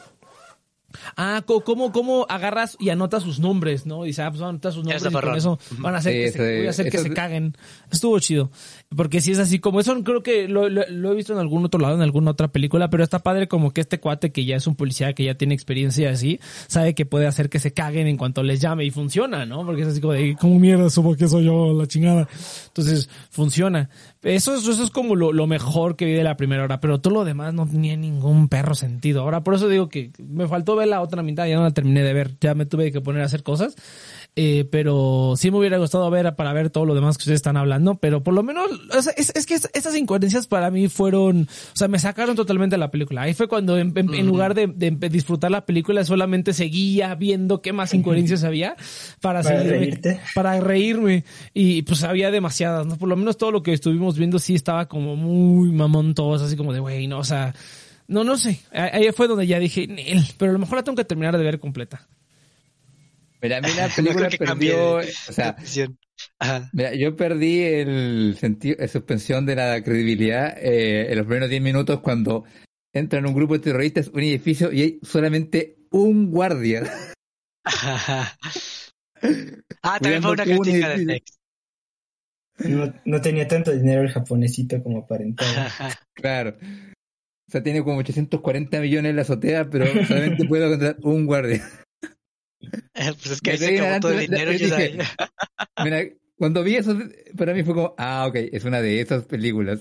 Ah, 1.16 1.42
¿cómo, 1.46 1.92
cómo 1.92 2.26
agarras 2.28 2.76
y 2.78 2.90
anotas 2.90 3.22
sus 3.22 3.38
nombres, 3.38 3.86
no? 3.86 4.04
Dice, 4.04 4.22
ah, 4.22 4.30
pues 4.30 4.40
van 4.40 4.48
a 4.48 4.50
anotar 4.50 4.72
sus 4.72 4.84
nombres 4.84 5.04
y 5.04 5.12
con 5.12 5.36
eso 5.36 5.58
van 5.78 5.94
a 5.94 5.98
hacer, 5.98 6.12
Sí, 6.12 6.18
que, 6.18 6.30
se, 6.32 6.58
voy 6.58 6.66
a 6.66 6.70
hacer 6.70 6.90
que 6.90 6.96
eso 6.96 7.06
se 7.06 7.14
caguen. 7.14 7.56
Estuvo 7.90 8.18
chido. 8.18 8.50
Porque 8.96 9.20
si 9.20 9.30
es 9.30 9.38
así, 9.38 9.60
como 9.60 9.78
eso 9.78 10.02
creo 10.02 10.20
que 10.24 10.48
lo, 10.48 10.68
lo- 10.68 11.12
he 11.12 11.14
visto 11.14 11.32
en 11.32 11.38
algún 11.38 11.64
otro 11.64 11.80
lado, 11.80 11.94
en 11.94 12.02
alguna 12.02 12.32
otra 12.32 12.48
película, 12.48 12.90
pero 12.90 13.04
está 13.04 13.20
padre 13.20 13.46
como 13.46 13.70
que 13.72 13.80
este 13.80 14.00
cuate 14.00 14.32
que 14.32 14.44
ya 14.44 14.56
es 14.56 14.66
un 14.66 14.74
policía, 14.74 15.12
que 15.12 15.22
ya 15.22 15.36
tiene 15.36 15.54
experiencia 15.54 16.10
así, 16.10 16.40
sabe 16.66 16.92
que 16.96 17.06
puede 17.06 17.28
hacer 17.28 17.48
que 17.50 17.60
se 17.60 17.72
caguen 17.72 18.08
en 18.08 18.16
cuanto 18.16 18.42
les 18.42 18.60
llame 18.60 18.84
y 18.84 18.90
funciona, 18.90 19.46
¿no? 19.46 19.64
Porque 19.64 19.82
es 19.82 19.88
así 19.88 20.00
como 20.00 20.14
de, 20.14 20.34
¿cómo 20.40 20.58
mierda 20.58 20.90
supo 20.90 21.14
que 21.14 21.28
soy 21.28 21.44
yo 21.44 21.72
la 21.72 21.86
chingada? 21.86 22.26
Entonces, 22.66 23.08
funciona. 23.30 23.90
Eso, 24.22 24.56
es- 24.56 24.66
eso 24.66 24.82
es 24.82 24.90
como 24.90 25.14
lo, 25.14 25.32
lo 25.32 25.46
mejor 25.46 25.94
que 25.94 26.04
vi 26.06 26.12
de 26.12 26.24
la 26.24 26.36
primera 26.36 26.64
hora, 26.64 26.80
pero 26.80 27.00
todo 27.00 27.14
lo 27.14 27.24
demás 27.24 27.54
no 27.54 27.68
tenía 27.68 27.96
ningún 27.96 28.48
perro 28.48 28.74
sentido. 28.74 29.20
Ahora, 29.22 29.44
por 29.44 29.54
eso 29.54 29.68
digo 29.68 29.88
que 29.88 30.10
me 30.18 30.48
faltó 30.48 30.74
ver 30.74 30.88
la 30.88 31.00
otra 31.00 31.22
mitad, 31.22 31.46
ya 31.46 31.54
no 31.54 31.62
la 31.62 31.70
terminé 31.70 32.02
de 32.02 32.12
ver, 32.12 32.32
ya 32.40 32.56
me 32.56 32.66
tuve 32.66 32.90
que 32.90 33.00
poner 33.00 33.22
a 33.22 33.26
hacer 33.26 33.44
cosas. 33.44 33.76
Eh, 34.36 34.64
pero 34.70 35.34
sí 35.36 35.50
me 35.50 35.58
hubiera 35.58 35.76
gustado 35.78 36.08
ver 36.08 36.36
para 36.36 36.52
ver 36.52 36.70
todo 36.70 36.84
lo 36.86 36.94
demás 36.94 37.18
que 37.18 37.22
ustedes 37.22 37.38
están 37.38 37.56
hablando, 37.56 37.96
pero 37.96 38.22
por 38.22 38.32
lo 38.32 38.44
menos, 38.44 38.70
o 38.96 39.02
sea, 39.02 39.12
es, 39.16 39.32
es 39.34 39.44
que 39.44 39.54
es- 39.54 39.68
esas 39.74 39.96
incoherencias 39.96 40.46
para 40.46 40.70
mí 40.70 40.88
fueron, 40.88 41.42
o 41.42 41.76
sea, 41.76 41.88
me 41.88 41.98
sacaron 41.98 42.36
totalmente 42.36 42.74
de 42.74 42.78
la 42.78 42.92
película. 42.92 43.22
Ahí 43.22 43.34
fue 43.34 43.48
cuando 43.48 43.76
en, 43.76 43.92
en- 43.96 44.14
en 44.14 44.26
lugar 44.28 44.54
de, 44.54 44.68
disfrutar 45.10 45.50
la 45.50 45.66
película 45.66 46.04
solamente 46.04 46.52
seguía 46.52 47.12
viendo 47.16 47.60
qué 47.60 47.72
más 47.72 47.92
incoherencias 47.92 48.44
había 48.44 48.76
para, 49.20 49.42
Para 49.42 49.62
seguirme- 49.62 49.68
reírte. 49.78 50.20
para 50.34 50.60
reírme 50.60 51.24
y 51.52 51.82
pues 51.82 52.04
había 52.04 52.30
demasiadas, 52.30 52.86
¿no? 52.86 52.96
Por 52.96 53.08
lo 53.08 53.16
menos 53.16 53.36
todo 53.36 53.50
lo 53.50 53.64
que 53.64 53.72
estuvimos 53.72 54.16
viendo 54.16 54.38
sí 54.38 54.54
estaba 54.54 54.86
como 54.86 55.16
muy 55.16 55.72
mamón 55.72 56.14
todos, 56.14 56.40
así 56.40 56.56
como 56.56 56.72
de, 56.72 56.78
güey, 56.78 57.08
no, 57.08 57.18
o 57.18 57.24
sea, 57.24 57.52
no, 58.06 58.22
no 58.22 58.36
sé. 58.36 58.60
Ahí 58.72 59.08
fue 59.12 59.26
donde 59.26 59.46
ya 59.48 59.58
dije, 59.58 59.88
pero 60.38 60.50
a 60.50 60.52
lo 60.52 60.60
mejor 60.60 60.76
la 60.76 60.84
tengo 60.84 60.96
que 60.96 61.04
terminar 61.04 61.36
de 61.36 61.42
ver 61.44 61.58
completa. 61.58 62.06
Mira, 63.42 63.58
a 63.58 63.60
mí 63.60 63.68
la 63.76 63.88
No 63.88 63.94
película 63.94 64.28
cambie 64.30 64.70
perdió, 64.72 64.96
de- 64.98 65.08
o 65.28 65.32
sea. 65.32 65.56
Mira, 66.72 66.94
yo 66.94 67.16
perdí 67.16 67.62
el 67.62 68.36
sentido, 68.38 68.76
la 68.78 68.88
suspensión 68.88 69.46
de 69.46 69.56
la 69.56 69.82
credibilidad 69.82 70.56
eh, 70.58 71.10
en 71.10 71.16
los 71.16 71.26
primeros 71.26 71.48
10 71.50 71.62
minutos 71.62 72.00
cuando 72.00 72.44
entran 72.92 73.26
un 73.26 73.34
grupo 73.34 73.54
de 73.54 73.60
terroristas 73.60 74.08
a 74.08 74.10
un 74.12 74.20
edificio 74.20 74.72
y 74.72 74.82
hay 74.82 75.00
solamente 75.02 75.76
un 75.90 76.30
guardia. 76.30 76.82
Ah, 79.82 79.98
también 80.00 80.22
fue 80.22 80.32
una 80.32 80.44
crítica 80.44 80.88
de 80.88 81.04
Next. 81.04 81.34
No, 82.60 82.92
no 83.04 83.20
tenía 83.20 83.46
tanto 83.46 83.70
dinero 83.70 84.02
el 84.02 84.10
japonesito 84.10 84.82
como 84.82 85.06
para 85.06 85.24
entrar. 85.24 85.70
claro. 86.14 86.56
O 86.60 87.50
sea, 87.50 87.62
tiene 87.62 87.82
como 87.82 87.98
840 87.98 88.80
millones 88.80 89.10
en 89.10 89.16
la 89.16 89.22
azotea, 89.22 89.68
pero 89.68 89.84
solamente 90.06 90.46
puedo 90.46 90.70
contratar 90.70 90.96
un 91.04 91.26
guardia. 91.26 91.62
Pues 92.92 93.30
es 93.30 93.40
que 93.40 93.52
ahí 93.52 93.58
se 93.58 93.80
acabó 93.80 94.00
todo 94.00 94.12
el 94.12 94.20
dinero. 94.20 94.52
Dije, 94.52 94.98
mira, 95.82 96.04
cuando 96.36 96.62
vi 96.62 96.76
eso, 96.76 96.96
para 97.36 97.54
mí 97.54 97.62
fue 97.64 97.74
como, 97.74 97.94
ah, 97.98 98.26
ok, 98.28 98.36
es 98.52 98.64
una 98.64 98.80
de 98.80 99.00
esas 99.00 99.24
películas. 99.24 99.80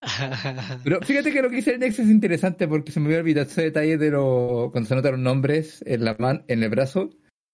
Pero 0.84 1.00
fíjate 1.02 1.32
que 1.32 1.42
lo 1.42 1.50
que 1.50 1.56
dice 1.56 1.72
el 1.72 1.80
Nex 1.80 1.98
es 1.98 2.08
interesante 2.08 2.68
porque 2.68 2.92
se 2.92 3.00
me 3.00 3.06
había 3.06 3.18
olvidado 3.18 3.48
ese 3.48 3.62
detalle 3.62 3.98
de 3.98 4.10
lo, 4.10 4.68
cuando 4.70 4.88
se 4.88 4.94
notaron 4.94 5.22
nombres 5.22 5.82
en 5.86 6.04
la 6.04 6.16
man, 6.18 6.44
en 6.48 6.62
el 6.62 6.70
brazo. 6.70 7.10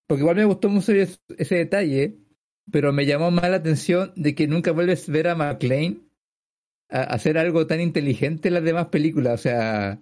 Porque 0.07 0.21
igual 0.21 0.37
me 0.37 0.45
gustó 0.45 0.69
mucho 0.69 0.93
ese 0.93 1.55
detalle, 1.55 2.19
pero 2.71 2.93
me 2.93 3.07
llamó 3.07 3.31
más 3.31 3.49
la 3.49 3.57
atención 3.57 4.13
de 4.17 4.35
que 4.35 4.47
nunca 4.47 4.73
vuelves 4.73 5.09
a 5.09 5.13
ver 5.13 5.29
a 5.29 5.35
McLean 5.35 6.09
a 6.91 7.03
hacer 7.05 7.39
algo 7.39 7.67
tan 7.67 7.81
inteligente 7.81 8.49
en 8.49 8.55
las 8.55 8.65
demás 8.65 8.89
películas. 8.89 9.41
O 9.41 9.43
sea, 9.43 9.99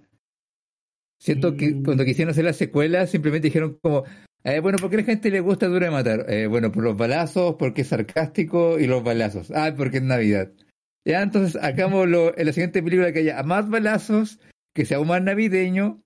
siento 1.20 1.56
que 1.56 1.74
mm. 1.74 1.84
cuando 1.84 2.04
quisieron 2.04 2.32
hacer 2.32 2.44
la 2.44 2.52
secuela 2.52 3.06
simplemente 3.06 3.48
dijeron 3.48 3.78
como, 3.80 4.04
eh, 4.42 4.60
bueno, 4.60 4.78
¿por 4.78 4.90
qué 4.90 4.96
a 4.96 5.00
la 5.00 5.04
gente 5.04 5.30
le 5.30 5.40
gusta 5.40 5.66
Duro 5.66 5.84
de 5.84 5.90
Matar? 5.90 6.26
Eh, 6.28 6.46
bueno, 6.46 6.72
por 6.72 6.82
los 6.82 6.96
balazos, 6.96 7.56
porque 7.58 7.82
es 7.82 7.88
sarcástico 7.88 8.78
y 8.78 8.86
los 8.86 9.04
balazos. 9.04 9.52
Ah, 9.54 9.72
porque 9.76 9.98
es 9.98 10.02
Navidad. 10.02 10.50
Ya, 11.04 11.22
entonces 11.22 11.60
hagámoslo 11.62 12.36
en 12.36 12.46
la 12.46 12.52
siguiente 12.52 12.82
película 12.82 13.12
que 13.12 13.20
haya 13.20 13.42
más 13.42 13.68
balazos, 13.68 14.40
que 14.74 14.84
sea 14.84 14.98
aún 14.98 15.08
más 15.08 15.22
navideño 15.22 16.02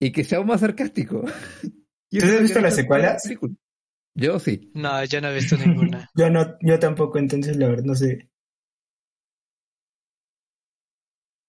y 0.00 0.12
que 0.12 0.24
sea 0.24 0.38
aún 0.38 0.48
más 0.48 0.60
sarcástico. 0.60 1.24
¿Tú 2.10 2.24
has 2.24 2.42
visto 2.42 2.60
las 2.60 2.76
secuelas? 2.76 3.28
Yo 4.14 4.38
sí. 4.38 4.70
No, 4.74 5.04
yo 5.04 5.20
no 5.20 5.28
he 5.28 5.34
visto 5.34 5.56
ninguna. 5.56 6.08
yo 6.16 6.30
no, 6.30 6.56
yo 6.60 6.78
tampoco, 6.78 7.18
entonces 7.18 7.56
la 7.56 7.68
verdad 7.68 7.84
no 7.84 7.94
sé. 7.94 8.30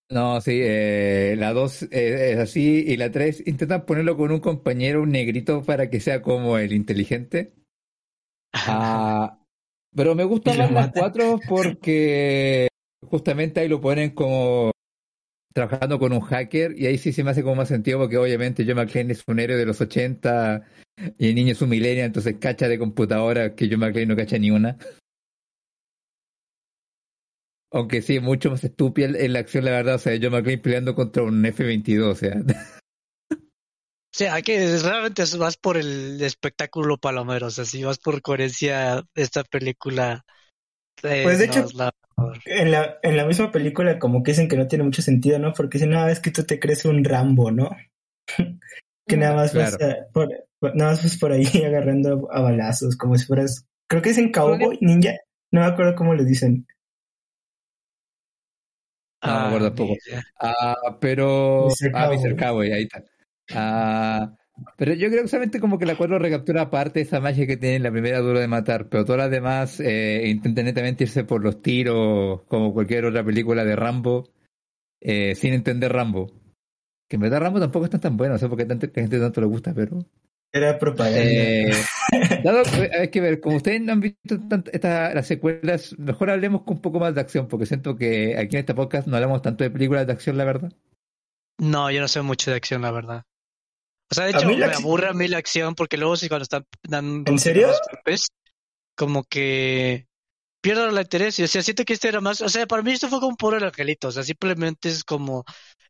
No, 0.10 0.40
sí, 0.40 0.60
eh, 0.64 1.36
la 1.38 1.52
2 1.52 1.84
eh, 1.84 2.32
es 2.32 2.38
así 2.40 2.86
y 2.88 2.96
la 2.96 3.12
3 3.12 3.44
intentan 3.46 3.86
ponerlo 3.86 4.16
con 4.16 4.32
un 4.32 4.40
compañero, 4.40 5.02
un 5.02 5.12
negrito, 5.12 5.64
para 5.64 5.90
que 5.90 6.00
sea 6.00 6.22
como 6.22 6.58
el 6.58 6.72
inteligente. 6.72 7.54
Ah, 8.54 9.40
pero 9.94 10.16
me 10.16 10.24
gusta 10.24 10.54
más 10.54 10.72
las 10.72 10.92
4 10.94 11.40
porque 11.48 12.70
justamente 13.02 13.60
ahí 13.60 13.68
lo 13.68 13.82
ponen 13.82 14.12
como 14.12 14.72
trabajando 15.54 15.98
con 16.00 16.14
un 16.14 16.22
hacker 16.22 16.80
y 16.80 16.86
ahí 16.86 16.98
sí 16.98 17.12
se 17.12 17.24
me 17.24 17.32
hace 17.32 17.42
como 17.42 17.56
más 17.56 17.68
sentido 17.68 18.00
porque 18.00 18.18
obviamente 18.18 18.64
John 18.66 18.78
McClane 18.78 19.12
es 19.12 19.24
un 19.28 19.40
héroe 19.40 19.58
de 19.58 19.66
los 19.66 19.82
80 19.82 20.64
y 21.18 21.30
el 21.30 21.36
niño 21.36 21.52
es 21.52 21.62
un 21.62 21.70
millennial, 21.70 22.06
entonces 22.06 22.36
cacha 22.40 22.68
de 22.68 22.80
computadora 22.80 23.56
que 23.56 23.68
John 23.70 23.80
McClane 23.80 24.06
no 24.06 24.16
cacha 24.16 24.38
ni 24.38 24.52
una. 24.52 24.78
Aunque 27.72 28.02
sí, 28.02 28.20
mucho 28.20 28.50
más 28.50 28.64
estúpida 28.64 29.08
en 29.18 29.34
la 29.34 29.40
acción, 29.40 29.66
la 29.66 29.72
verdad. 29.72 29.96
O 29.96 30.00
sea, 30.00 30.18
John 30.22 30.32
McClane 30.32 30.60
peleando 30.60 30.96
contra 30.96 31.24
un 31.24 31.46
F-22, 31.46 32.04
o 32.04 32.16
sea. 32.16 32.36
O 33.32 34.18
sea, 34.18 34.42
que 34.42 34.78
realmente 34.78 35.24
vas 35.38 35.58
por 35.58 35.78
el 35.78 36.20
espectáculo 36.22 36.98
palomero, 36.98 37.48
o 37.48 37.52
sea, 37.52 37.66
si 37.66 37.84
vas 37.84 38.00
por 38.00 38.22
coherencia 38.22 39.04
esta 39.14 39.44
película. 39.44 40.26
Eh, 41.04 41.22
pues 41.24 41.38
de 41.38 41.46
hecho, 41.46 41.68
en, 42.46 42.72
la, 42.72 42.98
en 43.04 43.16
la 43.16 43.26
misma 43.26 43.52
película 43.52 44.00
como 44.00 44.24
que 44.24 44.32
dicen 44.32 44.48
que 44.48 44.58
no 44.58 44.68
tiene 44.68 44.86
mucho 44.86 45.04
sentido, 45.04 45.38
¿no? 45.38 45.54
Porque 45.54 45.78
dicen, 45.78 45.92
no, 45.92 46.08
es 46.08 46.20
que 46.20 46.32
tú 46.32 46.44
te 46.44 46.60
crees 46.60 46.86
un 46.86 47.04
Rambo, 47.04 47.52
¿no? 47.52 47.70
que 49.08 49.18
nada 49.18 49.36
más, 49.36 49.54
vas 49.54 49.78
por, 50.12 50.30
nada 50.74 50.92
más 50.92 51.04
vas 51.04 51.18
por 51.18 51.32
ahí 51.32 51.46
agarrando 51.66 52.28
a 52.32 52.42
balazos, 52.42 52.98
como 52.98 53.16
si 53.18 53.26
fueras, 53.26 53.68
creo 53.88 54.02
que 54.02 54.10
dicen 54.10 54.32
cowboy, 54.32 54.80
ninja, 54.82 55.14
no 55.52 55.62
me 55.62 55.68
acuerdo 55.68 55.96
cómo 55.96 56.16
le 56.16 56.26
dicen. 56.26 56.66
No 59.24 59.34
me 59.34 59.48
acuerdo 59.48 59.68
ah, 59.68 59.76
poco. 59.76 59.94
Ah, 60.40 60.98
pero. 61.00 61.68
Ah, 61.94 62.10
Mr. 62.12 62.36
Cowboy, 62.36 62.72
ahí 62.72 62.84
está. 62.84 63.04
Ah, 63.54 64.32
pero 64.78 64.94
yo 64.94 65.10
creo 65.10 65.24
que 65.24 65.28
solamente 65.28 65.60
como 65.60 65.78
que 65.78 65.86
la 65.86 65.96
cuadro 65.96 66.20
recaptura 66.20 66.64
aparte 66.64 67.02
esa 67.02 67.20
magia 67.20 67.48
que 67.48 67.58
tiene 67.58 67.76
en 67.76 67.84
la 67.84 67.92
primera 67.92 68.20
duro 68.20 68.40
de 68.40 68.48
matar, 68.48 68.90
pero 68.90 69.06
todas 69.06 69.20
las 69.20 69.32
demás 69.32 69.80
eh, 69.80 70.24
intentan 70.28 70.66
netamente 70.66 71.04
irse 71.04 71.24
por 71.24 71.44
los 71.44 71.62
tiros, 71.62 72.44
como 72.48 72.74
cualquier 72.74 73.06
otra 73.06 73.24
película 73.24 73.64
de 73.66 73.76
Rambo, 73.76 74.30
eh, 75.02 75.36
sin 75.36 75.54
entender 75.54 75.94
Rambo. 75.94 76.32
Que 77.08 77.16
en 77.16 77.22
verdad 77.22 77.42
Rambo 77.42 77.60
tampoco 77.60 77.86
está 77.86 78.00
tan 78.00 78.18
bueno, 78.18 78.34
no 78.34 78.40
sé 78.40 78.50
por 78.50 78.58
qué 78.58 78.66
tanta 78.66 78.88
gente 78.88 79.20
tanto 79.20 79.42
le 79.42 79.48
gusta, 79.48 79.74
pero 79.74 80.06
era 80.52 80.80
propaganda. 80.80 81.20
Eh, 81.22 81.72
dado, 82.44 82.64
hay 83.00 83.10
que 83.10 83.22
ver, 83.22 83.40
como 83.40 83.58
ustedes 83.58 83.82
no 83.82 83.94
han 83.94 84.02
visto 84.02 84.40
esta, 84.72 85.14
las 85.14 85.28
secuelas, 85.28 85.98
mejor 85.98 86.30
hablemos 86.30 86.64
con 86.64 86.76
un 86.76 86.82
poco 86.82 87.00
más 87.00 87.14
de 87.16 87.22
acción, 87.22 87.48
porque 87.48 87.66
siento 87.66 87.96
que 87.96 88.38
aquí 88.38 88.56
en 88.56 88.62
este 88.62 88.74
podcast 88.74 89.08
no 89.08 89.16
hablamos 89.16 89.42
tanto 89.42 89.64
de 89.64 89.72
películas 89.72 90.08
de 90.08 90.14
acción, 90.14 90.38
la 90.38 90.46
verdad. 90.46 90.72
No, 91.60 91.90
yo 91.92 92.02
no 92.02 92.08
sé 92.08 92.22
mucho 92.22 92.52
de 92.52 92.58
acción, 92.58 92.82
la 92.82 92.92
verdad. 92.92 93.24
O 94.10 94.16
sea, 94.16 94.26
de 94.26 94.32
hecho, 94.32 94.48
me 94.48 94.64
aburre 94.64 95.08
a 95.08 95.14
mí 95.14 95.28
la 95.28 95.38
acción, 95.38 95.76
porque 95.76 95.98
luego 95.98 96.16
si 96.16 96.30
cuando 96.30 96.44
están 96.44 96.66
dando... 96.84 97.32
¿En 97.32 97.40
serio? 97.40 97.70
como 98.96 99.24
que 99.26 100.08
pierdo 100.62 100.90
el 100.90 100.98
interés. 100.98 101.38
Y, 101.40 101.44
o 101.44 101.48
sea, 101.48 101.62
siento 101.62 101.86
que 101.86 101.94
este 101.94 102.08
era 102.08 102.20
más... 102.20 102.42
O 102.42 102.50
sea, 102.50 102.66
para 102.66 102.82
mí 102.82 102.92
esto 102.92 103.10
fue 103.10 103.20
como 103.20 103.36
por 103.38 103.54
el 103.56 103.64
angelito. 103.64 104.08
O 104.08 104.12
sea, 104.12 104.24
simplemente 104.24 104.90
es 104.90 105.04
como 105.04 105.46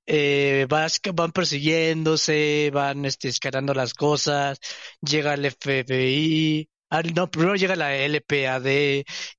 eh, 0.08 0.66
vas, 0.70 1.01
van 1.14 1.32
persiguiéndose, 1.34 2.72
van 2.74 3.05
este, 3.05 3.28
escalando 3.28 3.74
las 3.74 3.93
cosas, 3.93 4.58
llega 5.01 5.34
el 5.34 5.45
FBI, 5.51 6.70
ah, 6.89 7.01
no, 7.14 7.30
primero 7.30 7.55
llega 7.55 7.76
la 7.76 7.93
LPAD 7.93 8.66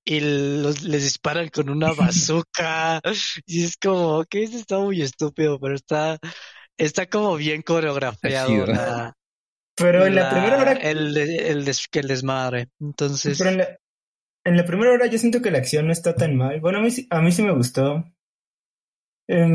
y 0.05 0.21
los, 0.21 0.83
les 0.83 1.03
disparan 1.03 1.49
con 1.49 1.71
una 1.71 1.93
bazooka 1.95 3.01
y 3.47 3.65
es 3.65 3.77
como, 3.79 4.25
que 4.27 4.43
eso 4.43 4.59
está 4.59 4.79
muy 4.79 5.01
estúpido, 5.01 5.59
pero 5.59 5.75
está, 5.75 6.19
está 6.77 7.07
como 7.07 7.37
bien 7.37 7.63
coreografiado. 7.63 8.67
pero 9.75 10.07
en 10.07 10.15
la, 10.15 10.31
primera 10.31 10.59
hora... 10.59 10.73
El, 10.73 11.17
el, 11.17 11.67
el 11.67 12.09
desmadre, 12.09 12.69
entonces... 12.79 13.39
Pero 13.39 13.51
en 13.51 13.59
la, 13.59 13.79
en 14.45 14.57
la 14.57 14.65
primera 14.65 14.93
hora 14.93 15.07
yo 15.07 15.19
siento 15.19 15.41
que 15.41 15.51
la 15.51 15.59
acción 15.59 15.87
no 15.87 15.93
está 15.93 16.15
tan 16.15 16.37
mal. 16.37 16.61
Bueno, 16.61 16.79
a 16.79 16.83
mí, 16.83 16.89
a 17.09 17.21
mí 17.21 17.33
sí 17.33 17.43
me 17.43 17.53
gustó. 17.53 18.05
Em, 19.29 19.55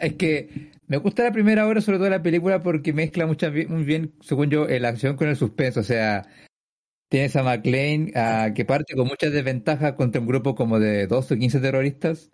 es 0.00 0.14
que 0.14 0.70
me 0.86 0.98
gusta 0.98 1.24
la 1.24 1.32
primera 1.32 1.66
hora, 1.66 1.80
sobre 1.80 1.98
todo 1.98 2.10
la 2.10 2.22
película, 2.22 2.62
porque 2.62 2.92
mezcla 2.92 3.26
mucho, 3.26 3.50
muy 3.50 3.84
bien, 3.84 4.12
según 4.20 4.50
yo, 4.50 4.66
la 4.66 4.88
acción 4.90 5.16
con 5.16 5.28
el 5.28 5.36
suspenso. 5.36 5.80
O 5.80 5.84
sea, 5.84 6.26
tienes 7.08 7.34
a 7.36 7.42
McLean 7.42 8.10
uh, 8.14 8.54
que 8.54 8.64
parte 8.66 8.94
con 8.94 9.08
muchas 9.08 9.32
desventajas 9.32 9.94
contra 9.94 10.20
un 10.20 10.26
grupo 10.26 10.54
como 10.54 10.78
de 10.78 11.06
12 11.06 11.34
o 11.34 11.38
15 11.38 11.60
terroristas. 11.60 12.30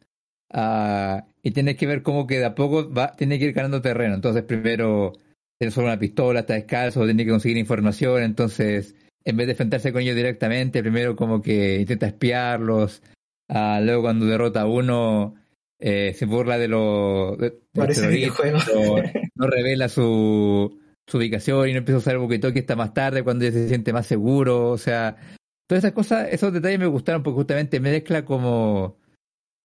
Uh, 0.52 1.22
y 1.42 1.52
tienes 1.52 1.76
que 1.76 1.86
ver 1.86 2.02
cómo 2.02 2.26
que 2.26 2.38
de 2.38 2.44
a 2.44 2.54
poco 2.54 2.92
va, 2.92 3.12
tiene 3.12 3.38
que 3.38 3.46
ir 3.46 3.52
ganando 3.52 3.80
terreno. 3.80 4.14
Entonces, 4.14 4.42
primero 4.42 5.12
tiene 5.58 5.70
solo 5.70 5.86
una 5.86 5.98
pistola, 5.98 6.40
está 6.40 6.54
descalzo, 6.54 7.04
tiene 7.04 7.24
que 7.24 7.30
conseguir 7.30 7.58
información. 7.58 8.22
Entonces, 8.24 8.96
en 9.24 9.36
vez 9.36 9.46
de 9.46 9.52
enfrentarse 9.52 9.92
con 9.92 10.02
ellos 10.02 10.16
directamente, 10.16 10.82
primero 10.82 11.14
como 11.14 11.40
que 11.42 11.80
intenta 11.80 12.06
espiarlos 12.06 13.02
Ah, 13.48 13.80
luego 13.82 14.02
cuando 14.02 14.26
derrota 14.26 14.62
a 14.62 14.66
uno, 14.66 15.34
eh, 15.78 16.14
se 16.14 16.26
burla 16.26 16.58
de 16.58 16.68
los 16.68 17.36
terroristas, 17.72 18.68
no, 19.34 19.46
revela 19.46 19.88
su, 19.88 20.80
su 21.06 21.18
ubicación 21.18 21.68
y 21.68 21.72
no 21.72 21.78
empieza 21.78 21.96
a 21.96 21.98
usar 21.98 22.14
el 22.14 22.20
boquetón 22.20 22.52
que 22.52 22.60
está 22.60 22.76
más 22.76 22.94
tarde 22.94 23.22
cuando 23.22 23.44
ya 23.44 23.52
se 23.52 23.68
siente 23.68 23.92
más 23.92 24.06
seguro. 24.06 24.70
O 24.70 24.78
sea, 24.78 25.16
todas 25.66 25.84
esas 25.84 25.92
cosas, 25.92 26.28
esos 26.30 26.52
detalles 26.52 26.78
me 26.78 26.86
gustaron 26.86 27.22
porque 27.22 27.36
justamente 27.36 27.80
mezcla 27.80 28.24
como 28.24 28.96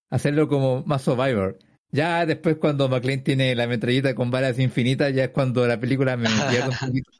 hacerlo 0.09 0.47
como 0.47 0.83
más 0.83 1.01
Survivor. 1.03 1.57
Ya 1.91 2.25
después 2.25 2.57
cuando 2.57 2.87
McLean 2.87 3.23
tiene 3.23 3.55
la 3.55 3.65
metralleta 3.65 4.13
con 4.13 4.29
balas 4.29 4.59
infinitas, 4.59 5.13
ya 5.13 5.25
es 5.25 5.29
cuando 5.29 5.65
la 5.67 5.79
película 5.79 6.17
me 6.17 6.29
pierde 6.49 6.69
un 6.69 6.87
poquito. 6.87 7.11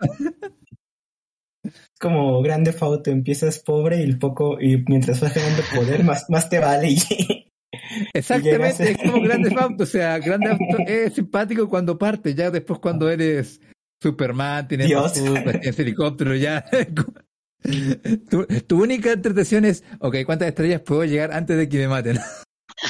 Como 2.00 2.42
grande 2.42 2.72
Fauto, 2.72 3.12
empiezas 3.12 3.60
pobre 3.60 4.04
y 4.04 4.16
poco, 4.16 4.60
y 4.60 4.84
mientras 4.88 5.20
vas 5.20 5.36
ganando 5.36 5.62
poder, 5.76 6.04
más, 6.04 6.26
más 6.30 6.50
te 6.50 6.60
vale. 6.60 6.96
Exactamente, 8.14 8.92
es 8.92 8.98
como 8.98 9.22
grande 9.22 9.52
Fauto, 9.52 9.84
o 9.84 9.86
sea, 9.86 10.18
grande 10.20 10.58
es 10.88 11.14
simpático 11.14 11.68
cuando 11.70 11.98
parte, 11.98 12.34
ya 12.34 12.50
después 12.50 12.80
cuando 12.80 13.10
eres 13.10 13.60
Superman, 14.02 14.68
tienes, 14.68 14.90
tienes 15.14 15.80
helicóptero, 15.80 16.36
ya. 16.36 16.66
tu, 18.30 18.46
tu, 18.46 18.82
única 18.82 19.12
entretención 19.12 19.66
es, 19.66 19.84
ok, 20.00 20.18
¿cuántas 20.26 20.48
estrellas 20.48 20.82
puedo 20.82 21.04
llegar 21.04 21.34
antes 21.34 21.58
de 21.58 21.68
que 21.68 21.78
me 21.80 21.90
maten? 21.90 22.18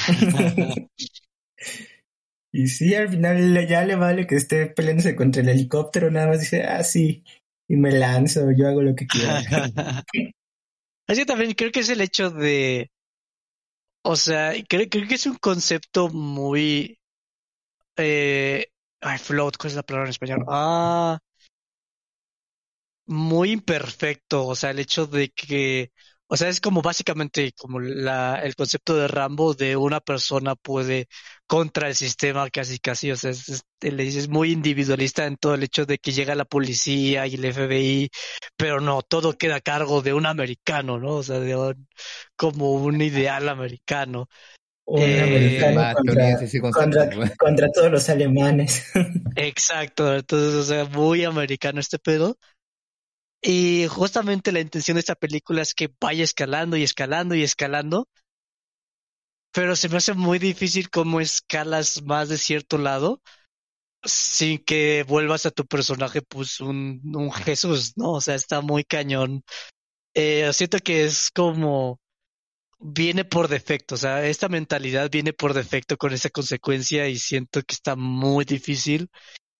y 2.51 2.67
sí, 2.67 2.93
al 2.93 3.09
final 3.09 3.67
ya 3.67 3.83
le 3.83 3.95
vale 3.95 4.27
que 4.27 4.35
esté 4.35 4.67
peleándose 4.67 5.15
contra 5.15 5.41
el 5.41 5.49
helicóptero, 5.49 6.11
nada 6.11 6.27
más 6.27 6.41
dice, 6.41 6.63
ah, 6.63 6.83
sí, 6.83 7.23
y 7.69 7.77
me 7.77 7.91
lanzo, 7.91 8.51
yo 8.51 8.67
hago 8.67 8.81
lo 8.81 8.95
que 8.95 9.07
quiera. 9.07 9.41
Así 11.07 11.25
también 11.25 11.53
creo 11.53 11.71
que 11.71 11.79
es 11.79 11.89
el 11.89 12.01
hecho 12.01 12.31
de, 12.31 12.91
o 14.01 14.15
sea, 14.15 14.53
creo, 14.67 14.87
creo 14.89 15.07
que 15.07 15.15
es 15.15 15.25
un 15.27 15.35
concepto 15.35 16.09
muy, 16.09 16.99
eh, 17.95 18.67
ay, 19.01 19.17
float, 19.19 19.57
¿cuál 19.57 19.69
es 19.69 19.75
la 19.75 19.83
palabra 19.83 20.07
en 20.07 20.11
español? 20.11 20.45
Ah, 20.47 21.19
muy 23.05 23.51
imperfecto, 23.51 24.45
o 24.47 24.55
sea, 24.55 24.71
el 24.71 24.79
hecho 24.79 25.05
de 25.05 25.29
que, 25.29 25.91
o 26.31 26.37
sea, 26.37 26.47
es 26.47 26.61
como 26.61 26.83
básicamente 26.83 27.51
como 27.57 27.79
la, 27.79 28.39
el 28.43 28.55
concepto 28.55 28.95
de 28.95 29.07
Rambo 29.07 29.55
de 29.55 29.75
una 29.75 29.99
persona 29.99 30.55
puede 30.55 31.07
contra 31.47 31.87
el 31.87 31.95
sistema 31.95 32.47
casi 32.51 32.77
casi, 32.77 33.11
o 33.11 33.15
sea, 33.15 33.31
es, 33.31 33.49
es, 33.49 33.63
es 33.81 34.29
muy 34.29 34.51
individualista 34.51 35.25
en 35.25 35.37
todo 35.37 35.55
el 35.55 35.63
hecho 35.63 35.87
de 35.87 35.97
que 35.97 36.11
llega 36.11 36.35
la 36.35 36.45
policía 36.45 37.25
y 37.25 37.33
el 37.33 37.45
FBI, 37.45 38.11
pero 38.55 38.79
no, 38.79 39.01
todo 39.01 39.39
queda 39.39 39.55
a 39.55 39.61
cargo 39.61 40.03
de 40.03 40.13
un 40.13 40.27
americano, 40.27 40.99
¿no? 40.99 41.15
O 41.15 41.23
sea, 41.23 41.39
de 41.39 41.55
un, 41.55 41.87
como 42.35 42.73
un 42.73 43.01
ideal 43.01 43.49
americano. 43.49 44.29
Un 44.85 45.01
eh, 45.01 45.21
americano 45.21 45.95
contra, 46.71 47.09
contra, 47.09 47.35
contra, 47.37 47.67
todos 47.71 47.91
los 47.91 48.07
alemanes. 48.07 48.85
Exacto, 49.35 50.15
entonces, 50.15 50.53
o 50.53 50.63
sea, 50.63 50.85
muy 50.85 51.23
americano 51.23 51.79
este 51.79 51.97
pedo. 51.97 52.37
Y 53.41 53.87
justamente 53.87 54.51
la 54.51 54.59
intención 54.59 54.95
de 54.95 54.99
esta 54.99 55.15
película 55.15 55.61
es 55.61 55.73
que 55.73 55.89
vaya 55.99 56.23
escalando 56.23 56.77
y 56.77 56.83
escalando 56.83 57.35
y 57.35 57.43
escalando. 57.43 58.07
Pero 59.51 59.75
se 59.75 59.89
me 59.89 59.97
hace 59.97 60.13
muy 60.13 60.39
difícil 60.39 60.89
cómo 60.89 61.21
escalas 61.21 62.03
más 62.03 62.29
de 62.29 62.37
cierto 62.37 62.77
lado 62.77 63.21
sin 64.03 64.59
que 64.63 65.03
vuelvas 65.07 65.45
a 65.45 65.51
tu 65.51 65.65
personaje 65.65 66.21
pues 66.21 66.61
un, 66.61 67.01
un 67.15 67.31
Jesús, 67.31 67.93
¿no? 67.97 68.13
O 68.13 68.21
sea, 68.21 68.35
está 68.35 68.61
muy 68.61 68.83
cañón. 68.83 69.43
Eh, 70.13 70.51
siento 70.53 70.79
que 70.79 71.05
es 71.05 71.29
como 71.31 71.99
viene 72.79 73.25
por 73.25 73.47
defecto, 73.49 73.95
o 73.95 73.97
sea, 73.97 74.25
esta 74.25 74.49
mentalidad 74.49 75.09
viene 75.11 75.33
por 75.33 75.53
defecto 75.53 75.97
con 75.97 76.13
esa 76.13 76.29
consecuencia 76.29 77.07
y 77.09 77.17
siento 77.17 77.61
que 77.63 77.73
está 77.75 77.95
muy 77.95 78.45
difícil 78.45 79.09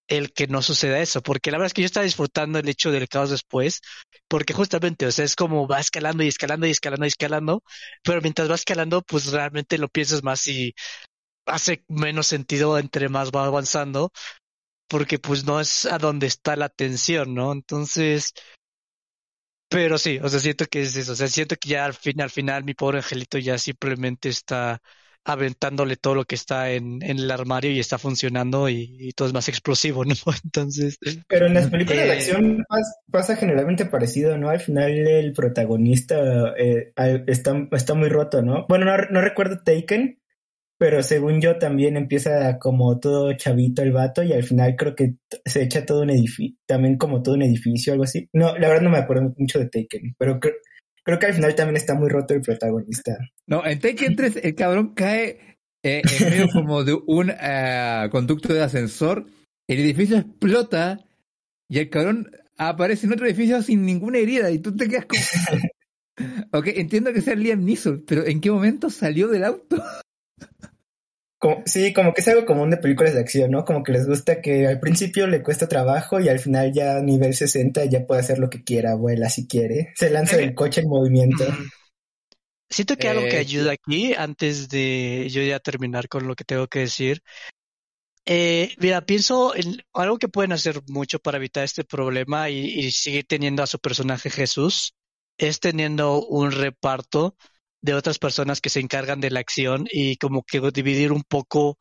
el 0.09 0.33
que 0.33 0.47
no 0.47 0.61
suceda 0.61 0.99
eso, 0.99 1.21
porque 1.21 1.51
la 1.51 1.57
verdad 1.57 1.67
es 1.67 1.73
que 1.73 1.83
yo 1.83 1.85
estaba 1.85 2.03
disfrutando 2.03 2.59
el 2.59 2.67
hecho 2.67 2.91
del 2.91 3.07
caos 3.07 3.29
después, 3.29 3.81
porque 4.27 4.53
justamente, 4.53 5.05
o 5.05 5.11
sea, 5.11 5.25
es 5.25 5.35
como 5.35 5.67
va 5.67 5.79
escalando 5.79 6.23
y 6.23 6.27
escalando 6.27 6.67
y 6.67 6.71
escalando 6.71 7.05
y 7.05 7.09
escalando, 7.09 7.63
pero 8.03 8.21
mientras 8.21 8.49
va 8.49 8.55
escalando, 8.55 9.01
pues 9.03 9.31
realmente 9.31 9.77
lo 9.77 9.87
piensas 9.87 10.23
más 10.23 10.45
y 10.47 10.73
hace 11.45 11.83
menos 11.87 12.27
sentido 12.27 12.77
entre 12.79 13.09
más 13.09 13.31
va 13.31 13.45
avanzando, 13.45 14.11
porque 14.87 15.19
pues 15.19 15.45
no 15.45 15.59
es 15.61 15.85
a 15.85 15.99
donde 15.99 16.27
está 16.27 16.55
la 16.55 16.69
tensión, 16.69 17.35
¿no? 17.35 17.51
Entonces, 17.53 18.33
pero 19.69 19.97
sí, 19.99 20.19
o 20.21 20.29
sea, 20.29 20.39
siento 20.39 20.65
que 20.65 20.81
es 20.81 20.95
eso, 20.95 21.13
o 21.13 21.15
sea, 21.15 21.27
siento 21.27 21.55
que 21.55 21.69
ya 21.69 21.85
al 21.85 21.93
final, 21.93 22.25
al 22.25 22.29
final 22.31 22.63
mi 22.63 22.73
pobre 22.73 22.97
angelito 22.99 23.37
ya 23.37 23.57
simplemente 23.59 24.29
está 24.29 24.81
aventándole 25.25 25.95
todo 25.95 26.15
lo 26.15 26.25
que 26.25 26.35
está 26.35 26.71
en, 26.71 27.03
en 27.03 27.19
el 27.19 27.31
armario 27.31 27.71
y 27.71 27.79
está 27.79 27.97
funcionando 27.97 28.69
y, 28.69 29.11
todo 29.15 29.27
es 29.27 29.33
más 29.33 29.49
explosivo, 29.49 30.05
¿no? 30.05 30.15
Entonces. 30.43 30.97
Pero 31.27 31.47
en 31.47 31.53
las 31.53 31.69
películas 31.69 32.03
de 32.03 32.09
eh, 32.09 32.13
acción 32.13 32.65
pasa, 33.11 33.35
generalmente 33.35 33.85
parecido, 33.85 34.37
¿no? 34.37 34.49
Al 34.49 34.59
final 34.59 34.91
el 34.91 35.33
protagonista 35.33 36.53
eh, 36.57 36.93
está, 37.27 37.67
está 37.71 37.93
muy 37.93 38.09
roto, 38.09 38.41
¿no? 38.41 38.65
Bueno, 38.67 38.85
no, 38.85 38.97
no 39.09 39.21
recuerdo 39.21 39.61
Taken, 39.63 40.19
pero 40.79 41.03
según 41.03 41.41
yo 41.41 41.57
también 41.57 41.97
empieza 41.97 42.57
como 42.57 42.99
todo 42.99 43.33
chavito 43.33 43.81
el 43.81 43.91
vato 43.91 44.23
y 44.23 44.31
al 44.31 44.43
final 44.43 44.75
creo 44.77 44.95
que 44.95 45.15
se 45.45 45.63
echa 45.63 45.85
todo 45.85 46.03
un 46.03 46.09
edificio, 46.09 46.55
también 46.65 46.97
como 46.97 47.21
todo 47.21 47.35
un 47.35 47.41
edificio, 47.41 47.91
algo 47.91 48.05
así. 48.05 48.29
No, 48.31 48.57
la 48.57 48.69
verdad 48.69 48.83
no 48.83 48.89
me 48.89 48.97
acuerdo 48.97 49.33
mucho 49.37 49.59
de 49.59 49.65
Taken, 49.65 50.15
pero 50.17 50.39
creo, 51.09 51.19
que 51.19 51.25
al 51.27 51.33
final 51.33 51.55
también 51.55 51.77
está 51.77 51.95
muy 51.95 52.09
roto 52.09 52.33
el 52.33 52.41
protagonista. 52.41 53.17
No, 53.47 53.65
en 53.65 53.79
Taken 53.79 54.15
3 54.15 54.39
el 54.43 54.55
cabrón 54.55 54.93
cae 54.93 55.57
eh, 55.83 56.01
en 56.19 56.29
medio 56.29 56.47
como 56.53 56.83
de 56.83 56.93
un 56.93 57.29
uh, 57.29 58.09
conducto 58.09 58.53
de 58.53 58.63
ascensor, 58.63 59.25
el 59.67 59.79
edificio 59.79 60.17
explota 60.17 60.99
y 61.69 61.79
el 61.79 61.89
cabrón 61.89 62.31
aparece 62.57 63.05
en 63.05 63.13
otro 63.13 63.25
edificio 63.25 63.61
sin 63.61 63.85
ninguna 63.85 64.19
herida 64.19 64.51
y 64.51 64.59
tú 64.59 64.75
te 64.75 64.87
quedas 64.87 65.05
como... 65.05 65.21
ok, 66.51 66.67
entiendo 66.67 67.13
que 67.13 67.21
sea 67.21 67.35
Liam 67.35 67.63
Neeson, 67.63 68.03
pero 68.05 68.25
¿en 68.25 68.41
qué 68.41 68.51
momento 68.51 68.89
salió 68.89 69.27
del 69.27 69.45
auto? 69.45 69.81
Sí, 71.65 71.93
como 71.93 72.13
que 72.13 72.21
es 72.21 72.27
algo 72.27 72.45
común 72.45 72.69
de 72.69 72.77
películas 72.77 73.13
de 73.13 73.21
acción, 73.21 73.51
¿no? 73.51 73.63
Como 73.63 73.83
que 73.83 73.91
les 73.91 74.07
gusta 74.07 74.41
que 74.41 74.67
al 74.67 74.79
principio 74.79 75.27
le 75.27 75.41
cuesta 75.41 75.67
trabajo 75.67 76.19
y 76.19 76.29
al 76.29 76.39
final 76.39 76.73
ya 76.73 76.97
a 76.97 77.01
nivel 77.01 77.33
60 77.33 77.85
ya 77.85 78.05
puede 78.05 78.21
hacer 78.21 78.39
lo 78.39 78.49
que 78.49 78.63
quiera, 78.63 78.95
vuela 78.95 79.29
si 79.29 79.47
quiere. 79.47 79.93
Se 79.95 80.09
lanza 80.09 80.37
del 80.37 80.53
coche 80.53 80.81
en 80.81 80.89
movimiento. 80.89 81.45
Siento 82.69 82.97
que 82.97 83.09
algo 83.09 83.23
que 83.23 83.37
eh, 83.37 83.39
ayuda 83.39 83.71
aquí, 83.71 84.13
antes 84.13 84.69
de 84.69 85.27
yo 85.31 85.41
ya 85.41 85.59
terminar 85.59 86.07
con 86.07 86.27
lo 86.27 86.35
que 86.35 86.43
tengo 86.43 86.67
que 86.67 86.79
decir, 86.79 87.23
eh, 88.25 88.75
mira, 88.77 89.01
pienso 89.01 89.55
en 89.55 89.77
algo 89.93 90.19
que 90.19 90.27
pueden 90.27 90.51
hacer 90.51 90.81
mucho 90.87 91.19
para 91.19 91.37
evitar 91.37 91.63
este 91.63 91.83
problema 91.83 92.49
y, 92.49 92.59
y 92.59 92.91
seguir 92.91 93.25
teniendo 93.25 93.63
a 93.63 93.67
su 93.67 93.79
personaje 93.79 94.29
Jesús, 94.29 94.93
es 95.37 95.59
teniendo 95.59 96.23
un 96.27 96.51
reparto 96.51 97.35
de 97.81 97.93
otras 97.93 98.19
personas 98.19 98.61
que 98.61 98.69
se 98.69 98.79
encargan 98.79 99.21
de 99.21 99.31
la 99.31 99.39
acción 99.39 99.87
y 99.91 100.17
como 100.17 100.43
que 100.43 100.61
dividir 100.71 101.11
un 101.11 101.23
poco 101.23 101.77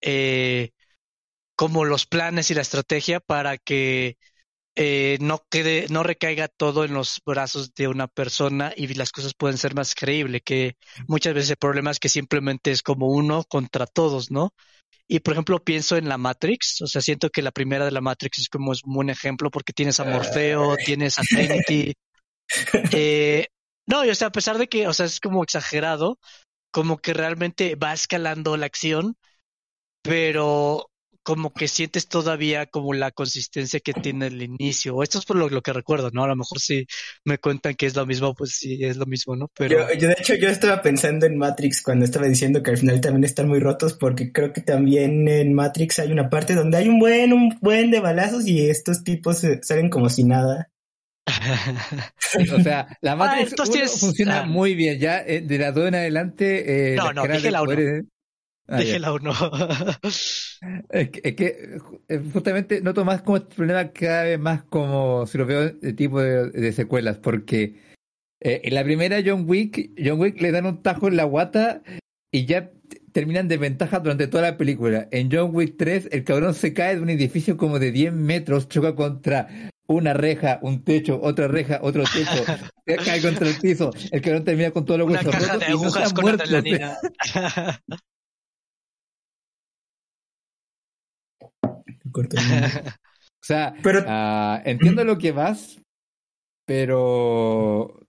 eh, 0.00 0.70
como 1.56 1.84
los 1.84 2.06
planes 2.06 2.50
y 2.50 2.54
la 2.54 2.62
estrategia 2.62 3.20
para 3.20 3.56
que 3.58 4.16
eh, 4.78 5.16
no 5.20 5.42
quede, 5.50 5.86
no 5.88 6.02
recaiga 6.02 6.48
todo 6.48 6.84
en 6.84 6.92
los 6.92 7.22
brazos 7.24 7.72
de 7.74 7.88
una 7.88 8.08
persona 8.08 8.74
y 8.76 8.86
las 8.94 9.10
cosas 9.10 9.32
pueden 9.32 9.56
ser 9.56 9.74
más 9.74 9.94
creíbles, 9.94 10.42
que 10.44 10.76
muchas 11.08 11.32
veces 11.32 11.50
el 11.50 11.56
problema 11.56 11.90
es 11.90 11.98
que 11.98 12.10
simplemente 12.10 12.70
es 12.70 12.82
como 12.82 13.08
uno 13.08 13.44
contra 13.44 13.86
todos, 13.86 14.30
¿no? 14.30 14.52
Y 15.08 15.20
por 15.20 15.32
ejemplo 15.32 15.64
pienso 15.64 15.96
en 15.96 16.10
la 16.10 16.18
Matrix, 16.18 16.82
o 16.82 16.86
sea, 16.86 17.00
siento 17.00 17.30
que 17.30 17.40
la 17.40 17.52
primera 17.52 17.86
de 17.86 17.90
la 17.92 18.02
Matrix 18.02 18.38
es 18.38 18.48
como 18.50 18.72
es 18.72 18.84
un 18.84 18.92
buen 18.94 19.08
ejemplo 19.08 19.50
porque 19.50 19.72
tienes 19.72 19.98
a 19.98 20.04
Morfeo, 20.04 20.76
tienes 20.76 21.18
a 21.18 21.22
Trinity, 21.22 21.94
eh, 22.92 23.46
no, 23.86 24.04
y 24.04 24.10
o 24.10 24.14
sea, 24.14 24.28
a 24.28 24.32
pesar 24.32 24.58
de 24.58 24.68
que, 24.68 24.88
o 24.88 24.92
sea, 24.92 25.06
es 25.06 25.20
como 25.20 25.42
exagerado, 25.42 26.18
como 26.70 26.98
que 26.98 27.14
realmente 27.14 27.74
va 27.76 27.92
escalando 27.92 28.56
la 28.56 28.66
acción, 28.66 29.16
pero 30.02 30.90
como 31.22 31.52
que 31.52 31.66
sientes 31.66 32.06
todavía 32.06 32.66
como 32.66 32.92
la 32.94 33.10
consistencia 33.10 33.80
que 33.80 33.92
tiene 33.92 34.28
el 34.28 34.42
inicio. 34.42 35.02
Esto 35.02 35.18
es 35.18 35.24
por 35.24 35.36
lo, 35.36 35.60
que 35.60 35.72
recuerdo, 35.72 36.10
¿no? 36.12 36.22
A 36.22 36.28
lo 36.28 36.36
mejor 36.36 36.60
si 36.60 36.86
me 37.24 37.38
cuentan 37.38 37.74
que 37.74 37.86
es 37.86 37.96
lo 37.96 38.06
mismo, 38.06 38.32
pues 38.32 38.52
sí, 38.52 38.84
es 38.84 38.96
lo 38.96 39.06
mismo, 39.06 39.34
¿no? 39.34 39.50
Pero... 39.58 39.92
Yo, 39.94 40.06
de 40.06 40.14
hecho, 40.16 40.36
yo 40.36 40.48
estaba 40.48 40.82
pensando 40.82 41.26
en 41.26 41.36
Matrix 41.36 41.82
cuando 41.82 42.04
estaba 42.04 42.26
diciendo 42.26 42.62
que 42.62 42.70
al 42.70 42.78
final 42.78 43.00
también 43.00 43.24
están 43.24 43.48
muy 43.48 43.58
rotos, 43.58 43.94
porque 43.94 44.30
creo 44.30 44.52
que 44.52 44.60
también 44.60 45.26
en 45.26 45.52
Matrix 45.52 45.98
hay 45.98 46.12
una 46.12 46.30
parte 46.30 46.54
donde 46.54 46.76
hay 46.76 46.88
un 46.88 47.00
buen, 47.00 47.32
un 47.32 47.58
buen 47.60 47.90
de 47.90 47.98
balazos 47.98 48.46
y 48.46 48.70
estos 48.70 49.02
tipos 49.02 49.42
salen 49.62 49.90
como 49.90 50.08
si 50.08 50.22
nada 50.22 50.70
o 51.26 52.60
sea, 52.62 52.86
la 53.00 53.12
ah, 53.12 53.16
Matrix 53.16 54.00
funciona 54.00 54.40
ah. 54.40 54.46
muy 54.46 54.74
bien. 54.74 54.98
Ya 54.98 55.20
eh, 55.20 55.40
de 55.40 55.58
la 55.58 55.72
2 55.72 55.88
en 55.88 55.94
adelante. 55.94 56.92
Eh, 56.92 56.96
no, 56.96 57.12
no, 57.12 57.26
dije 57.26 57.50
la 57.50 57.62
1. 57.62 57.72
Ah, 58.68 58.80
la 58.80 59.12
1. 59.12 59.32
es, 60.90 61.10
que, 61.10 61.20
es 61.22 61.34
que 61.34 61.78
eh, 62.08 62.20
justamente 62.32 62.80
noto 62.80 63.04
más 63.04 63.22
como 63.22 63.36
este 63.36 63.54
problema 63.54 63.92
cada 63.92 64.24
vez 64.24 64.38
más 64.40 64.64
como 64.64 65.26
si 65.26 65.38
lo 65.38 65.46
veo 65.46 65.70
de 65.70 65.92
tipo 65.92 66.20
de, 66.20 66.50
de 66.50 66.72
secuelas, 66.72 67.18
porque 67.18 67.76
eh, 68.40 68.62
en 68.64 68.74
la 68.74 68.84
primera 68.84 69.22
John 69.24 69.44
Wick, 69.46 69.92
John 70.02 70.20
Wick 70.20 70.40
le 70.40 70.52
dan 70.52 70.66
un 70.66 70.82
tajo 70.82 71.08
en 71.08 71.16
la 71.16 71.24
guata 71.24 71.82
y 72.30 72.44
ya 72.44 72.70
terminan 73.12 73.48
de 73.48 73.56
ventaja 73.56 74.00
durante 74.00 74.26
toda 74.26 74.42
la 74.42 74.56
película. 74.56 75.08
En 75.10 75.30
John 75.32 75.50
Wick 75.54 75.76
3, 75.78 76.10
el 76.12 76.24
cabrón 76.24 76.54
se 76.54 76.74
cae 76.74 76.96
de 76.96 77.02
un 77.02 77.10
edificio 77.10 77.56
como 77.56 77.78
de 77.78 77.92
10 77.92 78.12
metros, 78.12 78.68
choca 78.68 78.94
contra 78.94 79.70
una 79.88 80.12
reja, 80.12 80.58
un 80.62 80.82
techo, 80.84 81.20
otra 81.22 81.48
reja, 81.48 81.80
otro 81.82 82.04
techo, 82.04 82.44
cae 83.04 83.22
contra 83.22 83.48
el 83.48 83.56
piso, 83.58 83.90
el 84.10 84.20
cabrón 84.20 84.44
termina 84.44 84.70
con 84.70 84.84
todo 84.84 84.98
lo 84.98 85.06
huesos 85.06 85.34
rotos 85.34 85.62
y 85.68 85.72
no 85.72 85.88
está 85.88 86.20
muerto. 86.20 86.44
o 92.14 93.42
sea, 93.42 93.74
pero... 93.82 94.00
uh, 94.00 94.60
entiendo 94.64 95.04
lo 95.04 95.18
que 95.18 95.32
vas, 95.32 95.80
pero 96.64 98.05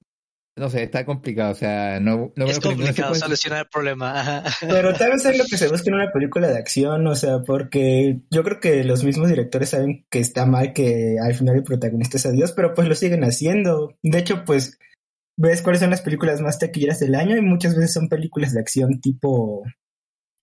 no 0.58 0.70
sé, 0.70 0.84
está 0.84 1.06
complicado, 1.06 1.52
o 1.52 1.56
sea, 1.56 2.00
no, 2.00 2.32
no 2.36 2.46
es 2.46 2.60
complicado 2.60 3.14
solucionar 3.16 3.60
el 3.60 3.68
problema. 3.68 4.44
Pero 4.62 4.94
tal 4.94 5.12
vez 5.12 5.26
es 5.26 5.38
lo 5.38 5.46
que 5.46 5.58
se 5.58 5.68
busca 5.68 5.90
en 5.90 5.96
una 5.96 6.12
película 6.12 6.48
de 6.48 6.58
acción, 6.58 7.06
o 7.08 7.16
sea, 7.16 7.40
porque 7.46 8.22
yo 8.32 8.44
creo 8.44 8.60
que 8.60 8.84
los 8.84 9.04
mismos 9.04 9.30
directores 9.30 9.70
saben 9.70 10.06
que 10.10 10.20
está 10.20 10.46
mal 10.46 10.74
que 10.74 11.18
al 11.24 11.36
final 11.36 11.56
el 11.56 11.64
protagonista 11.64 12.18
sea 12.18 12.32
Dios, 12.32 12.52
pero 12.54 12.74
pues 12.74 12.88
lo 12.88 12.96
siguen 12.96 13.24
haciendo. 13.24 13.96
De 14.02 14.18
hecho, 14.18 14.44
pues 14.46 14.80
ves 15.38 15.62
cuáles 15.62 15.82
son 15.82 15.92
las 15.92 16.02
películas 16.02 16.42
más 16.42 16.58
taquilleras 16.58 17.00
del 17.00 17.16
año 17.16 17.38
y 17.38 17.42
muchas 17.42 17.76
veces 17.76 17.94
son 17.94 18.10
películas 18.10 18.54
de 18.54 18.60
acción 18.60 19.00
tipo 19.00 19.64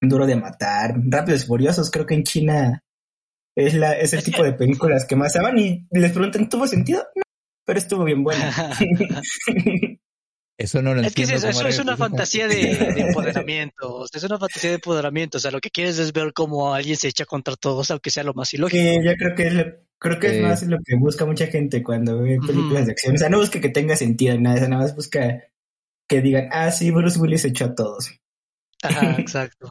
Duro 0.00 0.26
de 0.26 0.36
Matar, 0.36 0.94
Rápidos 1.08 1.44
y 1.44 1.46
Furiosos, 1.46 1.90
creo 1.90 2.06
que 2.06 2.14
en 2.14 2.22
China 2.22 2.82
es, 3.56 3.74
la, 3.74 3.92
es 3.92 4.12
el 4.12 4.22
tipo 4.22 4.42
de 4.42 4.52
películas 4.52 5.04
que 5.06 5.16
más 5.16 5.34
aman 5.36 5.58
y 5.58 5.86
les 5.90 6.12
preguntan, 6.12 6.48
¿tuvo 6.48 6.66
sentido? 6.66 7.04
No, 7.14 7.22
pero 7.64 7.78
estuvo 7.78 8.04
bien 8.04 8.22
bueno. 8.22 8.44
Eso 10.56 10.82
no 10.82 10.94
lo 10.94 11.02
es 11.02 11.14
que 11.14 11.22
eso, 11.22 11.48
es 11.66 11.78
una 11.80 11.96
fantasía 11.96 12.46
de, 12.46 12.72
empoderamiento. 12.96 14.06
es 14.12 14.22
una 14.22 14.38
fantasía 14.38 14.70
de 14.70 14.76
empoderamiento. 14.76 15.38
O 15.38 15.40
sea, 15.40 15.50
lo 15.50 15.60
que 15.60 15.70
quieres 15.70 15.98
es 15.98 16.12
ver 16.12 16.32
cómo 16.32 16.74
alguien 16.74 16.96
se 16.96 17.08
echa 17.08 17.24
contra 17.24 17.56
todos, 17.56 17.90
aunque 17.90 18.10
sea 18.10 18.22
lo 18.22 18.34
más 18.34 18.54
ilógico. 18.54 19.02
yo 19.02 19.14
creo 19.16 19.34
que 19.34 19.84
creo 19.98 20.18
que 20.20 20.36
es 20.36 20.42
más 20.42 20.62
lo 20.64 20.78
que 20.84 20.96
busca 20.96 21.24
mucha 21.24 21.46
gente 21.46 21.82
cuando 21.82 22.20
ve 22.20 22.38
películas 22.46 22.86
de 22.86 22.92
acción. 22.92 23.16
O 23.16 23.18
sea, 23.18 23.28
no 23.28 23.38
busca 23.38 23.60
que 23.60 23.70
tenga 23.70 23.96
sentido 23.96 24.38
nada, 24.38 24.68
nada 24.68 24.82
más 24.82 24.94
busca 24.94 25.42
que 26.06 26.20
digan, 26.20 26.48
ah, 26.52 26.70
sí, 26.70 26.90
Bruce 26.90 27.18
Willis 27.18 27.44
echó 27.44 27.66
a 27.66 27.74
todos. 27.74 28.12
Ajá, 28.82 29.16
exacto. 29.18 29.70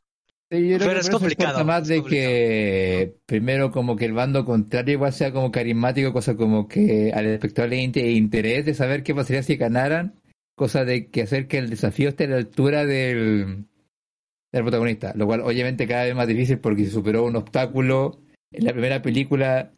Pero 0.49 0.99
es 0.99 1.09
complicado. 1.09 1.65
más 1.65 1.87
de 1.87 2.03
que 2.03 3.15
primero 3.25 3.71
como 3.71 3.95
que 3.95 4.05
el 4.05 4.13
bando 4.13 4.45
contrario 4.45 4.93
igual 4.93 5.11
sea 5.11 5.31
como 5.31 5.51
carismático, 5.51 6.13
cosa 6.13 6.35
como 6.35 6.67
que 6.67 7.11
al 7.11 7.25
espectador 7.25 7.71
le 7.71 7.81
interés 7.81 8.65
de 8.65 8.75
saber 8.75 9.01
qué 9.01 9.15
pasaría 9.15 9.41
si 9.41 9.55
ganaran, 9.55 10.21
cosa 10.55 10.85
de 10.85 11.09
que 11.09 11.23
hacer 11.23 11.47
que 11.47 11.57
el 11.57 11.69
desafío 11.69 12.09
esté 12.09 12.25
a 12.25 12.29
la 12.29 12.37
altura 12.37 12.85
del, 12.85 13.65
del 14.51 14.61
protagonista, 14.61 15.13
lo 15.15 15.25
cual 15.25 15.41
obviamente 15.41 15.87
cada 15.87 16.05
vez 16.05 16.15
más 16.15 16.27
difícil 16.27 16.59
porque 16.59 16.85
se 16.85 16.91
superó 16.91 17.25
un 17.25 17.35
obstáculo 17.35 18.21
en 18.51 18.65
la 18.65 18.71
primera 18.71 19.01
película, 19.01 19.73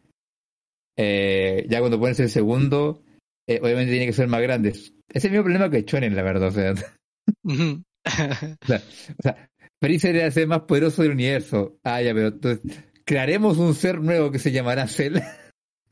eh, 0.98 1.66
ya 1.70 1.80
cuando 1.80 2.00
pones 2.00 2.20
el 2.20 2.30
segundo, 2.30 3.04
eh, 3.48 3.60
obviamente 3.62 3.92
tiene 3.92 4.06
que 4.06 4.14
ser 4.14 4.28
más 4.28 4.42
grande. 4.42 4.70
Es 4.70 5.24
el 5.24 5.32
mismo 5.32 5.44
problema 5.44 5.70
que 5.70 5.86
Chonen, 5.86 6.16
la 6.16 6.24
verdad, 6.24 6.48
o 6.50 6.52
sea. 6.52 6.74
o 7.44 9.24
sea, 9.24 9.50
Freezer 9.82 10.16
era 10.16 10.26
el 10.26 10.32
ser 10.32 10.48
más 10.48 10.62
poderoso 10.62 11.04
del 11.04 11.12
universo. 11.12 11.78
Ah, 11.84 12.02
ya, 12.02 12.14
pero 12.14 12.28
entonces 12.28 12.84
crearemos 13.06 13.58
un 13.58 13.74
ser 13.76 14.02
nuevo 14.02 14.32
que 14.32 14.40
se 14.40 14.52
llamará 14.52 14.88
Cell. 14.88 15.20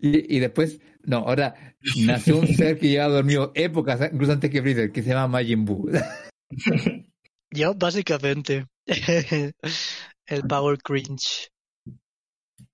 y, 0.00 0.36
y, 0.36 0.40
después, 0.40 0.80
no, 1.06 1.18
ahora 1.18 1.76
nació 1.96 2.38
un 2.38 2.48
ser 2.48 2.78
que 2.78 2.88
lleva 2.88 3.08
dormido 3.08 3.52
épocas, 3.54 4.00
incluso 4.12 4.32
antes 4.32 4.50
que 4.50 4.60
Freezer, 4.60 4.92
que 4.92 5.02
se 5.02 5.10
llama 5.10 5.28
Majin 5.28 5.64
Buu. 5.64 5.90
Yo, 7.50 7.74
básicamente. 7.74 8.66
el 10.26 10.42
Power 10.48 10.78
Cringe. 10.78 11.48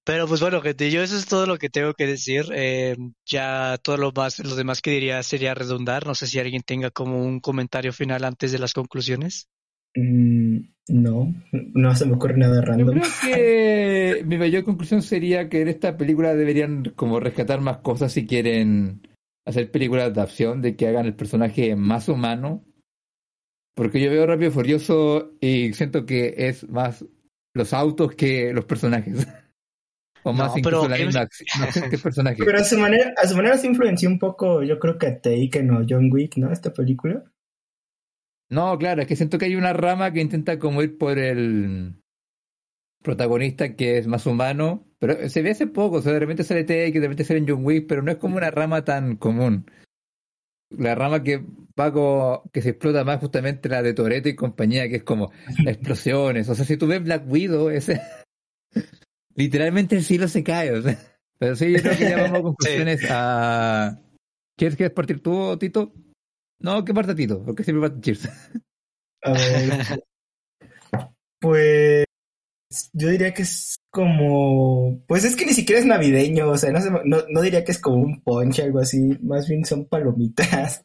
Pero 0.04 0.26
pues 0.26 0.40
bueno, 0.40 0.60
gente, 0.60 0.90
yo 0.90 1.00
eso 1.00 1.16
es 1.16 1.26
todo 1.26 1.46
lo 1.46 1.58
que 1.58 1.70
tengo 1.70 1.94
que 1.94 2.06
decir. 2.06 2.46
Eh, 2.52 2.96
ya 3.24 3.78
todo 3.80 3.96
lo 3.96 4.10
más, 4.12 4.40
lo 4.40 4.56
demás 4.56 4.80
que 4.80 4.90
diría 4.90 5.22
sería 5.22 5.54
redundar. 5.54 6.06
No 6.06 6.14
sé 6.14 6.26
si 6.26 6.40
alguien 6.40 6.62
tenga 6.62 6.90
como 6.90 7.22
un 7.22 7.38
comentario 7.38 7.92
final 7.92 8.24
antes 8.24 8.50
de 8.50 8.58
las 8.58 8.72
conclusiones. 8.72 9.48
Mm, 9.94 10.58
no, 10.88 11.34
no 11.52 11.94
se 11.94 12.06
me 12.06 12.14
ocurre 12.14 12.36
nada 12.36 12.60
random. 12.62 12.96
Yo 12.96 13.02
creo 13.02 13.10
que 13.22 14.24
mi 14.26 14.38
mayor 14.38 14.64
conclusión 14.64 15.02
sería 15.02 15.48
que 15.48 15.60
en 15.60 15.68
esta 15.68 15.96
película 15.96 16.34
deberían 16.34 16.84
como 16.96 17.20
rescatar 17.20 17.60
más 17.60 17.78
cosas 17.78 18.12
si 18.12 18.26
quieren 18.26 19.06
hacer 19.46 19.70
películas 19.70 20.12
de 20.14 20.20
acción, 20.20 20.62
de 20.62 20.76
que 20.76 20.88
hagan 20.88 21.06
el 21.06 21.14
personaje 21.14 21.76
más 21.76 22.08
humano. 22.08 22.64
Porque 23.74 24.00
yo 24.00 24.10
veo 24.10 24.26
Rápido 24.26 24.50
y 24.50 24.52
Furioso 24.52 25.32
y 25.40 25.72
siento 25.72 26.04
que 26.04 26.34
es 26.36 26.68
más 26.68 27.04
los 27.54 27.72
autos 27.72 28.14
que 28.14 28.52
los 28.52 28.64
personajes. 28.64 29.26
o 30.24 30.32
más 30.32 30.56
incluso 30.56 30.88
la 30.88 30.98
misma 30.98 31.22
acción 31.22 31.90
que 31.90 31.98
personaje. 32.02 32.44
Pero 32.44 32.58
a 32.58 32.64
su 32.64 32.78
manera, 32.78 33.12
a 33.16 33.26
su 33.26 33.36
manera 33.36 33.56
se 33.58 33.66
influenció 33.66 34.08
un 34.08 34.18
poco, 34.18 34.62
yo 34.62 34.78
creo 34.78 34.98
que 34.98 35.06
a 35.06 35.20
Taken 35.20 35.70
o 35.70 35.86
John 35.88 36.10
Wick, 36.12 36.36
¿no? 36.36 36.52
Esta 36.52 36.72
película. 36.72 37.24
No, 38.52 38.76
claro, 38.76 39.00
es 39.00 39.08
que 39.08 39.16
siento 39.16 39.38
que 39.38 39.46
hay 39.46 39.56
una 39.56 39.72
rama 39.72 40.12
que 40.12 40.20
intenta 40.20 40.58
como 40.58 40.82
ir 40.82 40.98
por 40.98 41.18
el 41.18 41.94
protagonista 43.02 43.76
que 43.76 43.96
es 43.96 44.06
más 44.06 44.26
humano, 44.26 44.86
pero 44.98 45.26
se 45.30 45.40
ve 45.40 45.52
hace 45.52 45.66
poco, 45.66 45.96
o 45.96 46.02
sea, 46.02 46.12
de 46.12 46.18
repente 46.18 46.44
sale 46.44 46.64
T, 46.64 46.92
que 46.92 47.00
de 47.00 47.06
repente 47.06 47.24
sale 47.24 47.38
en 47.38 47.48
John 47.48 47.64
Wick, 47.64 47.86
pero 47.88 48.02
no 48.02 48.12
es 48.12 48.18
como 48.18 48.36
una 48.36 48.50
rama 48.50 48.84
tan 48.84 49.16
común. 49.16 49.70
La 50.68 50.94
rama 50.94 51.22
que 51.22 51.42
va 51.80 52.42
que 52.52 52.60
se 52.60 52.68
explota 52.68 53.04
más 53.04 53.20
justamente 53.20 53.70
la 53.70 53.82
de 53.82 53.94
Toreto 53.94 54.28
y 54.28 54.36
compañía, 54.36 54.86
que 54.86 54.96
es 54.96 55.02
como 55.02 55.32
explosiones. 55.66 56.46
O 56.50 56.54
sea, 56.54 56.66
si 56.66 56.76
tú 56.76 56.86
ves 56.86 57.02
Black 57.02 57.24
Widow, 57.26 57.70
ese 57.70 58.02
literalmente 59.34 59.96
el 59.96 60.04
cielo 60.04 60.28
se 60.28 60.44
cae. 60.44 60.72
O 60.72 60.82
sea. 60.82 60.98
Pero 61.38 61.56
sí, 61.56 61.72
yo 61.72 61.80
creo 61.80 61.96
que 61.96 62.04
ya 62.04 62.22
vamos 62.22 62.38
a 62.38 62.42
conclusiones 62.42 63.00
a. 63.08 63.98
¿Quieres 64.58 64.76
que 64.76 64.90
partir 64.90 65.22
tú, 65.22 65.56
Tito? 65.56 65.94
No, 66.62 66.84
¿qué 66.84 66.94
parte 66.94 67.14
Tito? 67.14 67.42
Porque 67.44 67.64
siempre 67.64 67.88
parte 67.88 68.00
Cheers. 68.00 68.28
A 69.24 69.32
ver. 69.32 70.02
pues 71.40 72.06
yo 72.92 73.08
diría 73.08 73.34
que 73.34 73.42
es 73.42 73.76
como, 73.90 75.02
pues 75.06 75.24
es 75.24 75.36
que 75.36 75.44
ni 75.44 75.52
siquiera 75.52 75.80
es 75.80 75.86
navideño, 75.86 76.48
o 76.48 76.56
sea, 76.56 76.70
no, 76.70 76.80
no, 77.04 77.18
no 77.28 77.42
diría 77.42 77.64
que 77.64 77.72
es 77.72 77.78
como 77.78 77.96
un 77.96 78.22
ponche, 78.22 78.62
algo 78.62 78.78
así, 78.78 79.18
más 79.22 79.48
bien 79.48 79.64
son 79.64 79.86
palomitas. 79.86 80.80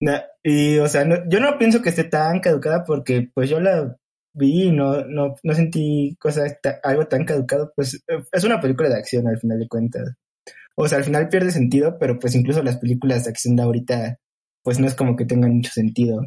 y, 0.42 0.78
o 0.78 0.88
sea, 0.88 1.06
yo 1.28 1.40
no 1.40 1.58
pienso 1.58 1.82
que 1.82 1.90
esté 1.90 2.04
tan 2.04 2.40
caducada 2.40 2.84
porque, 2.84 3.30
pues 3.34 3.50
yo 3.50 3.60
la 3.60 3.96
vi 4.34 4.68
y 4.68 4.72
no, 4.72 5.04
no, 5.04 5.34
no 5.42 5.54
sentí 5.54 6.16
cosas, 6.18 6.56
algo 6.82 7.06
tan 7.06 7.24
caducado, 7.24 7.72
pues 7.76 8.02
es 8.32 8.44
una 8.44 8.60
película 8.60 8.88
de 8.88 8.96
acción 8.96 9.26
al 9.28 9.38
final 9.38 9.58
de 9.58 9.68
cuentas. 9.68 10.14
O 10.74 10.88
sea, 10.88 10.98
al 10.98 11.04
final 11.04 11.28
pierde 11.28 11.50
sentido, 11.50 11.98
pero 11.98 12.18
pues 12.18 12.34
incluso 12.34 12.62
las 12.62 12.78
películas 12.78 13.24
de 13.24 13.30
acción 13.30 13.56
de 13.56 13.62
ahorita 13.62 14.18
pues 14.62 14.78
no 14.78 14.86
es 14.86 14.94
como 14.94 15.16
que 15.16 15.24
tengan 15.24 15.56
mucho 15.56 15.72
sentido. 15.72 16.26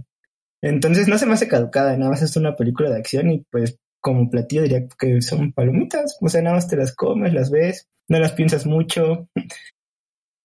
Entonces 0.61 1.07
no 1.07 1.17
se 1.17 1.25
me 1.25 1.33
hace 1.33 1.47
caducada, 1.47 1.95
nada 1.97 2.11
más 2.11 2.21
es 2.21 2.35
una 2.37 2.55
película 2.55 2.89
de 2.89 2.97
acción 2.97 3.29
y 3.31 3.45
pues 3.51 3.77
como 4.01 4.29
platillo 4.29 4.63
diría 4.63 4.87
que 4.99 5.21
son 5.21 5.51
palomitas, 5.51 6.17
o 6.21 6.29
sea, 6.29 6.41
nada 6.41 6.55
más 6.55 6.67
te 6.67 6.77
las 6.77 6.95
comes, 6.95 7.33
las 7.33 7.49
ves, 7.49 7.87
no 8.07 8.19
las 8.19 8.33
piensas 8.33 8.65
mucho 8.65 9.29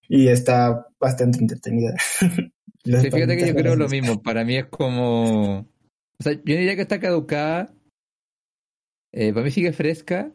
y 0.07 0.27
está 0.27 0.87
bastante 0.99 1.39
entretenida. 1.39 1.95
sí, 2.83 3.11
fíjate 3.11 3.37
que 3.37 3.47
yo 3.47 3.55
creo 3.55 3.75
lo 3.75 3.87
mismo, 3.87 4.21
para 4.21 4.43
mí 4.43 4.57
es 4.57 4.65
como, 4.65 5.59
o 5.59 6.23
sea, 6.23 6.33
yo 6.33 6.39
diría 6.43 6.75
que 6.75 6.81
está 6.81 6.99
caducada, 6.99 7.73
eh, 9.13 9.31
para 9.33 9.45
mí 9.45 9.51
sigue 9.51 9.73
fresca, 9.73 10.33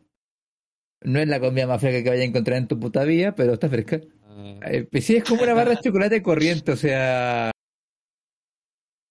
no 1.02 1.18
es 1.18 1.28
la 1.28 1.40
comida 1.40 1.66
más 1.66 1.80
fresca 1.80 2.02
que 2.02 2.10
vaya 2.10 2.22
a 2.22 2.26
encontrar 2.26 2.58
en 2.58 2.68
tu 2.68 2.80
puta 2.80 3.04
vida, 3.04 3.34
pero 3.34 3.54
está 3.54 3.68
fresca. 3.68 4.00
Eh, 4.36 4.86
pues 4.90 5.04
sí, 5.04 5.16
es 5.16 5.24
como 5.24 5.42
una 5.42 5.54
barra 5.54 5.70
de 5.70 5.80
chocolate 5.80 6.22
corriente, 6.22 6.72
o 6.72 6.76
sea. 6.76 7.50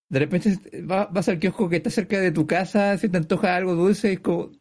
De 0.08 0.20
repente 0.20 0.58
vas 0.84 1.28
al 1.28 1.40
kiosco 1.40 1.68
que 1.68 1.78
está 1.78 1.90
cerca 1.90 2.20
de 2.20 2.32
tu 2.32 2.46
casa, 2.46 2.98
si 2.98 3.10
te 3.10 3.18
antoja 3.18 3.56
algo 3.56 3.76
dulce, 3.76 4.14
es 4.14 4.20
como. 4.20 4.52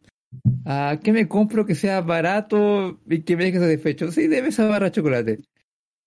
¿A 0.65 0.99
qué 1.03 1.13
me 1.13 1.29
compro 1.29 1.65
que 1.65 1.75
sea 1.75 2.01
barato 2.01 3.01
y 3.09 3.23
que 3.23 3.37
me 3.37 3.45
deje 3.45 3.61
satisfecho? 3.61 4.11
Sí, 4.11 4.27
debe 4.27 4.49
esa 4.49 4.67
barra 4.67 4.87
de 4.87 4.93
chocolate. 4.93 5.41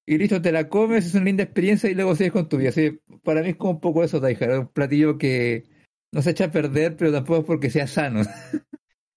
Y 0.05 0.17
listo, 0.17 0.41
te 0.41 0.51
la 0.51 0.67
comes, 0.67 1.05
es 1.05 1.13
una 1.13 1.25
linda 1.25 1.43
experiencia 1.43 1.89
y 1.89 1.93
luego 1.93 2.15
sigues 2.15 2.33
con 2.33 2.49
tu 2.49 2.57
vida. 2.57 2.69
Así, 2.69 2.99
para 3.23 3.41
mí 3.41 3.49
es 3.49 3.55
como 3.55 3.71
un 3.73 3.79
poco 3.79 4.03
eso, 4.03 4.19
Taija. 4.19 4.59
Un 4.59 4.67
platillo 4.67 5.17
que 5.17 5.65
no 6.13 6.21
se 6.21 6.31
echa 6.31 6.45
a 6.45 6.51
perder, 6.51 6.95
pero 6.95 7.11
tampoco 7.11 7.39
es 7.39 7.45
porque 7.45 7.69
sea 7.69 7.87
sano. 7.87 8.21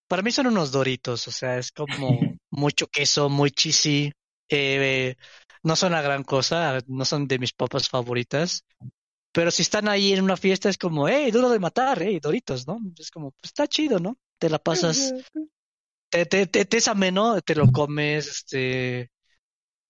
Para 0.09 0.22
mí 0.22 0.32
son 0.32 0.49
unos 0.49 0.72
doritos, 0.72 1.28
o 1.28 1.30
sea, 1.30 1.59
es 1.59 1.70
como 1.70 2.18
mucho 2.51 2.88
queso, 2.88 3.28
muy 3.28 3.53
cheesy, 3.53 4.12
eh, 4.51 5.16
no 5.62 5.76
son 5.76 5.92
la 5.92 6.03
gran 6.03 6.24
cosa, 6.24 6.78
no 6.86 7.05
son 7.05 7.26
de 7.28 7.38
mis 7.38 7.53
papas 7.53 7.88
favoritas. 7.88 8.64
Pero 9.32 9.51
si 9.51 9.62
están 9.62 9.88
ahí 9.88 10.12
en 10.12 10.24
una 10.24 10.36
fiesta 10.36 10.68
es 10.68 10.76
como, 10.76 11.09
hey, 11.09 11.30
duro 11.30 11.51
de 11.51 11.61
matar, 11.61 12.03
hey, 12.03 12.18
Doritos, 12.20 12.66
¿no? 12.66 12.78
Es 12.98 13.11
como, 13.11 13.30
pues 13.30 13.51
está 13.51 13.68
chido, 13.68 14.01
¿no? 14.01 14.18
Te 14.38 14.51
la 14.51 14.59
pasas, 14.59 15.14
te, 16.11 16.26
te, 16.26 16.46
te, 16.46 16.76
es 16.76 16.88
ameno, 16.88 17.40
te 17.40 17.55
lo 17.55 17.70
comes, 17.70 18.26
este, 18.26 19.11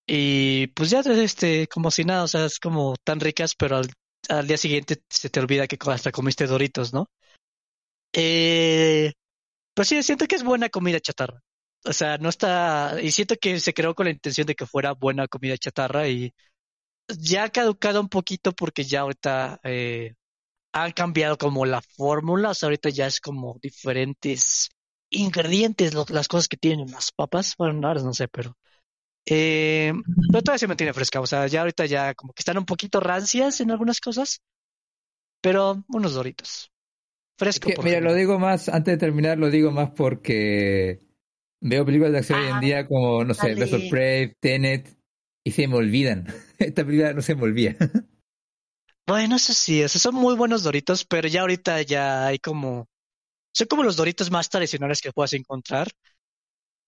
y 0.07 0.67
pues 0.69 0.91
ya, 0.91 1.01
este, 1.01 1.69
como 1.69 1.91
si 1.91 2.05
nada, 2.05 2.25
o 2.25 2.29
sea, 2.29 2.45
es 2.45 2.59
como 2.59 2.97
tan 3.03 3.21
ricas, 3.21 3.55
pero 3.55 3.77
al, 3.77 3.91
al 4.29 4.47
día 4.47 4.59
siguiente 4.59 5.03
se 5.09 5.31
te 5.31 5.41
olvida 5.41 5.67
que 5.67 5.79
hasta 5.87 6.13
comiste 6.13 6.47
Doritos, 6.47 6.93
¿no? 6.93 7.09
Eh, 8.13 9.13
pues 9.73 9.89
sí, 9.89 10.03
siento 10.03 10.27
que 10.27 10.35
es 10.35 10.43
buena 10.43 10.69
comida 10.69 11.01
chatarra. 11.01 11.41
O 11.85 11.93
sea, 11.93 12.19
no 12.19 12.29
está. 12.29 12.99
Y 13.03 13.11
siento 13.11 13.37
que 13.37 13.59
se 13.61 13.73
creó 13.75 13.95
con 13.95 14.07
la 14.07 14.13
intención 14.13 14.47
de 14.47 14.55
que 14.55 14.67
fuera 14.67 14.93
buena 14.93 15.29
comida 15.29 15.57
chatarra 15.57 16.09
y 16.09 16.35
ya 17.19 17.45
ha 17.45 17.49
caducado 17.49 18.01
un 18.01 18.09
poquito 18.09 18.53
porque 18.53 18.85
ya 18.85 19.01
ahorita 19.01 19.61
eh, 19.65 20.15
han 20.73 20.93
cambiado 20.93 21.39
como 21.39 21.65
la 21.67 21.81
fórmula. 21.81 22.51
O 22.51 22.55
sea, 22.55 22.67
ahorita 22.69 22.91
ya 22.91 23.07
es 23.07 23.21
como 23.21 23.59
diferentes 23.63 24.71
ingredientes, 25.11 25.95
las 26.11 26.29
cosas 26.29 26.49
que 26.49 26.57
tienen 26.57 26.91
las 26.91 27.13
papas. 27.13 27.55
Bueno, 27.57 27.87
ahora 27.87 28.03
no 28.03 28.13
sé, 28.13 28.29
pero. 28.29 28.57
Eh, 29.27 29.93
pero 30.31 30.43
todavía 30.43 30.59
se 30.59 30.69
mantiene 30.69 30.93
fresca. 30.93 31.21
O 31.21 31.27
sea, 31.27 31.47
ya 31.47 31.61
ahorita 31.61 31.87
ya 31.87 32.15
como 32.15 32.33
que 32.33 32.41
están 32.41 32.59
un 32.59 32.67
poquito 32.67 33.01
rancias 33.01 33.61
en 33.61 33.71
algunas 33.71 34.01
cosas. 34.01 34.41
Pero 35.41 35.83
unos 35.89 36.13
doritos. 36.13 36.71
Fresco. 37.39 37.71
mira, 37.83 38.01
lo 38.01 38.13
digo 38.13 38.39
más, 38.39 38.69
antes 38.69 38.93
de 38.93 38.99
terminar, 38.99 39.39
lo 39.39 39.49
digo 39.49 39.71
más 39.71 39.93
porque 39.93 41.01
Veo 41.61 41.85
películas 41.85 42.13
de 42.13 42.19
acción 42.19 42.41
hoy 42.41 42.47
en 42.47 42.55
ah, 42.55 42.61
día 42.61 42.87
como, 42.87 43.25
no 43.25 43.35
sé, 43.35 43.55
Birds 43.55 43.91
Prey, 43.91 44.35
Tenet, 44.41 44.97
y 45.45 45.51
se 45.51 45.69
me 45.69 45.77
olvidan. 45.77 46.27
Esta 46.59 46.85
película 46.85 47.13
no 47.13 47.23
se 47.23 47.35
me 47.35 47.43
olvida. 47.43 47.77
Bueno, 49.07 49.35
eso 49.35 49.53
sí, 49.53 49.83
esos 49.83 50.01
son 50.01 50.15
muy 50.15 50.37
buenos 50.37 50.63
Doritos, 50.63 51.05
pero 51.05 51.27
ya 51.27 51.41
ahorita 51.41 51.83
ya 51.83 52.27
hay 52.27 52.39
como. 52.39 52.87
Son 53.53 53.67
como 53.67 53.83
los 53.83 53.97
Doritos 53.97 54.31
más 54.31 54.49
tradicionales 54.49 55.01
que 55.01 55.11
puedas 55.11 55.33
encontrar. 55.33 55.89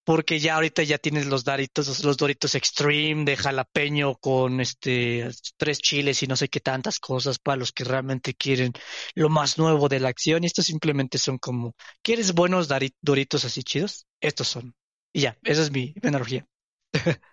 Porque 0.05 0.41
ya 0.41 0.57
ahorita 0.57 0.83
ya 0.83 0.99
tienes 0.99 1.27
los 1.27 1.45
Doritos, 1.45 2.05
los 2.05 2.17
Doritos 2.17 2.55
Extreme 2.55 3.25
de 3.25 3.37
jalapeño 3.37 4.17
con 4.17 4.61
este 4.61 5.29
tres 5.57 5.79
chiles 5.79 6.23
y 6.23 6.27
no 6.27 6.37
sé 6.37 6.49
qué 6.49 6.61
tantas 6.61 6.99
cosas 6.99 7.39
para 7.39 7.57
los 7.57 7.73
que 7.73 7.85
realmente 7.85 8.35
quieren 8.35 8.73
lo 9.15 9.29
más 9.29 9.59
nuevo 9.59 9.89
de 9.89 10.01
la 10.01 10.09
acción. 10.09 10.43
Y 10.43 10.47
estos 10.47 10.67
simplemente 10.67 11.19
son 11.19 11.39
como, 11.39 11.75
¿quieres 12.03 12.35
buenos 12.35 12.69
Doritos 13.01 13.45
así 13.45 13.63
chidos? 13.63 14.07
Estos 14.21 14.49
son. 14.49 14.75
Y 15.13 15.23
ya, 15.23 15.39
esa 15.45 15.63
es 15.63 15.71
mi, 15.71 15.95
mi 16.03 16.09
analogía. 16.09 16.47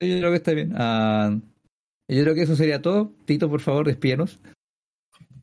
Yo 0.00 0.18
creo 0.18 0.30
que 0.30 0.36
está 0.36 0.52
bien. 0.52 0.72
Ah, 0.76 1.38
yo 2.08 2.22
creo 2.22 2.34
que 2.34 2.42
eso 2.42 2.56
sería 2.56 2.82
todo. 2.82 3.14
Tito, 3.24 3.48
por 3.48 3.60
favor, 3.60 3.86
despídanos. 3.86 4.38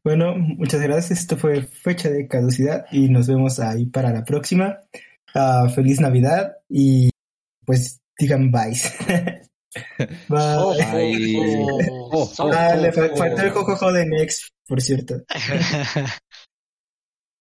Bueno, 0.03 0.35
muchas 0.35 0.81
gracias. 0.81 1.21
Esto 1.21 1.37
fue 1.37 1.63
fecha 1.63 2.09
de 2.09 2.27
caducidad 2.27 2.85
y 2.91 3.09
nos 3.09 3.27
vemos 3.27 3.59
ahí 3.59 3.85
para 3.85 4.11
la 4.11 4.23
próxima. 4.23 4.79
Ah, 5.33 5.67
feliz 5.73 5.99
Navidad 5.99 6.53
y 6.69 7.09
pues 7.65 7.99
digan 8.17 8.51
bye. 8.51 8.71
bye. 10.27 10.39
Ah, 12.39 12.75
le 12.75 12.91
fa- 12.91 13.15
faltó 13.15 13.41
el 13.41 13.51
jojojo 13.51 13.91
de 13.93 14.05
Next, 14.05 14.47
por 14.67 14.81
cierto. 14.81 15.15